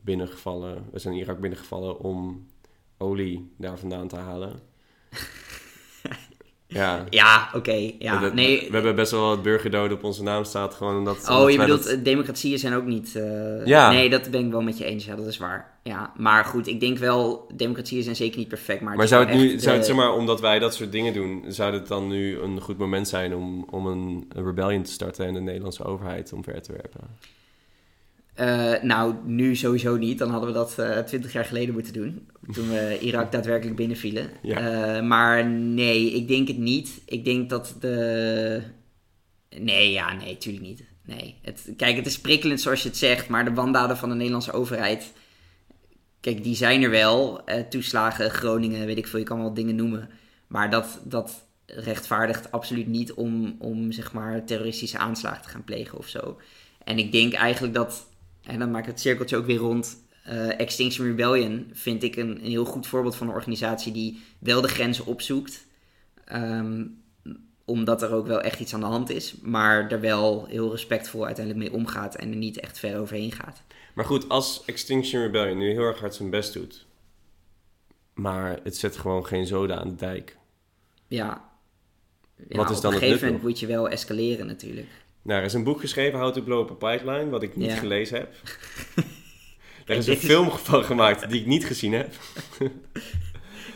binnengevallen. 0.01 0.89
We 0.93 0.99
zijn 0.99 1.15
Irak 1.15 1.41
binnengevallen 1.41 1.99
om 1.99 2.47
olie 2.99 3.53
daar 3.59 3.79
vandaan 3.79 4.09
te 4.09 4.17
halen. 4.17 4.61
ja. 6.73 7.05
Ja, 7.11 7.49
oké. 7.55 7.91
ja, 7.99 8.19
Dat- 8.21 8.35
nee. 8.35 8.61
We 8.69 8.75
hebben 8.75 8.95
best 8.95 9.11
wel 9.11 9.29
wat 9.29 9.43
burgerdoden 9.43 9.97
op 9.97 10.05
onze 10.05 10.23
naam 10.23 10.45
staat. 10.45 10.75
Gewoon 10.75 10.97
omdat, 10.97 11.29
Oh, 11.31 11.51
je 11.51 11.57
bedoelt, 11.59 11.85
dat- 11.85 11.93
eh, 11.93 12.05
democratieën 12.05 12.59
zijn 12.59 12.75
ook 12.75 12.85
niet... 12.85 13.17
eh, 13.17 13.67
Ja. 13.67 13.91
Nee, 13.91 14.11
dat 14.11 14.31
ben 14.31 14.45
ik 14.45 14.51
wel 14.51 14.63
met 14.63 14.79
je 14.79 14.85
eens. 14.85 15.05
Ja, 15.05 15.17
dat 15.17 15.27
is 15.27 15.39
waar. 15.39 15.71
Ja, 15.83 16.13
maar 16.17 16.45
goed, 16.45 16.67
ik 16.67 16.81
denk 16.81 16.99
wel, 16.99 17.47
democratieën 17.55 18.03
zijn 18.03 18.17
zeker 18.17 18.39
niet 18.39 18.49
perfect. 18.49 18.81
Maar, 18.81 18.97
Maar 18.97 19.09
zou 19.09 19.25
het 19.27 19.35
nu, 19.35 19.59
zou 19.59 19.77
het 19.77 19.87
zeg 19.87 19.97
maar, 19.97 20.13
omdat 20.13 20.41
wij 20.41 20.59
dat 20.59 20.75
soort 20.75 20.93
dingen 20.93 21.13
doen, 21.13 21.45
zou 21.49 21.73
het 21.75 21.89
dan 21.89 22.09
nu 22.09 22.39
een 22.39 22.61
goed 22.61 22.79
moment 22.79 23.09
zijn 23.09 23.35
om, 23.35 23.67
om 23.71 23.87
een, 23.87 24.25
een 24.35 24.45
rebellion 24.45 24.83
te 24.83 24.91
starten 24.93 25.27
en 25.27 25.35
de 25.35 25.41
Nederlandse 25.41 25.85
overheid 25.85 26.33
omver 26.33 26.63
te 26.63 26.73
werpen? 26.73 27.01
Eh, 28.35 28.83
nou, 28.83 29.15
nu 29.25 29.57
sowieso 29.57 29.97
niet. 29.97 30.19
Dan 30.19 30.31
hadden 30.31 30.49
we 30.49 30.55
dat 30.55 31.07
twintig 31.07 31.33
jaar 31.33 31.45
geleden 31.45 31.75
moeten 31.75 31.93
doen. 31.93 32.29
Toen 32.53 32.69
we 32.69 32.99
Irak 33.01 33.33
daadwerkelijk 33.33 33.77
binnenvielen. 33.77 34.31
Ja. 34.43 34.59
Eh, 34.59 35.03
maar 35.03 35.47
nee, 35.49 36.13
ik 36.13 36.29
denk 36.29 36.49
het 36.49 36.59
niet. 36.59 37.03
Ik 37.07 37.25
denk 37.25 37.51
dat 37.51 37.77
de... 37.81 38.63
Nee, 39.59 39.93
ja, 39.93 40.13
nee, 40.13 40.37
tuurlijk 40.37 40.65
niet. 40.65 40.85
Nee. 41.05 41.35
Het, 41.43 41.73
kijk, 41.77 41.97
het 41.97 42.07
is 42.07 42.21
prikkelend 42.21 42.61
zoals 42.61 42.83
je 42.83 42.89
het 42.89 42.99
zegt, 42.99 43.29
maar 43.29 43.45
de 43.45 43.55
wandaden 43.55 43.97
van 43.97 44.09
de 44.09 44.15
Nederlandse 44.15 44.53
overheid... 44.53 45.13
Kijk, 46.21 46.43
die 46.43 46.55
zijn 46.55 46.83
er 46.83 46.91
wel. 46.91 47.45
Eh, 47.45 47.61
toeslagen, 47.61 48.31
Groningen, 48.31 48.87
weet 48.87 48.99
ik 48.99 49.07
veel, 49.07 49.19
je 49.19 49.25
kan 49.25 49.39
wel 49.39 49.55
dingen 49.55 49.77
noemen. 49.77 50.09
Maar 50.47 50.71
dat, 50.71 51.01
dat 51.05 51.45
rechtvaardigt 51.67 52.53
absoluut 52.53 52.87
niet 52.87 53.13
om, 53.13 53.57
om, 53.59 53.93
zeg 53.93 54.13
maar, 54.13 54.45
terroristische 54.45 54.99
aanslagen 54.99 55.43
te 55.43 55.49
gaan 55.49 55.65
plegen 55.65 55.99
of 55.99 56.09
zo. 56.09 56.39
En 56.85 56.99
ik 56.99 57.13
denk 57.13 57.33
eigenlijk 57.33 57.75
dat, 57.75 58.07
en 58.45 58.59
dan 58.59 58.71
maak 58.71 58.83
ik 58.83 58.91
het 58.91 59.01
cirkeltje 59.01 59.37
ook 59.37 59.47
weer 59.47 59.57
rond... 59.59 60.05
eh, 60.25 60.61
Extinction 60.61 61.07
Rebellion 61.07 61.71
vind 61.73 62.03
ik 62.03 62.17
een, 62.17 62.45
een 62.45 62.51
heel 62.51 62.65
goed 62.65 62.87
voorbeeld 62.87 63.17
van 63.17 63.29
een 63.29 63.35
organisatie 63.35 63.93
die 63.93 64.23
wel 64.39 64.61
de 64.61 64.69
grenzen 64.69 65.07
opzoekt. 65.07 65.67
Ehm, 66.25 66.85
omdat 67.65 68.03
er 68.03 68.13
ook 68.13 68.27
wel 68.27 68.41
echt 68.41 68.61
iets 68.61 68.75
aan 68.75 68.81
de 68.81 68.87
hand 68.87 69.11
is. 69.11 69.35
Maar 69.43 69.91
er 69.91 70.01
wel 70.01 70.47
heel 70.47 70.71
respectvol 70.71 71.27
uiteindelijk 71.27 71.65
mee 71.69 71.79
omgaat 71.81 72.15
en 72.15 72.31
er 72.31 72.37
niet 72.37 72.61
echt 72.61 72.79
ver 72.79 72.99
overheen 73.01 73.33
gaat. 73.33 73.63
Maar 73.95 74.05
goed, 74.05 74.29
als 74.29 74.63
Extinction 74.65 75.23
Rebellion 75.23 75.59
nu 75.59 75.71
heel 75.71 75.83
erg 75.83 75.99
hard 76.01 76.15
zijn 76.15 76.31
best 76.31 76.53
doet, 76.53 76.87
maar 78.15 78.59
het 78.63 78.77
zet 78.77 78.97
gewoon 78.97 79.27
geen 79.27 79.47
zoden 79.47 79.79
aan 79.79 79.89
de 79.89 79.95
dijk. 79.95 80.37
Ja. 81.09 81.51
Ja, 82.49 82.57
Wat 82.57 82.71
is 82.71 82.77
op 82.77 82.83
dan 82.83 82.93
een 82.93 82.99
gegeven 82.99 83.27
moment 83.27 83.43
moet 83.43 83.61
je 83.61 83.67
wel 83.67 83.89
escaleren 83.89 84.47
natuurlijk. 84.47 84.89
Nou, 85.23 85.41
er 85.41 85.47
is 85.47 85.53
een 85.53 85.65
boek 85.65 85.81
geschreven, 85.81 86.19
How 86.19 86.33
to 86.33 86.43
Blow 86.43 86.61
Up 86.71 86.83
a 86.83 86.91
Pipeline, 86.93 87.31
wat 87.31 87.43
ik 87.43 87.57
niet 87.57 87.71
Ja. 87.71 87.77
gelezen 87.77 88.19
heb. 88.19 88.35
er 89.87 89.97
is 89.97 90.07
een 90.07 90.17
film 90.17 90.51
van 90.51 90.85
gemaakt 90.85 91.31
die 91.31 91.41
ik 91.41 91.47
niet 91.47 91.65
gezien 91.67 91.93
heb. 91.93 92.15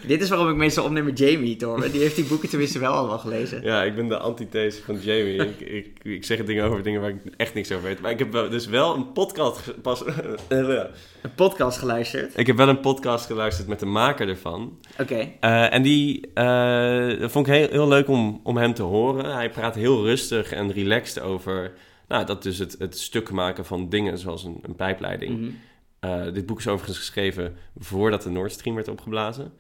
Dit 0.07 0.23
is 0.23 0.29
waarom 0.29 0.51
ik 0.51 0.57
meestal 0.57 0.85
opneem 0.85 1.05
met 1.05 1.19
Jamie. 1.19 1.57
Die 1.57 2.01
heeft 2.01 2.17
die 2.17 2.25
boeken 2.25 2.49
tenminste 2.49 2.79
wel 2.79 2.93
allemaal 2.93 3.19
gelezen. 3.19 3.63
Ja, 3.63 3.83
ik 3.83 3.95
ben 3.95 4.09
de 4.09 4.19
antithese 4.19 4.83
van 4.83 4.99
Jamie. 5.01 5.35
ik, 5.59 5.61
ik, 5.61 5.99
ik 6.03 6.25
zeg 6.25 6.45
dingen 6.45 6.65
over 6.65 6.83
dingen 6.83 7.01
waar 7.01 7.11
ik 7.11 7.23
echt 7.37 7.55
niks 7.55 7.73
over 7.73 7.85
weet. 7.85 8.01
Maar 8.01 8.11
ik 8.11 8.19
heb 8.19 8.33
dus 8.33 8.67
wel 8.67 8.95
een 8.95 9.13
podcast... 9.13 9.83
Pas, 9.83 10.05
Een 10.49 11.35
podcast 11.35 11.79
geluisterd. 11.79 12.39
ik 12.39 12.47
heb 12.47 12.57
wel 12.57 12.69
een 12.69 12.81
podcast 12.81 13.27
geluisterd 13.27 13.69
met 13.69 13.81
de 13.81 13.87
maker 13.87 14.29
ervan. 14.29 14.79
Oké. 15.01 15.29
Eh, 15.41 15.73
en 15.73 15.83
die 15.83 16.21
dat 17.19 17.31
vond 17.31 17.47
ik 17.47 17.55
heel, 17.55 17.69
heel 17.69 17.89
leuk 17.89 18.09
om, 18.09 18.41
om 18.43 18.57
hem 18.57 18.75
te 18.75 18.83
horen. 18.83 19.35
Hij 19.35 19.51
praat 19.51 19.75
heel 19.75 20.05
rustig 20.05 20.53
en 20.53 20.73
relaxed 20.73 21.23
over... 21.23 21.73
Nou, 22.09 22.27
dat 22.27 22.43
dus 22.43 22.59
het, 22.59 22.77
het 22.79 22.99
stuk 22.99 23.31
maken 23.31 23.65
van 23.65 23.89
dingen 23.89 24.19
zoals 24.19 24.45
een, 24.45 24.59
een 24.63 24.75
pijpleiding. 24.75 25.39
Mhm. 25.39 25.51
Eh, 26.01 26.33
dit 26.33 26.47
boek 26.47 26.59
is 26.59 26.67
overigens 26.69 26.99
geschreven 26.99 27.57
voordat 27.79 28.23
de 28.23 28.31
Nord 28.31 28.53
Stream 28.53 28.75
werd 28.75 28.89
opgeblazen. 28.89 29.53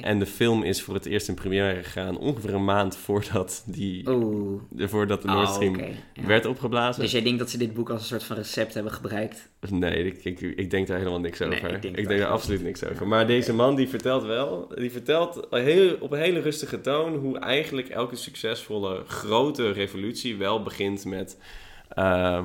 En 0.00 0.18
de 0.18 0.26
film 0.26 0.62
is 0.62 0.82
voor 0.82 0.94
het 0.94 1.06
eerst 1.06 1.28
in 1.28 1.34
première 1.34 1.82
gegaan 1.82 2.18
ongeveer 2.18 2.54
een 2.54 2.64
maand 2.64 2.96
voordat, 2.96 3.62
die, 3.66 4.08
Oeh. 4.10 4.62
voordat 4.78 5.22
de 5.22 5.28
Oh, 5.28 5.34
Nord 5.34 5.48
Stream 5.48 5.74
oké. 5.74 5.88
Ja. 6.14 6.26
werd 6.26 6.46
opgeblazen. 6.46 7.02
Dus 7.02 7.12
jij 7.12 7.22
denkt 7.22 7.38
dat 7.38 7.50
ze 7.50 7.58
dit 7.58 7.74
boek 7.74 7.90
als 7.90 8.00
een 8.00 8.06
soort 8.06 8.24
van 8.24 8.36
recept 8.36 8.74
hebben 8.74 8.92
gebruikt? 8.92 9.48
Nee, 9.70 10.04
ik, 10.04 10.24
ik, 10.24 10.40
ik 10.40 10.70
denk 10.70 10.86
daar 10.86 10.98
helemaal 10.98 11.20
niks 11.20 11.42
over. 11.42 11.62
Nee, 11.62 11.72
ik 11.72 11.84
ik 11.84 12.08
denk 12.08 12.20
daar 12.20 12.28
absoluut 12.28 12.62
niks 12.62 12.84
over. 12.84 13.08
Maar 13.08 13.26
deze 13.26 13.54
man 13.54 13.74
die 13.74 13.88
vertelt 13.88 14.24
wel, 14.24 14.72
die 14.74 14.90
vertelt 14.90 15.46
heel, 15.50 15.96
op 16.00 16.12
een 16.12 16.18
hele 16.18 16.40
rustige 16.40 16.80
toon 16.80 17.14
hoe 17.14 17.38
eigenlijk 17.38 17.88
elke 17.88 18.16
succesvolle 18.16 19.02
grote 19.06 19.70
revolutie 19.70 20.36
wel 20.36 20.62
begint 20.62 21.04
met, 21.04 21.38
ehm, 21.88 22.44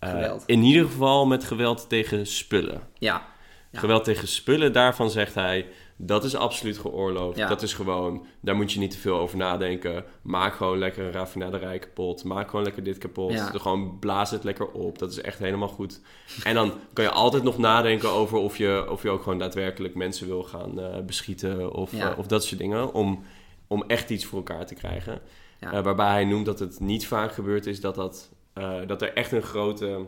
Geweld. 0.00 0.42
in 0.46 0.62
ieder 0.62 0.84
geval 0.84 1.26
met 1.26 1.44
geweld 1.44 1.88
tegen 1.88 2.26
spullen. 2.26 2.80
Ja. 2.94 3.28
Ja. 3.72 3.78
Geweld 3.78 4.04
tegen 4.04 4.28
spullen, 4.28 4.72
daarvan 4.72 5.10
zegt 5.10 5.34
hij, 5.34 5.66
dat 5.96 6.24
is 6.24 6.34
absoluut 6.34 6.78
geoorloofd. 6.78 7.36
Ja. 7.36 7.48
Dat 7.48 7.62
is 7.62 7.74
gewoon, 7.74 8.26
daar 8.40 8.56
moet 8.56 8.72
je 8.72 8.78
niet 8.78 8.90
te 8.90 8.98
veel 8.98 9.18
over 9.18 9.36
nadenken. 9.36 10.04
Maak 10.22 10.54
gewoon 10.54 10.78
lekker 10.78 11.04
een 11.04 11.12
raffinaderij 11.12 11.78
kapot. 11.78 12.24
Maak 12.24 12.50
gewoon 12.50 12.64
lekker 12.64 12.82
dit 12.82 12.98
kapot. 12.98 13.32
Ja. 13.32 13.46
Gewoon 13.46 13.98
blaas 13.98 14.30
het 14.30 14.44
lekker 14.44 14.70
op. 14.70 14.98
Dat 14.98 15.10
is 15.10 15.20
echt 15.20 15.38
helemaal 15.38 15.68
goed. 15.68 16.00
En 16.44 16.54
dan 16.54 16.72
kan 16.92 17.04
je 17.04 17.10
altijd 17.10 17.42
nog 17.42 17.58
nadenken 17.58 18.08
over 18.10 18.38
of 18.38 18.56
je, 18.56 18.86
of 18.90 19.02
je 19.02 19.10
ook 19.10 19.22
gewoon 19.22 19.38
daadwerkelijk 19.38 19.94
mensen 19.94 20.26
wil 20.26 20.42
gaan 20.42 20.80
eh, 20.80 21.00
beschieten. 21.00 21.72
Of, 21.74 21.92
Ja. 21.92 22.12
eh, 22.12 22.18
of 22.18 22.26
dat 22.26 22.44
soort 22.44 22.60
dingen. 22.60 22.92
Om, 22.94 23.24
om 23.66 23.84
echt 23.86 24.10
iets 24.10 24.24
voor 24.24 24.38
elkaar 24.38 24.66
te 24.66 24.74
krijgen. 24.74 25.20
Eh, 25.58 25.82
waarbij 25.82 26.10
hij 26.10 26.24
noemt 26.24 26.46
dat 26.46 26.58
het 26.58 26.80
niet 26.80 27.06
vaak 27.06 27.32
gebeurd 27.32 27.66
is 27.66 27.80
dat, 27.80 27.94
dat, 27.94 28.30
eh, 28.60 28.86
dat 28.86 29.02
er 29.02 29.12
echt 29.14 29.32
een 29.32 29.42
grote 29.42 30.06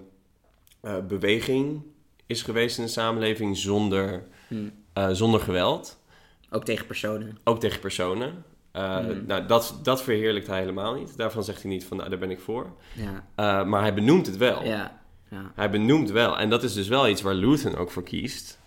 eh, 0.80 0.98
beweging 1.08 1.82
is 2.26 2.42
geweest 2.42 2.78
in 2.78 2.84
de 2.84 2.90
samenleving 2.90 3.56
zonder, 3.56 4.22
Hm. 4.48 4.68
eh, 4.92 5.08
zonder 5.10 5.40
geweld. 5.40 6.00
Ook 6.50 6.64
tegen 6.64 6.86
personen. 6.86 7.38
Ook 7.44 7.60
tegen 7.60 7.80
personen. 7.80 8.44
Hmm. 8.72 9.24
nou, 9.26 9.46
dat, 9.46 9.78
dat 9.82 10.02
verheerlijkt 10.02 10.46
hij 10.46 10.58
helemaal 10.58 10.94
niet. 10.94 11.16
Daarvan 11.16 11.44
zegt 11.44 11.62
hij 11.62 11.70
niet 11.70 11.84
van, 11.84 11.96
nou, 11.96 12.08
daar 12.10 12.18
ben 12.18 12.30
ik 12.30 12.40
voor. 12.40 12.72
Ja. 13.36 13.64
Maar 13.64 13.80
hij 13.80 13.94
benoemt 13.94 14.26
het 14.26 14.36
wel. 14.36 14.64
Ja. 14.64 15.00
Ja. 15.30 15.52
Hij 15.54 15.70
benoemt 15.70 16.10
wel. 16.10 16.38
En 16.38 16.50
dat 16.50 16.62
is 16.62 16.74
dus 16.74 16.88
wel 16.88 17.08
iets 17.08 17.22
waar 17.22 17.34
Luthen 17.34 17.76
ook 17.76 17.90
voor 17.90 18.02
kiest. 18.02 18.58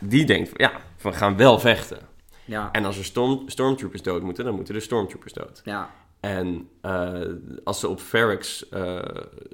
Die 0.00 0.24
denkt, 0.26 0.48
van, 0.48 0.58
ja, 0.60 0.72
we 1.02 1.12
gaan 1.12 1.36
wel 1.36 1.58
vechten. 1.58 1.98
Ja. 2.44 2.68
En 2.72 2.84
als 2.84 2.98
er 2.98 3.04
storm, 3.04 3.48
stormtroopers 3.48 4.02
dood 4.02 4.22
moeten, 4.22 4.44
dan 4.44 4.54
moeten 4.54 4.74
er 4.74 4.82
stormtroopers 4.82 5.32
dood. 5.32 5.60
Ja. 5.64 5.90
En 6.20 6.68
eh, 6.80 7.20
als 7.64 7.80
ze 7.80 7.88
op 7.88 8.00
Ferrix 8.00 8.68
eh, 8.68 8.98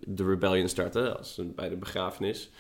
de 0.01 0.25
rebellion 0.25 0.69
starten, 0.69 1.19
als 1.19 1.35
ze 1.35 1.45
bij 1.45 1.69
de 1.69 1.77
begrafenis, 1.77 2.51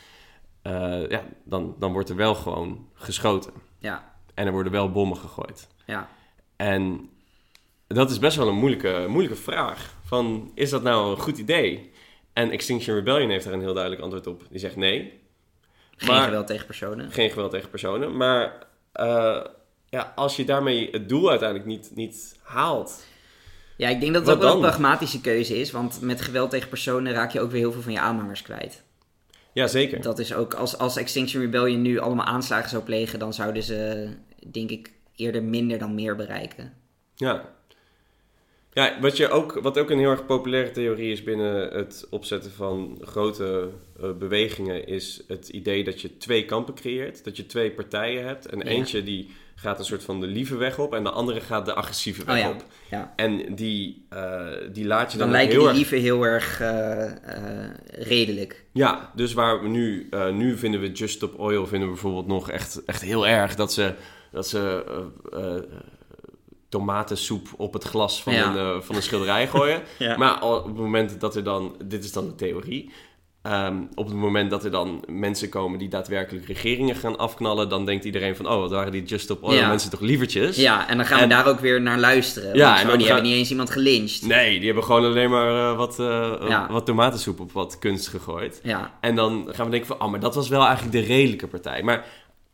eh, 0.62 1.08
ja, 1.08 1.24
dan, 1.44 1.76
dan 1.78 1.92
wordt 1.92 2.08
er 2.08 2.16
wel 2.16 2.34
gewoon 2.34 2.88
geschoten. 2.94 3.52
Ja. 3.78 4.14
En 4.34 4.46
er 4.46 4.52
worden 4.52 4.72
wel 4.72 4.90
bommen 4.90 5.16
gegooid. 5.16 5.68
Ja. 5.86 6.08
En 6.56 7.10
dat 7.86 8.10
is 8.10 8.18
best 8.18 8.36
wel 8.36 8.48
een 8.48 8.54
moeilijke, 8.54 9.06
moeilijke 9.08 9.42
vraag. 9.42 9.94
Van, 10.04 10.50
is 10.54 10.70
dat 10.70 10.82
nou 10.82 11.10
een 11.10 11.20
goed 11.20 11.38
idee? 11.38 11.90
En 12.32 12.50
Extinction 12.50 12.96
Rebellion 12.96 13.30
heeft 13.30 13.44
daar 13.44 13.54
een 13.54 13.60
heel 13.60 13.72
duidelijk 13.72 14.02
antwoord 14.02 14.26
op. 14.26 14.42
Die 14.50 14.58
zegt 14.58 14.76
nee, 14.76 15.20
Geen 15.96 16.08
Maar- 16.14 16.24
geweld 16.24 16.46
tegen 16.46 16.66
personen. 16.66 17.10
geen 17.12 17.30
geweld 17.30 17.50
tegen 17.50 17.70
personen. 17.70 18.16
Maar 18.16 18.66
ja, 19.88 20.12
als 20.14 20.36
je 20.36 20.44
daarmee 20.44 20.88
het 20.90 21.08
doel 21.08 21.30
uiteindelijk 21.30 21.68
niet, 21.68 21.90
niet 21.94 22.38
haalt... 22.42 23.04
Ja, 23.82 23.88
ik 23.88 24.00
denk 24.00 24.12
dat 24.14 24.26
het 24.26 24.34
ook 24.34 24.42
wel 24.42 24.54
een 24.54 24.60
pragmatische 24.60 25.20
keuze 25.20 25.56
is. 25.60 25.70
Want 25.70 26.00
met 26.00 26.20
geweld 26.20 26.50
tegen 26.50 26.68
personen 26.68 27.12
raak 27.12 27.32
je 27.32 27.40
ook 27.40 27.50
weer 27.50 27.60
heel 27.60 27.72
veel 27.72 27.82
van 27.82 27.92
je 27.92 28.00
aanhangers 28.00 28.42
kwijt. 28.42 28.82
Ja, 29.52 29.66
zeker. 29.66 30.02
Dat 30.02 30.18
is 30.18 30.34
ook, 30.34 30.54
als, 30.54 30.78
als 30.78 30.96
Extinction 30.96 31.42
Rebellion 31.42 31.82
nu 31.82 31.98
allemaal 31.98 32.26
aanslagen 32.26 32.70
zou 32.70 32.82
plegen, 32.82 33.18
dan 33.18 33.32
zouden 33.34 33.62
ze, 33.62 34.08
denk 34.50 34.70
ik, 34.70 34.90
eerder 35.16 35.42
minder 35.42 35.78
dan 35.78 35.94
meer 35.94 36.16
bereiken. 36.16 36.72
Ja. 37.14 37.50
Ja, 38.72 39.00
wat, 39.00 39.16
je 39.16 39.28
ook, 39.28 39.52
wat 39.62 39.78
ook 39.78 39.90
een 39.90 39.98
heel 39.98 40.10
erg 40.10 40.26
populaire 40.26 40.70
theorie 40.70 41.12
is 41.12 41.22
binnen 41.22 41.70
het 41.72 42.06
opzetten 42.10 42.50
van 42.52 42.98
grote 43.00 43.68
eh, 44.00 44.12
bewegingen, 44.12 44.86
is 44.86 45.22
het 45.28 45.48
idee 45.48 45.84
dat 45.84 46.00
je 46.00 46.16
twee 46.16 46.44
kampen 46.44 46.74
creëert. 46.74 47.24
Dat 47.24 47.36
je 47.36 47.46
twee 47.46 47.70
partijen 47.70 48.26
hebt. 48.26 48.46
En 48.46 48.58
Ja. 48.58 48.64
eentje 48.64 49.02
die 49.02 49.30
gaat 49.62 49.78
een 49.78 49.84
soort 49.84 50.04
van 50.04 50.20
de 50.20 50.26
lieve 50.26 50.56
weg 50.56 50.78
op 50.78 50.94
en 50.94 51.04
de 51.04 51.10
andere 51.10 51.40
gaat 51.40 51.66
de 51.66 51.74
agressieve 51.74 52.24
weg 52.24 52.34
Oh 52.34 52.40
ja. 52.40 52.50
op. 52.50 52.64
Ja. 52.90 53.12
En 53.16 53.54
die, 53.54 54.06
eh, 54.08 54.46
die 54.72 54.86
laat 54.86 55.12
je 55.12 55.18
dan, 55.18 55.26
Dan 55.26 55.36
lijken 55.36 55.52
heel 55.52 55.60
die 55.60 55.68
erg... 55.68 55.76
lieven 55.76 55.98
heel 56.00 56.22
erg 56.22 56.60
eh, 56.60 57.04
eh, 57.04 57.70
redelijk. 57.86 58.64
Ja, 58.72 59.10
dus 59.14 59.32
waar 59.32 59.62
we 59.62 59.68
nu, 59.68 60.08
nu 60.32 60.58
vinden 60.58 60.80
we 60.80 60.92
Just 60.92 61.14
Stop 61.14 61.38
Oil 61.38 61.66
vinden 61.66 61.88
we 61.88 61.94
bijvoorbeeld 61.94 62.26
nog 62.26 62.50
echt, 62.50 62.84
echt 62.84 63.02
heel 63.02 63.26
erg 63.26 63.54
dat 63.54 63.72
ze, 63.72 63.94
dat 64.30 64.48
ze 64.48 64.84
tomatensoep 66.68 67.48
op 67.56 67.72
het 67.72 67.84
glas 67.84 68.22
van, 68.22 68.32
Ja. 68.32 68.54
een, 68.56 68.82
van 68.82 68.96
een 68.96 69.02
schilderij 69.02 69.48
gooien. 69.48 69.82
Ja. 69.98 70.16
Maar 70.16 70.42
op 70.42 70.64
het 70.64 70.76
moment 70.76 71.20
dat 71.20 71.36
er 71.36 71.44
dan, 71.44 71.76
dit 71.84 72.04
is 72.04 72.12
dan 72.12 72.26
de 72.26 72.34
theorie, 72.34 72.90
ehm, 73.42 73.76
op 73.94 74.06
het 74.06 74.14
moment 74.14 74.50
dat 74.50 74.64
er 74.64 74.70
dan 74.70 75.04
mensen 75.08 75.48
komen 75.48 75.78
die 75.78 75.88
daadwerkelijk 75.88 76.46
regeringen 76.46 76.96
gaan 76.96 77.18
afknallen, 77.18 77.68
dan 77.68 77.86
denkt 77.86 78.04
iedereen 78.04 78.36
van, 78.36 78.48
oh, 78.48 78.58
wat 78.60 78.70
waren 78.70 78.92
die 78.92 79.02
Just 79.04 79.24
Stop 79.24 79.42
Oil 79.42 79.54
Ja. 79.58 79.68
mensen 79.68 79.90
toch 79.90 80.00
lievertjes? 80.00 80.56
Ja, 80.56 80.88
en 80.88 80.96
dan 80.96 81.06
gaan 81.06 81.20
we 81.20 81.26
daar 81.26 81.46
ook 81.46 81.60
weer 81.60 81.80
naar 81.82 81.98
luisteren. 81.98 82.54
Ja, 82.56 82.66
Want 82.68 82.80
en 82.80 82.90
zo, 82.90 82.96
die 82.96 83.06
gaan- 83.06 83.14
hebben 83.14 83.30
niet 83.30 83.38
eens 83.38 83.50
iemand 83.50 83.70
gelyncht. 83.70 84.26
Nee, 84.26 84.56
die 84.56 84.66
hebben 84.66 84.84
gewoon 84.84 85.04
alleen 85.04 85.30
maar 85.30 85.70
eh, 85.70 85.76
wat, 85.76 85.98
eh, 86.00 86.32
Ja. 86.48 86.66
wat 86.70 86.86
tomatensoep 86.86 87.40
op 87.40 87.52
wat 87.52 87.78
kunst 87.78 88.08
gegooid. 88.08 88.60
Ja, 88.62 88.98
En 89.00 89.14
dan 89.16 89.46
gaan 89.50 89.64
we 89.64 89.70
denken 89.70 89.88
van, 89.88 90.00
oh, 90.02 90.10
maar 90.10 90.20
dat 90.20 90.34
was 90.34 90.48
wel 90.48 90.64
eigenlijk 90.64 90.92
de 90.92 91.00
redelijke 91.14 91.46
partij. 91.46 91.82
Maar 91.82 92.04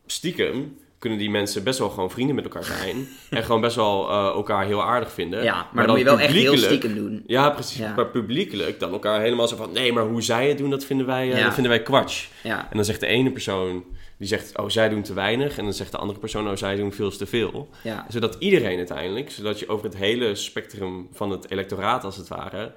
stiekem 0.05 0.77
kunnen 0.99 1.19
die 1.19 1.29
mensen 1.29 1.63
best 1.63 1.79
wel 1.79 1.89
gewoon 1.89 2.11
vrienden 2.11 2.35
met 2.35 2.43
elkaar 2.43 2.63
zijn. 2.63 3.07
en 3.29 3.43
gewoon 3.43 3.61
best 3.61 3.75
wel 3.75 4.09
eh, 4.09 4.25
elkaar 4.25 4.65
heel 4.65 4.83
aardig 4.83 5.11
vinden. 5.11 5.43
ja 5.43 5.67
maar, 5.73 5.83
dan 5.85 5.95
moet 5.95 6.05
je 6.05 6.09
wel 6.11 6.19
echt 6.19 6.33
heel 6.33 6.57
stiekem 6.57 6.95
doen. 6.95 7.23
Ja, 7.27 7.49
precies. 7.49 7.77
Ja. 7.77 7.93
Maar 7.95 8.07
publiekelijk 8.07 8.79
dan 8.79 8.91
elkaar 8.91 9.21
helemaal 9.21 9.47
zo 9.47 9.55
van, 9.55 9.71
nee, 9.71 9.93
maar 9.93 10.03
hoe 10.03 10.21
zij 10.21 10.47
het 10.47 10.57
doen, 10.57 10.69
dat 10.69 10.85
vinden 10.85 11.05
wij, 11.05 11.27
Ja. 11.27 11.43
dat 11.43 11.53
vinden 11.53 11.71
wij 11.71 11.81
kwatsch. 11.81 12.27
Ja, 12.43 12.59
En 12.69 12.75
dan 12.75 12.85
zegt 12.85 12.99
de 12.99 13.07
ene 13.07 13.31
persoon, 13.31 13.83
die 14.17 14.27
zegt, 14.27 14.57
oh, 14.57 14.69
zij 14.69 14.89
doen 14.89 15.01
te 15.01 15.13
weinig. 15.13 15.57
En 15.57 15.63
dan 15.63 15.73
zegt 15.73 15.91
de 15.91 15.97
andere 15.97 16.19
persoon, 16.19 16.49
oh, 16.49 16.55
zij 16.55 16.75
doen 16.75 16.91
veel 16.93 17.09
te 17.11 17.25
veel. 17.25 17.69
Zodat 18.07 18.35
iedereen 18.39 18.77
uiteindelijk, 18.77 19.31
zodat 19.31 19.59
je 19.59 19.67
over 19.69 19.85
het 19.85 19.95
hele 19.95 20.35
spectrum 20.35 21.07
van 21.11 21.31
het 21.31 21.51
electoraat 21.51 22.03
als 22.03 22.17
het 22.17 22.27
ware, 22.27 22.71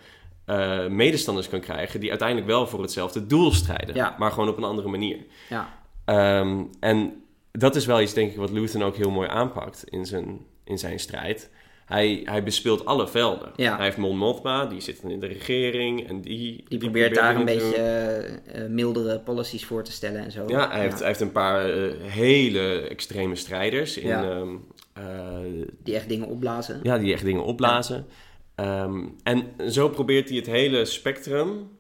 eh, 0.45 0.87
medestanders 0.87 1.49
kan 1.49 1.61
krijgen 1.61 2.01
die 2.01 2.09
uiteindelijk 2.11 2.49
wel 2.49 2.67
voor 2.67 2.81
hetzelfde 2.83 3.27
doel 3.27 3.53
strijden. 3.53 4.15
Maar 4.19 4.31
gewoon 4.33 4.49
op 4.49 4.57
een 4.57 4.65
andere 4.65 4.89
manier. 4.89 5.17
ja. 5.49 5.81
Ehm, 6.05 6.63
en 6.81 7.22
dat 7.53 7.77
is 7.77 7.87
wel 7.87 8.01
iets, 8.01 8.15
denk 8.15 8.31
ik, 8.31 8.37
wat 8.37 8.51
Luthen 8.51 8.83
ook 8.83 8.97
heel 8.97 9.11
mooi 9.11 9.29
aanpakt 9.29 9.85
in 9.89 10.07
zijn, 10.07 10.41
in 10.65 10.79
zijn 10.79 10.99
strijd. 10.99 11.51
Hij, 11.85 12.23
hij 12.25 12.43
bespeelt 12.43 12.85
alle 12.85 13.09
velden. 13.09 13.53
Ja. 13.57 13.77
Hij 13.77 13.85
heeft 13.85 13.97
Mon 13.97 14.17
Mothma, 14.17 14.67
die 14.67 14.81
zit 14.81 15.03
in 15.03 15.21
de 15.21 15.27
regering 15.27 16.09
en 16.09 16.21
die... 16.21 16.65
Die, 16.69 16.79
probeert 16.79 17.15
daar 17.15 17.37
een 17.37 17.45
beetje 17.45 17.77
eh, 17.77 18.67
mildere 18.69 19.21
policies 19.21 19.65
voor 19.65 19.85
te 19.85 19.93
stellen 19.93 20.25
en 20.25 20.31
zo. 20.31 20.45
Ja, 20.47 20.71
hij 20.71 20.81
heeft, 20.81 20.99
hij 20.99 21.07
heeft 21.07 21.21
een 21.21 21.33
paar 21.33 21.71
eh, 21.71 21.93
hele 22.01 22.89
extreme 22.89 23.37
strijders 23.37 23.97
in, 23.97 24.09
Ja. 24.09 24.23
ehm, 24.31 24.49
eh, 24.93 25.05
Die 25.83 25.95
echt 25.95 26.09
dingen 26.09 26.29
opblazen. 26.29 26.81
Ja, 26.83 26.99
die 26.99 27.13
echt 27.13 27.25
dingen 27.25 27.45
opblazen. 27.45 28.07
Ehm, 28.55 29.05
en 29.23 29.45
zo 29.71 29.89
probeert 29.89 30.29
hij 30.29 30.39
het 30.39 30.47
hele 30.47 30.85
spectrum 30.85 31.71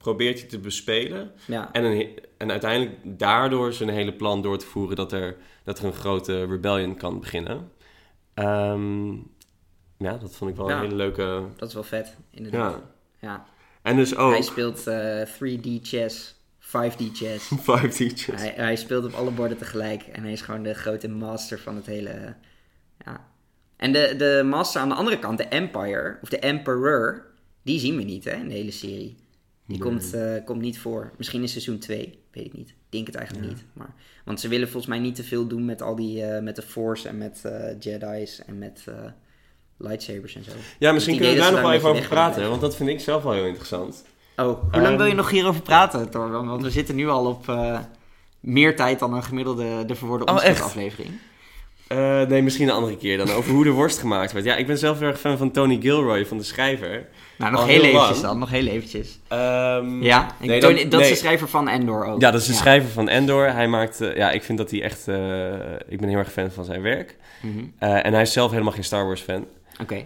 probeert 0.00 0.38
hij 0.40 0.48
te 0.48 0.58
bespelen. 0.58 1.32
Ja, 1.46 1.72
En, 1.72 1.84
een, 1.84 2.18
en 2.36 2.50
uiteindelijk 2.50 2.96
daardoor 3.04 3.72
zijn 3.72 3.88
hele 3.88 4.12
plan 4.12 4.42
door 4.42 4.58
te 4.58 4.66
voeren 4.66 4.96
dat 4.96 5.12
er, 5.12 5.36
dat 5.64 5.78
er 5.78 5.84
een 5.84 5.92
grote 5.92 6.44
rebellion 6.46 6.96
kan 6.96 7.20
beginnen. 7.20 7.70
Ehm, 8.34 9.12
ja, 9.98 10.16
dat 10.20 10.36
vond 10.36 10.50
ik 10.50 10.56
wel 10.56 10.68
Ja. 10.68 10.74
een 10.76 10.82
hele 10.82 10.94
leuke... 10.94 11.42
dat 11.56 11.68
is 11.68 11.74
wel 11.74 11.82
vet, 11.82 12.16
inderdaad. 12.30 12.72
Ja. 12.72 13.28
Ja. 13.28 13.46
En 13.82 13.96
dus 13.96 14.16
ook... 14.16 14.32
Hij 14.32 14.42
speelt 14.42 14.86
eh, 14.86 15.22
3D 15.26 15.82
chess, 15.82 16.34
5D 16.60 17.02
chess. 17.12 17.48
Five 17.60 17.88
teachers. 17.88 18.40
hij, 18.42 18.52
hij 18.56 18.76
speelt 18.76 19.04
op 19.04 19.12
alle 19.12 19.30
borden 19.30 19.58
tegelijk 19.58 20.02
en 20.02 20.22
hij 20.22 20.32
is 20.32 20.40
gewoon 20.40 20.62
de 20.62 20.74
grote 20.74 21.08
master 21.08 21.58
van 21.58 21.76
het 21.76 21.86
hele. 21.86 22.34
Ja. 23.04 23.28
En 23.76 23.92
de, 23.92 24.14
de 24.16 24.42
master 24.44 24.80
aan 24.80 24.88
de 24.88 24.94
andere 24.94 25.18
kant, 25.18 25.38
de 25.38 25.44
Empire, 25.44 26.18
of 26.22 26.28
de 26.28 26.38
Emperor, 26.38 27.26
die 27.62 27.78
zien 27.78 27.96
we 27.96 28.02
niet 28.02 28.24
hè, 28.24 28.34
in 28.34 28.48
de 28.48 28.54
hele 28.54 28.70
serie. 28.70 29.16
Die 29.70 29.78
komt, 29.78 30.14
eh, 30.14 30.44
komt 30.44 30.60
niet 30.60 30.78
voor. 30.78 31.12
Misschien 31.16 31.42
in 31.42 31.48
seizoen 31.48 31.78
2, 31.78 32.18
weet 32.32 32.46
ik 32.46 32.52
niet. 32.52 32.68
Ik 32.68 32.74
denk 32.88 33.06
het 33.06 33.16
eigenlijk 33.16 33.48
niet. 33.48 33.64
Maar, 33.72 33.94
want 34.24 34.40
ze 34.40 34.48
willen 34.48 34.68
volgens 34.68 34.86
mij 34.86 34.98
niet 34.98 35.14
te 35.14 35.24
veel 35.24 35.46
doen 35.46 35.64
met 35.64 35.82
al 35.82 35.96
die, 35.96 36.22
eh, 36.24 36.42
met 36.42 36.56
de 36.56 36.62
Force 36.62 37.08
en 37.08 37.18
met 37.18 37.40
eh, 37.44 37.80
Jedi's 37.80 38.44
en 38.46 38.58
met 38.58 38.84
eh, 38.88 38.94
lightsabers 39.78 40.34
en 40.34 40.44
zo. 40.44 40.50
Ja, 40.78 40.92
misschien 40.92 41.16
Dus 41.16 41.26
kunnen 41.26 41.44
het 41.44 41.50
we 41.50 41.54
daar 41.54 41.62
nog 41.62 41.70
wel 41.70 41.78
even 41.78 41.88
over 41.88 42.08
praten, 42.08 42.48
want 42.48 42.60
dat 42.60 42.76
vind 42.76 42.88
ik 42.88 43.00
zelf 43.00 43.22
wel 43.22 43.32
heel 43.32 43.44
interessant. 43.46 44.04
Oh, 44.36 44.46
hoe 44.46 44.56
Ehm, 44.70 44.82
lang 44.82 44.96
wil 44.96 45.06
je 45.06 45.14
nog 45.14 45.30
hierover 45.30 45.62
praten, 45.62 46.10
Torben? 46.10 46.46
Want 46.46 46.62
we 46.62 46.70
zitten 46.70 46.94
nu 46.94 47.08
al 47.08 47.26
op 47.26 47.48
eh, 47.48 47.78
meer 48.40 48.76
tijd 48.76 48.98
dan 48.98 49.14
een 49.14 49.22
gemiddelde 49.22 49.84
De 49.84 49.94
Verwoorde 49.94 50.24
Oh, 50.24 50.34
aflevering. 50.34 51.10
Eh, 51.90 52.22
nee, 52.22 52.42
misschien 52.42 52.68
een 52.68 52.74
andere 52.74 52.96
keer 52.96 53.16
dan 53.18 53.30
over 53.30 53.52
hoe 53.52 53.64
de 53.64 53.70
worst 53.70 53.98
gemaakt 53.98 54.32
werd. 54.32 54.44
Ja, 54.44 54.56
ik 54.56 54.66
ben 54.66 54.78
zelf 54.78 54.98
heel 54.98 55.08
erg 55.08 55.20
fan 55.20 55.38
van 55.38 55.50
Tony 55.50 55.78
Gilroy, 55.80 56.26
van 56.26 56.38
de 56.38 56.44
schrijver. 56.44 57.06
Nou, 57.38 57.52
nog 57.52 57.66
heel 57.66 57.82
heel 57.82 57.90
eventjes 57.90 58.16
lang. 58.16 58.22
dan, 58.28 58.38
nog 58.38 58.50
heel 58.50 58.66
eventjes. 58.66 59.18
Ehm, 59.28 60.02
Ja, 60.02 60.26
nee, 60.40 60.60
Tony- 60.60 60.88
dat 60.88 61.00
is 61.00 61.08
de 61.08 61.14
schrijver 61.14 61.48
van 61.48 61.68
Endor 61.68 62.04
ook. 62.06 62.20
Ja, 62.20 62.30
dat 62.30 62.40
is 62.40 62.46
de 62.46 62.52
schrijver 62.52 62.90
van 62.90 63.08
Endor. 63.08 63.52
Hij 63.52 63.68
maakt, 63.68 63.98
ja, 64.14 64.30
ik 64.30 64.42
vind 64.42 64.58
dat 64.58 64.70
hij 64.70 64.82
echt, 64.82 65.08
eh, 65.08 65.16
ik 65.88 66.00
ben 66.00 66.08
heel 66.08 66.18
erg 66.18 66.32
fan 66.32 66.50
van 66.50 66.64
zijn 66.64 66.82
werk. 66.82 67.16
Mhm. 67.42 67.58
Eh, 67.78 68.06
en 68.06 68.12
hij 68.12 68.22
is 68.22 68.32
zelf 68.32 68.50
helemaal 68.50 68.72
geen 68.72 68.84
Star 68.84 69.06
Wars 69.06 69.20
fan. 69.20 69.46
Oké, 69.82 70.04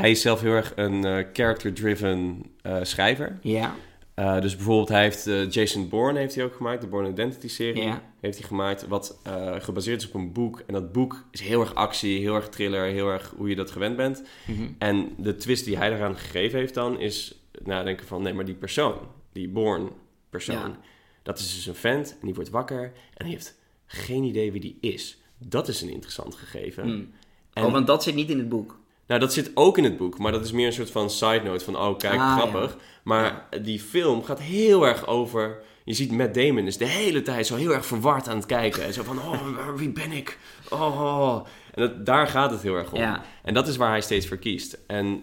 hij 0.00 0.10
is 0.10 0.20
zelf 0.20 0.40
heel 0.40 0.52
erg 0.52 0.72
een 0.76 1.26
character-driven 1.32 2.42
schrijver. 2.82 3.38
ja. 3.42 3.74
Eh, 4.20 4.40
dus 4.40 4.56
bijvoorbeeld, 4.56 4.88
hij 4.88 5.02
heeft 5.02 5.26
eh, 5.26 5.50
Jason 5.50 5.88
Bourne 5.88 6.18
heeft 6.18 6.34
hij 6.34 6.44
ook 6.44 6.54
gemaakt, 6.54 6.80
de 6.80 6.86
Bourne 6.86 7.08
Identity-serie. 7.10 7.82
Ja. 7.82 8.02
Heeft 8.20 8.38
hij 8.38 8.46
gemaakt, 8.48 8.86
wat 8.86 9.20
eh, 9.22 9.54
gebaseerd 9.58 10.02
is 10.02 10.08
op 10.08 10.14
een 10.14 10.32
boek. 10.32 10.62
En 10.66 10.74
dat 10.74 10.92
boek 10.92 11.24
is 11.30 11.40
heel 11.40 11.60
erg 11.60 11.74
actie, 11.74 12.18
heel 12.20 12.34
erg 12.34 12.48
thriller, 12.48 12.84
heel 12.84 13.08
erg 13.08 13.32
hoe 13.36 13.48
je 13.48 13.54
dat 13.56 13.70
gewend 13.70 13.96
bent. 13.96 14.22
Mhm. 14.46 14.68
En 14.78 15.08
de 15.16 15.36
twist 15.36 15.64
die 15.64 15.76
hij 15.76 15.90
daaraan 15.90 16.16
gegeven 16.16 16.58
heeft 16.58 16.74
dan, 16.74 16.98
is 17.00 17.34
nadenken 17.64 18.06
van... 18.06 18.22
Nee, 18.22 18.32
maar 18.34 18.44
die 18.44 18.54
persoon, 18.54 18.94
die 19.32 19.48
Bourne-persoon, 19.48 20.54
Ja. 20.56 20.78
dat 21.22 21.38
is 21.38 21.54
dus 21.54 21.66
een 21.66 21.74
vent 21.74 22.10
en 22.20 22.26
die 22.26 22.34
wordt 22.34 22.50
wakker 22.50 22.82
en 22.84 23.24
hij 23.24 23.30
heeft 23.30 23.58
geen 23.86 24.24
idee 24.24 24.52
wie 24.52 24.60
die 24.60 24.76
is. 24.80 25.18
Dat 25.38 25.68
is 25.68 25.80
een 25.82 25.90
interessant 25.92 26.34
gegeven. 26.34 26.82
Hmm. 26.82 27.12
En- 27.52 27.64
Oh, 27.64 27.72
want 27.72 27.86
dat 27.86 28.02
zit 28.02 28.14
niet 28.14 28.30
in 28.30 28.38
het 28.38 28.48
boek. 28.48 28.79
Nou, 29.10 29.22
dat 29.22 29.32
zit 29.32 29.50
ook 29.54 29.78
in 29.78 29.84
het 29.84 29.96
boek, 29.96 30.18
maar 30.18 30.32
dat 30.32 30.44
is 30.44 30.52
meer 30.52 30.66
een 30.66 30.72
soort 30.72 30.90
van 30.90 31.10
side 31.10 31.40
note 31.44 31.64
van, 31.64 31.76
oh 31.76 31.98
kijk, 31.98 32.20
Ah, 32.20 32.36
grappig. 32.36 32.76
Maar 33.02 33.46
die 33.62 33.80
film 33.80 34.24
gaat 34.24 34.40
heel 34.40 34.86
erg 34.86 35.06
over, 35.06 35.58
je 35.84 35.94
ziet 35.94 36.12
Matt 36.12 36.34
Damon 36.34 36.66
is 36.66 36.76
de 36.76 36.86
hele 36.86 37.22
tijd 37.22 37.46
zo 37.46 37.56
heel 37.56 37.72
erg 37.72 37.86
verward 37.86 38.28
aan 38.28 38.36
het 38.36 38.46
kijken. 38.46 38.84
En 38.84 38.92
zo 38.92 39.02
van, 39.02 39.18
oh, 39.18 39.74
wie 39.76 39.88
ben 39.88 40.12
ik? 40.12 40.38
Oh, 40.68 41.46
en 41.74 41.82
dat, 41.82 42.06
daar 42.06 42.26
gaat 42.26 42.50
het 42.50 42.62
heel 42.62 42.74
erg 42.74 42.92
om. 42.92 43.00
Ja. 43.00 43.22
En 43.42 43.54
dat 43.54 43.68
is 43.68 43.76
waar 43.76 43.90
hij 43.90 44.00
steeds 44.00 44.26
voor 44.26 44.36
kiest. 44.36 44.78
En 44.86 45.22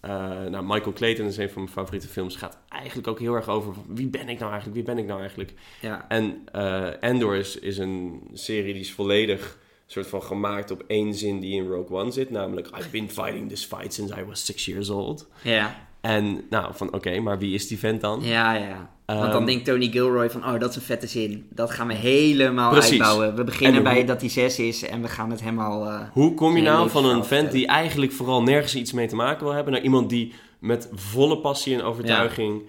eh, 0.00 0.10
nou, 0.50 0.64
Michael 0.64 0.92
Clayton 0.92 1.26
is 1.26 1.36
een 1.36 1.50
van 1.50 1.62
mijn 1.62 1.74
favoriete 1.74 2.08
films, 2.08 2.36
gaat 2.36 2.58
eigenlijk 2.68 3.08
ook 3.08 3.18
heel 3.18 3.34
erg 3.34 3.48
over, 3.48 3.74
wie 3.86 4.08
ben 4.08 4.28
ik 4.28 4.38
nou 4.38 4.50
eigenlijk, 4.50 4.74
wie 4.74 4.94
ben 4.94 4.98
ik 4.98 5.06
nou 5.06 5.20
eigenlijk? 5.20 5.52
Ja, 5.80 6.04
En 6.08 6.42
eh 6.52 6.88
Endor 7.00 7.36
is, 7.36 7.58
is 7.58 7.78
een 7.78 8.22
serie 8.32 8.72
die 8.72 8.82
is 8.82 8.92
volledig 8.92 9.58
soort 9.92 10.06
van 10.06 10.22
gemaakt 10.22 10.70
op 10.70 10.84
één 10.86 11.14
zin 11.14 11.40
die 11.40 11.54
in 11.62 11.68
Rogue 11.68 11.96
One 11.98 12.10
zit. 12.10 12.30
Namelijk, 12.30 12.66
I've 12.78 12.88
been 12.90 13.10
fighting 13.10 13.48
this 13.48 13.64
fight 13.64 13.94
since 13.94 14.14
I 14.20 14.24
was 14.24 14.44
six 14.44 14.64
years 14.66 14.90
old. 14.90 15.28
ja, 15.42 15.76
En 16.00 16.44
nou, 16.50 16.74
van 16.74 16.92
oké, 16.94 17.20
maar 17.20 17.38
wie 17.38 17.54
is 17.54 17.68
die 17.68 17.78
vent 17.78 18.00
dan? 18.00 18.20
ja. 18.22 18.52
ja. 18.54 18.90
Want 19.06 19.20
dan 19.32 19.36
Ehm, 19.36 19.44
denkt 19.46 19.64
Tony 19.64 19.88
Gilroy 19.90 20.30
van, 20.30 20.44
oh, 20.46 20.58
dat 20.60 20.70
is 20.70 20.76
een 20.76 20.82
vette 20.82 21.06
zin. 21.06 21.46
Dat 21.50 21.70
gaan 21.70 21.86
we 21.86 21.94
helemaal 21.94 22.70
Precies. 22.70 22.90
uitbouwen. 22.90 23.34
We 23.36 23.44
beginnen 23.44 23.76
En 23.76 23.82
bij 23.82 23.94
hoe- 23.96 24.04
dat 24.04 24.20
hij 24.20 24.30
zes 24.30 24.58
is 24.58 24.82
en 24.82 25.02
we 25.02 25.08
gaan 25.08 25.30
het 25.30 25.40
helemaal... 25.40 25.86
eh, 25.86 26.00
Hoe 26.12 26.34
kom 26.34 26.56
je 26.56 26.62
nou 26.62 26.90
van 26.90 27.04
een 27.04 27.24
vent 27.24 27.52
die 27.52 27.66
eigenlijk 27.66 28.12
vooral 28.12 28.42
nergens 28.42 28.74
iets 28.74 28.92
mee 28.92 29.06
te 29.06 29.16
maken 29.16 29.44
wil 29.44 29.54
hebben... 29.54 29.72
naar 29.72 29.82
iemand 29.82 30.10
die 30.10 30.32
met 30.58 30.88
volle 30.92 31.38
passie 31.38 31.74
en 31.74 31.82
overtuiging 31.82 32.62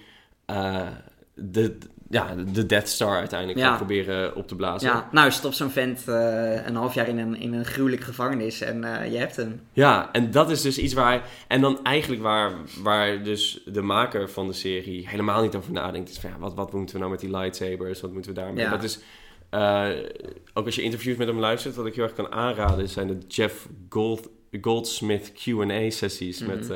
eh, 0.45 0.81
de, 1.35 1.77
ja, 2.13 2.35
de 2.53 2.65
Death 2.65 2.87
Star 2.89 3.17
uiteindelijk 3.17 3.59
Ja. 3.59 3.75
proberen 3.75 4.35
op 4.35 4.47
te 4.47 4.55
blazen? 4.55 4.89
Ja, 4.89 5.09
nou 5.11 5.31
stop 5.31 5.53
zo'n 5.53 5.69
vent 5.69 6.07
eh, 6.07 6.65
een 6.65 6.75
half 6.75 6.93
jaar 6.93 7.07
in 7.07 7.17
een, 7.17 7.35
in 7.39 7.53
een 7.53 7.65
gruwelijke 7.65 8.05
gevangenis 8.05 8.61
en 8.61 8.83
eh, 9.01 9.11
je 9.11 9.17
hebt 9.17 9.35
hem. 9.35 9.61
Ja, 9.73 10.09
en 10.11 10.31
dat 10.31 10.49
is 10.51 10.61
dus 10.61 10.77
iets 10.77 10.93
waar. 10.93 11.27
En 11.47 11.61
dan 11.61 11.79
eigenlijk 11.83 12.21
waar, 12.21 12.51
waar 12.81 13.23
dus 13.23 13.61
de 13.65 13.81
maker 13.81 14.29
van 14.29 14.47
de 14.47 14.53
serie 14.53 15.07
helemaal 15.09 15.41
niet 15.41 15.55
over 15.55 15.71
nadenkt. 15.71 16.09
Is 16.09 16.19
van, 16.19 16.29
ja, 16.29 16.37
wat, 16.39 16.53
wat 16.53 16.73
moeten 16.73 16.93
we 16.95 16.99
nou 17.01 17.11
met 17.11 17.21
die 17.21 17.31
lightsabers? 17.37 18.01
Wat 18.01 18.11
moeten 18.13 18.33
we 18.33 18.39
daarmee? 18.39 18.63
Ja. 18.63 18.69
Dat 18.71 18.83
is... 18.83 18.99
eh, 19.49 19.87
ook 20.53 20.65
als 20.65 20.75
je 20.75 20.81
interviews 20.81 21.17
met 21.17 21.27
hem 21.27 21.39
luistert, 21.39 21.75
wat 21.75 21.85
ik 21.85 21.95
heel 21.95 22.03
erg 22.03 22.13
kan 22.13 22.31
aanraden, 22.31 22.89
zijn 22.89 23.07
de 23.07 23.17
Jeff 23.27 23.67
Gold, 23.89 24.29
Goldsmith 24.61 25.31
Q&A 25.31 25.89
sessies 25.89 26.39
Mhm. 26.39 26.49
met 26.49 26.71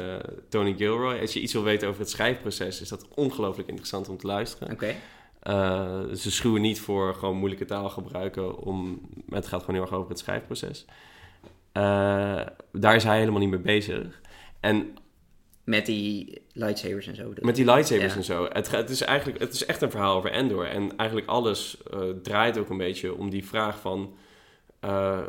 Tony 0.49 0.73
Gilroy. 0.77 1.19
Als 1.19 1.33
je 1.33 1.39
iets 1.41 1.53
wil 1.53 1.63
weten 1.63 1.87
over 1.87 1.99
het 2.01 2.09
schrijfproces, 2.09 2.81
is 2.81 2.89
dat 2.89 3.05
ongelooflijk 3.15 3.67
interessant 3.67 4.09
om 4.09 4.17
te 4.17 4.27
luisteren. 4.27 4.73
Oké. 4.73 4.95
Eh, 5.39 6.03
ze 6.13 6.31
schuwen 6.31 6.61
niet 6.61 6.79
voor 6.81 7.13
gewoon 7.15 7.37
moeilijke 7.37 7.65
taal 7.65 7.89
gebruiken. 7.89 8.57
Om, 8.57 9.01
het 9.29 9.47
gaat 9.47 9.59
gewoon 9.59 9.75
heel 9.75 9.83
erg 9.83 9.93
over 9.95 10.09
het 10.09 10.19
schrijfproces. 10.19 10.85
Eh, 11.71 12.41
daar 12.71 12.95
is 12.95 13.03
hij 13.03 13.19
helemaal 13.19 13.39
niet 13.39 13.49
mee 13.49 13.59
bezig. 13.59 14.21
En 14.59 14.95
Met 15.63 15.85
die 15.85 16.41
lightsabers 16.53 17.07
en 17.07 17.15
zo. 17.15 17.33
met 17.41 17.55
die 17.55 17.65
lightsabers 17.65 18.11
Ja. 18.11 18.17
en 18.17 18.23
zo. 18.25 18.47
Het, 18.51 18.71
het, 18.71 18.89
is 18.89 19.01
eigenlijk, 19.01 19.39
het 19.39 19.53
is 19.53 19.65
echt 19.65 19.81
een 19.81 19.91
verhaal 19.91 20.17
over 20.17 20.31
Endor. 20.31 20.65
En 20.67 20.97
eigenlijk 20.97 21.29
alles 21.29 21.83
eh, 21.83 21.99
draait 22.23 22.57
ook 22.57 22.69
een 22.69 22.77
beetje 22.77 23.15
om 23.15 23.29
die 23.29 23.45
vraag 23.45 23.79
van... 23.79 24.13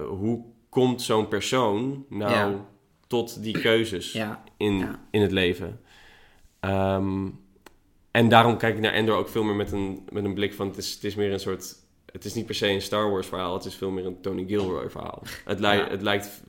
hoe 0.08 0.44
komt 0.68 1.02
zo'n 1.02 1.28
persoon 1.28 2.04
nou 2.08 2.32
Ja. 2.32 2.66
tot 3.06 3.42
die 3.42 3.60
keuzes 3.60 4.12
Ja, 4.12 4.42
in, 4.56 4.88
in 5.10 5.22
het 5.22 5.32
leven? 5.32 5.80
Ehm, 6.60 7.28
en 8.10 8.28
daarom 8.28 8.56
kijk 8.56 8.74
ik 8.74 8.80
naar 8.80 8.92
Endor 8.92 9.16
ook 9.16 9.28
veel 9.28 9.42
meer 9.44 9.54
met 9.54 9.72
een, 9.72 10.06
met 10.12 10.24
een 10.24 10.34
blik 10.34 10.54
van... 10.54 10.66
Het 10.68 10.76
is, 10.76 10.94
het 10.94 11.04
is 11.04 11.14
meer 11.14 11.32
een 11.32 11.40
soort... 11.40 11.74
Het 12.12 12.24
is 12.24 12.34
niet 12.34 12.46
per 12.46 12.54
se 12.54 12.68
een 12.68 12.82
Star 12.82 13.10
Wars 13.10 13.26
verhaal. 13.26 13.54
Het 13.54 13.64
is 13.64 13.74
veel 13.74 13.90
meer 13.90 14.06
een 14.06 14.20
Tony 14.20 14.44
Gilroy 14.46 14.90
verhaal. 14.90 15.22
Het, 15.44 15.58
Ja. 15.58 15.88
het 15.88 16.02
lijkt... 16.02 16.42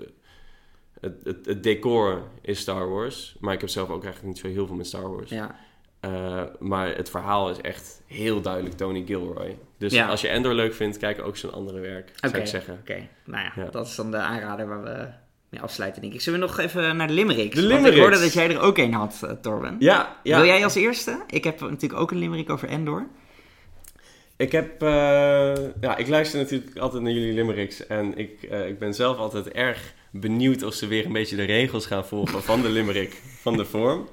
Het, 1.00 1.14
het, 1.24 1.46
het 1.46 1.64
decor 1.64 2.24
is 2.42 2.60
Star 2.60 2.90
Wars. 2.90 3.36
Maar 3.40 3.54
ik 3.54 3.60
heb 3.60 3.70
zelf 3.70 3.90
ook 3.90 4.04
eigenlijk 4.04 4.34
niet 4.34 4.44
zo 4.44 4.48
heel 4.48 4.68
veel 4.68 4.76
met 4.76 4.88
Star 4.88 5.12
Wars. 5.16 5.30
ja. 5.30 5.56
Eh, 6.00 6.44
maar 6.60 6.96
het 6.96 7.10
verhaal 7.10 7.50
is 7.50 7.62
echt 7.62 8.02
heel 8.06 8.42
duidelijk 8.42 8.76
Tony 8.76 9.06
Gilroy. 9.06 9.58
Dus 9.78 9.94
Ja. 9.94 10.08
als 10.08 10.22
je 10.22 10.28
Endor 10.28 10.54
leuk 10.54 10.74
vindt, 10.74 10.98
kijk 10.98 11.22
ook 11.22 11.38
zijn 11.38 11.52
andere 11.52 11.80
werk, 11.80 12.12
zou 12.16 12.38
ik 12.38 12.48
zeggen. 12.48 12.78
Oké, 12.82 13.08
nou 13.26 13.44
ja, 13.44 13.52
Ja. 13.56 13.70
dat 13.70 13.88
is 13.88 13.96
dan 13.96 14.12
de 14.12 14.18
aanrader 14.18 14.68
waar 14.68 14.84
we 14.84 15.08
mee 15.50 15.62
afsluiten, 15.62 16.02
denk 16.02 16.14
ik. 16.14 16.22
Zullen 16.22 16.40
we 16.40 16.46
nog 16.46 16.60
even 16.60 16.96
naar 16.96 17.08
de 17.08 17.14
limericks? 17.14 17.56
De 17.56 17.68
Want 17.68 17.86
ik 17.86 17.98
hoorde 17.98 18.20
dat 18.20 18.34
jij 18.34 18.50
er 18.50 18.60
ook 18.60 18.78
een 18.78 18.94
had, 18.94 19.20
eh, 19.24 19.32
Torben. 19.32 19.76
Ja, 19.80 20.20
ja. 20.24 20.38
Wil 20.38 20.48
jij 20.48 20.64
als 20.64 20.76
eerste? 20.76 21.24
Ik 21.28 21.44
heb 21.44 21.60
natuurlijk 21.60 22.02
ook 22.02 22.12
een 22.12 22.18
limerick 22.18 22.50
over 22.50 22.68
Endor. 22.68 23.08
Ik 24.38 24.52
heb... 24.52 24.82
eh, 24.82 25.54
ja, 25.82 25.98
ik 25.98 26.08
luister 26.08 26.40
natuurlijk 26.40 26.78
altijd 26.78 27.04
naar 27.04 27.12
jullie 27.12 27.34
limericks. 27.34 27.88
En 27.88 28.18
ik, 28.18 28.44
eh, 28.44 28.68
ik 28.68 28.80
ben 28.80 28.94
zelf 28.94 29.18
altijd 29.18 29.50
erg 29.50 29.94
benieuwd 30.12 30.64
of 30.64 30.74
ze 30.74 30.88
weer 30.88 31.06
een 31.06 31.14
beetje 31.14 31.36
de 31.36 31.44
regels 31.44 31.86
gaan 31.86 32.06
volgen 32.06 32.44
van 32.44 32.62
de 32.62 32.70
limerick, 32.70 33.22
van 33.42 33.58
de 33.58 33.66
vorm. 33.66 34.10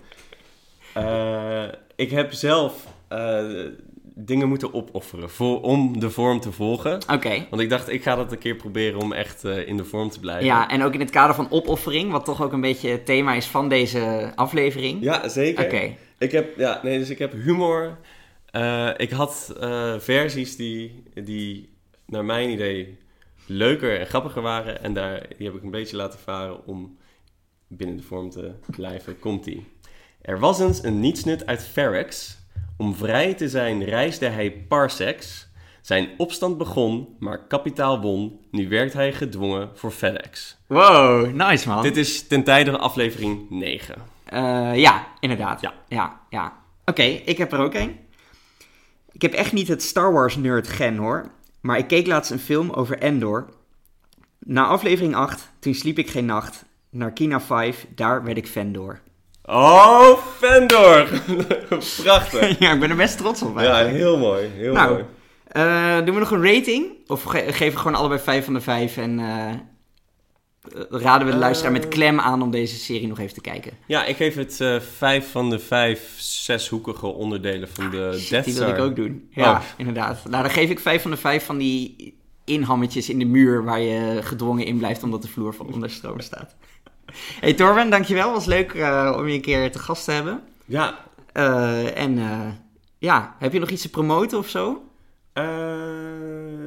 Ik 1.97 2.11
heb 2.11 2.32
zelf 2.32 2.87
dingen 4.19 4.49
moeten 4.49 4.75
opofferen 4.75 5.31
voor, 5.31 5.61
om 5.62 6.01
de 6.01 6.11
vorm 6.11 6.41
te 6.41 6.53
volgen. 6.53 7.01
Oké. 7.12 7.47
Want 7.51 7.62
ik 7.62 7.71
dacht, 7.71 7.89
ik 7.89 8.03
ga 8.03 8.14
dat 8.14 8.33
een 8.33 8.39
keer 8.39 8.55
proberen 8.55 9.01
om 9.01 9.12
echt 9.12 9.45
eh, 9.45 9.69
in 9.69 9.77
de 9.77 9.85
vorm 9.85 10.11
te 10.11 10.21
blijven. 10.21 10.45
Ja, 10.45 10.69
en 10.69 10.83
ook 10.83 10.95
in 10.95 11.01
het 11.01 11.11
kader 11.11 11.35
van 11.35 11.51
opoffering, 11.51 12.11
wat 12.11 12.25
toch 12.25 12.43
ook 12.43 12.53
een 12.53 12.61
beetje 12.61 12.89
het 12.89 13.07
thema 13.07 13.35
is 13.35 13.47
van 13.47 13.69
deze 13.69 14.33
aflevering. 14.35 15.03
Ja, 15.03 15.29
zeker. 15.29 15.64
Oké. 15.64 15.95
Ik 16.19 16.33
heb, 16.33 16.59
ja, 16.59 16.81
nee, 16.83 16.99
dus 16.99 17.11
ik 17.11 17.19
heb 17.19 17.33
humor. 17.33 17.99
Eh, 18.51 18.91
ik 18.97 19.11
had 19.11 19.55
eh, 19.61 19.95
versies 19.99 20.57
die, 20.57 21.03
die 21.14 21.77
naar 22.07 22.25
mijn 22.25 22.51
idee 22.51 22.99
leuker 23.47 24.01
en 24.01 24.07
grappiger 24.07 24.43
waren. 24.43 24.83
En 24.83 24.95
daar, 24.95 25.27
die 25.37 25.47
heb 25.47 25.57
ik 25.57 25.62
een 25.62 25.71
beetje 25.71 25.97
laten 25.97 26.19
varen 26.19 26.67
om 26.67 26.99
binnen 27.69 27.97
de 27.97 28.03
vorm 28.03 28.31
te 28.31 28.55
blijven. 28.77 29.19
Komt-ie. 29.19 29.67
Er 30.23 30.39
was 30.39 30.61
eens 30.61 30.83
een 30.83 31.01
nietsnut 31.01 31.47
uit 31.47 31.67
Ferex. 31.67 32.39
Om 32.77 32.95
vrij 32.95 33.35
te 33.35 33.49
zijn 33.49 33.85
reisde 33.85 34.27
hij 34.27 34.53
parsecs. 34.68 35.49
Zijn 35.81 36.09
opstand 36.16 36.59
begon, 36.59 37.16
maar 37.18 37.47
kapitaal 37.47 38.01
won. 38.01 38.41
Nu 38.51 38.68
werkt 38.68 38.93
hij 38.93 39.12
gedwongen 39.12 39.70
voor 39.74 39.91
FedEx. 39.91 40.57
Wow, 40.66 41.35
nice 41.35 41.68
man. 41.68 41.83
Dit 41.83 41.97
is 41.97 42.27
ten 42.27 42.45
tijde 42.45 42.79
aflevering 42.79 43.51
9. 43.51 43.95
Eh, 44.24 44.77
ja, 44.77 45.07
inderdaad. 45.20 45.61
Ja. 45.61 45.74
ja, 45.89 46.20
ja. 46.31 46.53
Oké, 46.85 47.03
ik 47.03 47.39
heb 47.39 47.53
er 47.53 47.59
ook 47.59 47.74
een. 47.74 47.97
Ik 49.12 49.22
heb 49.22 49.33
echt 49.33 49.53
niet 49.53 49.68
het 49.68 49.83
Star 49.83 50.12
Wars 50.12 50.37
nerd 50.37 50.68
gen 50.68 50.97
hoor. 50.97 51.31
Maar 51.61 51.79
ik 51.79 51.87
keek 51.87 52.07
laatst 52.07 52.31
een 52.31 52.39
film 52.39 52.70
over 52.70 52.99
Endor. 52.99 53.49
Na 54.39 54.66
aflevering 54.66 55.14
8, 55.14 55.53
toen 55.59 55.74
sliep 55.74 55.99
ik 55.99 56.11
geen 56.11 56.27
nacht. 56.27 56.64
Naar 56.91 57.12
Kina 57.12 57.41
5, 57.41 57.87
daar 57.95 58.24
werd 58.24 58.37
ik 58.37 58.47
fan 58.47 58.72
door. 58.72 59.01
Oh, 59.47 60.19
Fendor! 60.39 61.09
Prachtig. 62.03 62.59
ja, 62.59 62.73
ik 62.73 62.81
ben 62.81 62.91
er 62.91 62.97
best 62.97 63.17
trots 63.19 63.43
op. 63.43 63.61
Ja, 63.61 63.85
heel 63.85 64.19
mooi. 64.19 64.47
Heel 64.47 64.73
Nou, 64.73 64.91
mooi. 64.93 65.05
Eh, 65.49 65.97
doen 66.05 66.15
we 66.15 66.21
nog 66.21 66.31
een 66.31 66.45
rating? 66.55 66.87
Of 67.07 67.23
ge- 67.23 67.53
geven 67.53 67.73
we 67.73 67.79
gewoon 67.79 67.95
allebei 67.95 68.21
5 68.21 68.45
van 68.45 68.55
de 68.55 68.61
5 68.61 68.97
en 68.97 69.19
eh, 69.19 69.49
eh, 69.49 69.57
raden 70.91 71.19
we 71.27 71.31
de 71.33 71.33
Eh. 71.33 71.39
luisteraar 71.43 71.73
met 71.73 71.89
klem 71.89 72.21
aan 72.21 72.43
om 72.43 72.51
deze 72.51 72.77
serie 72.77 73.07
nog 73.09 73.19
even 73.19 73.35
te 73.35 73.41
kijken? 73.41 73.73
Ja, 73.87 74.05
ik 74.05 74.17
geef 74.17 74.35
het 74.35 74.61
eh, 74.61 74.81
vijf 74.97 75.31
van 75.31 75.51
de 75.51 75.59
vijf 75.59 76.15
zeshoekige 76.19 77.07
onderdelen 77.07 77.69
van 77.73 77.91
de 77.91 78.15
Shit, 78.19 78.31
Death 78.31 78.45
die 78.45 78.55
wil 78.55 78.69
ik 78.69 78.79
ook 78.79 78.97
doen. 78.97 79.29
Ja, 79.31 79.51
Oh. 79.53 79.61
inderdaad. 79.77 80.21
Nou, 80.29 80.43
dan 80.43 80.53
geef 80.53 80.71
ik 80.71 80.81
5 80.81 81.03
van 81.03 81.11
de 81.11 81.17
5 81.17 81.45
van 81.45 81.59
die 81.59 82.15
inhammetjes 82.45 83.09
in 83.09 83.19
de 83.19 83.25
muur 83.25 83.65
waar 83.65 83.81
je 83.81 84.19
gedwongen 84.23 84.65
in 84.65 84.79
blijft 84.79 85.03
omdat 85.03 85.23
de 85.23 85.29
vloer 85.29 85.55
van 85.55 85.73
onder 85.73 85.91
stroom 85.91 86.21
staat. 86.21 86.55
Hey 87.41 87.55
Torben, 87.55 87.91
dankjewel. 87.91 88.33
Was 88.33 88.45
leuk 88.47 88.73
eh, 88.73 89.15
om 89.17 89.29
je 89.29 89.35
een 89.35 89.41
keer 89.41 89.73
te 89.73 89.79
gast 89.79 90.05
te 90.05 90.11
hebben. 90.13 90.43
Ja, 90.65 90.99
Eh, 91.33 91.99
en 91.99 92.19
eh, 92.19 92.41
ja, 92.99 93.35
heb 93.39 93.53
je 93.53 93.59
nog 93.59 93.71
iets 93.71 93.83
te 93.83 93.91
promoten 93.91 94.39
of 94.39 94.49
zo? 94.49 94.81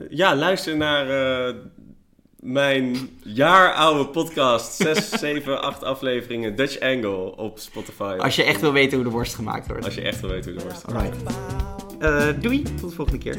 ja, 0.10 0.36
luister 0.36 0.78
naar 0.78 1.06
mijn 2.40 3.10
jaaroude 3.24 4.06
podcast. 4.06 4.76
Zes, 4.82 5.10
zeven, 5.10 5.62
acht 5.62 5.84
afleveringen 5.84 6.56
Dutch 6.56 6.80
Angle 6.80 7.36
op 7.36 7.60
Spotify. 7.60 8.16
Als 8.18 8.36
je 8.36 8.44
echt 8.44 8.62
wil 8.62 8.74
weten 8.74 8.98
hoe 8.98 9.08
de 9.08 9.14
worst 9.14 9.36
gemaakt 9.36 9.68
wordt. 9.68 9.86
Als 9.86 9.96
je 9.96 10.02
echt 10.02 10.22
wil 10.22 10.30
weten 10.30 10.52
hoe 10.52 10.60
de 10.60 10.66
worst 10.66 10.86
Alright. 10.86 11.16
Eh, 12.00 12.28
doei, 12.42 12.62
tot 12.62 12.90
de 12.90 12.96
volgende 12.96 13.20
keer. 13.20 13.36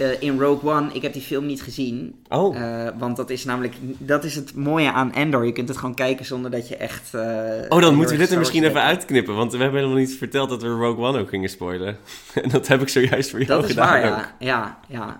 Eh, 0.00 0.22
in 0.22 0.38
Rogue 0.40 0.70
One, 0.70 0.88
ik 0.92 1.02
heb 1.02 1.12
die 1.12 1.22
film 1.22 1.46
niet 1.46 1.62
gezien. 1.62 2.14
Oh, 2.28 2.56
Eh, 2.56 2.88
want 2.98 3.16
dat 3.16 3.30
is 3.30 3.44
namelijk, 3.44 3.74
dat 3.98 4.24
is 4.24 4.34
het 4.34 4.54
mooie 4.54 4.92
aan 4.92 5.12
Endor. 5.12 5.46
Je 5.46 5.52
kunt 5.52 5.68
het 5.68 5.76
gewoon 5.78 5.94
kijken 5.94 6.24
zonder 6.24 6.50
dat 6.50 6.68
je 6.68 6.76
echt... 6.76 7.14
eh, 7.14 7.20
oh 7.68 7.80
dan 7.80 7.94
moeten 7.94 8.14
we 8.16 8.20
dit 8.22 8.30
er 8.32 8.38
misschien 8.38 8.64
even 8.64 8.82
uitknippen. 8.82 9.34
Want 9.34 9.52
we 9.52 9.58
hebben 9.58 9.80
helemaal 9.80 10.00
niet 10.00 10.14
verteld 10.14 10.48
dat 10.48 10.62
we 10.62 10.68
Rogue 10.68 11.04
One 11.04 11.18
ook 11.18 11.28
gingen 11.28 11.48
spoilen. 11.48 11.96
en 12.42 12.48
dat 12.48 12.66
heb 12.66 12.80
ik 12.80 12.88
zojuist 12.88 13.30
voor 13.30 13.38
jou 13.42 13.50
Dat 13.60 13.64
is 13.64 13.70
gedaan 13.70 14.00
waar, 14.02 14.12
ook. 14.12 14.18
ja. 14.18 14.34
ja. 14.38 14.78
Ja, 14.88 15.18